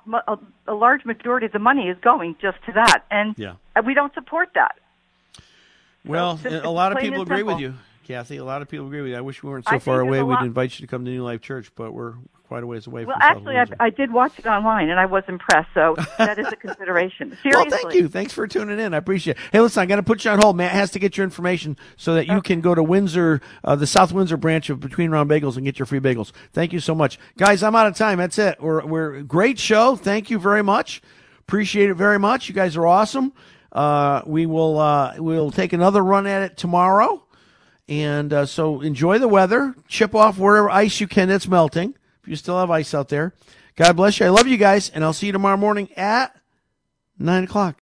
a, 0.68 0.72
a 0.72 0.74
large 0.76 1.06
majority 1.06 1.46
of 1.48 1.52
the 1.52 1.60
money 1.60 1.88
is 1.90 1.98
going 2.02 2.36
just 2.42 2.58
to 2.66 2.72
that. 2.74 3.04
And 3.10 3.36
Yeah. 3.38 3.54
uh, 3.76 3.82
we 3.86 3.94
don't 3.94 4.14
support 4.14 4.50
that. 4.56 4.76
Well, 6.06 6.38
just- 6.38 6.66
a 6.66 6.70
lot 6.70 6.92
of 6.92 7.00
people 7.00 7.22
agree 7.22 7.44
with 7.44 7.58
simple. 7.58 7.62
you, 7.62 7.74
Kathy. 8.08 8.38
A 8.38 8.44
lot 8.44 8.62
of 8.62 8.70
people 8.70 8.88
agree 8.88 9.02
with 9.02 9.12
you. 9.12 9.18
I 9.18 9.22
wish 9.22 9.44
we 9.44 9.50
weren't 9.50 9.66
so 9.66 9.72
think 9.72 9.84
far 9.84 10.00
away. 10.02 10.22
We'd 10.24 10.34
lot- 10.36 10.46
invite 10.46 10.80
you 10.80 10.86
to 10.86 10.90
come 10.90 11.06
to 11.06 11.12
New 11.12 11.24
Life 11.24 11.42
Church, 11.42 11.72
but 11.76 11.92
we're 11.94 12.14
quite 12.50 12.64
a 12.64 12.68
ways 12.68 12.88
away 12.88 13.06
Well, 13.06 13.16
actually, 13.22 13.58
I, 13.58 13.66
I 13.80 13.92
did 13.92 14.12
watch 14.12 14.40
it 14.40 14.48
online, 14.48 14.90
and 14.90 15.00
I 15.00 15.06
was 15.06 15.24
impressed. 15.28 15.70
So 15.76 15.96
that 16.18 16.40
is 16.40 16.48
a 16.48 16.56
consideration. 16.56 17.38
Seriously. 17.44 17.70
Well, 17.70 17.80
thank 17.80 17.94
you. 17.94 18.10
Thanks 18.10 18.34
for 18.34 18.48
tuning 18.48 18.80
in. 18.80 18.96
I 18.96 18.98
appreciate 18.98 19.38
it. 19.38 19.44
Hey, 19.52 19.60
listen, 19.60 19.84
I 19.84 19.86
got 19.86 19.98
to 19.98 20.04
put 20.04 20.26
you 20.26 20.32
on 20.32 20.40
hold. 20.40 20.58
Matt 20.58 20.72
has 20.72 20.90
to 20.92 21.00
get 21.00 21.16
your 21.16 21.26
information 21.26 21.78
so 21.96 22.16
that 22.16 22.26
you 22.26 22.42
can 22.42 22.60
go 22.60 22.74
to 22.74 22.82
Windsor, 22.82 23.40
uh, 23.64 23.76
the 23.76 23.86
South 23.86 24.12
Windsor 24.12 24.36
branch 24.36 24.72
of 24.72 24.80
Between 24.80 25.12
Round 25.12 25.30
Bagels 25.30 25.58
and 25.58 25.64
get 25.66 25.78
your 25.78 25.86
free 25.86 26.00
bagels. 26.00 26.32
Thank 26.52 26.74
you 26.74 26.80
so 26.80 26.96
much. 26.96 27.20
Guys, 27.38 27.62
I'm 27.62 27.76
out 27.76 27.86
of 27.86 27.96
time. 27.96 28.18
That's 28.18 28.40
it. 28.40 28.60
We're, 28.60 28.84
we're 28.84 29.22
great 29.22 29.60
show. 29.60 29.96
Thank 29.96 30.32
you 30.32 30.40
very 30.40 30.64
much. 30.64 31.04
Appreciate 31.42 31.92
it 31.92 31.96
very 31.96 32.18
much. 32.18 32.50
You 32.50 32.56
guys 32.56 32.76
are 32.76 32.88
awesome. 32.88 33.32
Uh, 33.72 34.24
we 34.26 34.48
will, 34.48 34.80
uh, 34.80 35.14
we'll 35.20 35.52
take 35.52 35.72
another 35.72 36.04
run 36.04 36.26
at 36.26 36.42
it 36.42 36.58
tomorrow. 36.58 37.24
And 37.88 38.34
uh, 38.34 38.48
so 38.48 38.82
enjoy 38.82 39.20
the 39.20 39.28
weather. 39.28 39.76
Chip 39.88 40.16
off 40.16 40.40
wherever 40.40 40.68
ice 40.72 41.00
you 41.00 41.08
can 41.08 41.28
that's 41.28 41.48
melting. 41.48 41.94
You 42.30 42.36
still 42.36 42.60
have 42.60 42.70
ice 42.70 42.94
out 42.94 43.10
there. 43.10 43.34
God 43.76 43.96
bless 43.96 44.20
you. 44.20 44.28
I 44.28 44.30
love 44.30 44.46
you 44.46 44.58
guys, 44.58 44.90
and 44.90 45.04
I'll 45.04 45.14
see 45.14 45.26
you 45.26 45.32
tomorrow 45.32 45.58
morning 45.58 45.90
at 45.98 46.36
9 47.18 47.46
o'clock. 47.46 47.82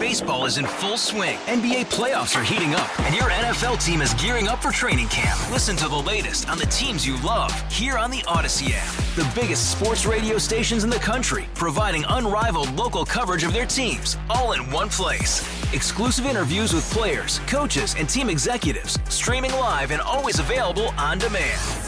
Baseball 0.00 0.46
is 0.46 0.58
in 0.58 0.66
full 0.66 0.96
swing. 0.96 1.36
NBA 1.46 1.86
playoffs 1.86 2.38
are 2.38 2.42
heating 2.42 2.74
up, 2.74 2.98
and 3.00 3.14
your 3.14 3.30
NFL 3.30 3.84
team 3.84 4.00
is 4.02 4.14
gearing 4.14 4.48
up 4.48 4.62
for 4.62 4.72
training 4.72 5.06
camp. 5.08 5.38
Listen 5.52 5.76
to 5.76 5.88
the 5.88 5.96
latest 5.96 6.48
on 6.48 6.58
the 6.58 6.66
teams 6.66 7.06
you 7.06 7.20
love 7.22 7.52
here 7.70 7.96
on 7.96 8.10
the 8.10 8.18
Audacy 8.22 8.70
app. 8.74 8.92
The 9.14 9.40
biggest 9.40 9.70
sports 9.78 10.06
radio 10.06 10.38
stations 10.38 10.82
in 10.82 10.90
the 10.90 10.96
country, 10.96 11.46
providing 11.54 12.04
unrivaled 12.08 12.72
local 12.72 13.04
coverage 13.04 13.44
of 13.44 13.52
their 13.52 13.66
teams, 13.66 14.16
all 14.28 14.52
in 14.52 14.68
one 14.72 14.88
place. 14.88 15.42
Exclusive 15.72 16.26
interviews 16.26 16.72
with 16.72 16.90
players, 16.90 17.38
coaches, 17.46 17.94
and 17.96 18.08
team 18.08 18.28
executives, 18.28 18.98
streaming 19.08 19.52
live 19.52 19.92
and 19.92 20.00
always 20.00 20.40
available 20.40 20.88
on 20.96 21.18
demand. 21.18 21.87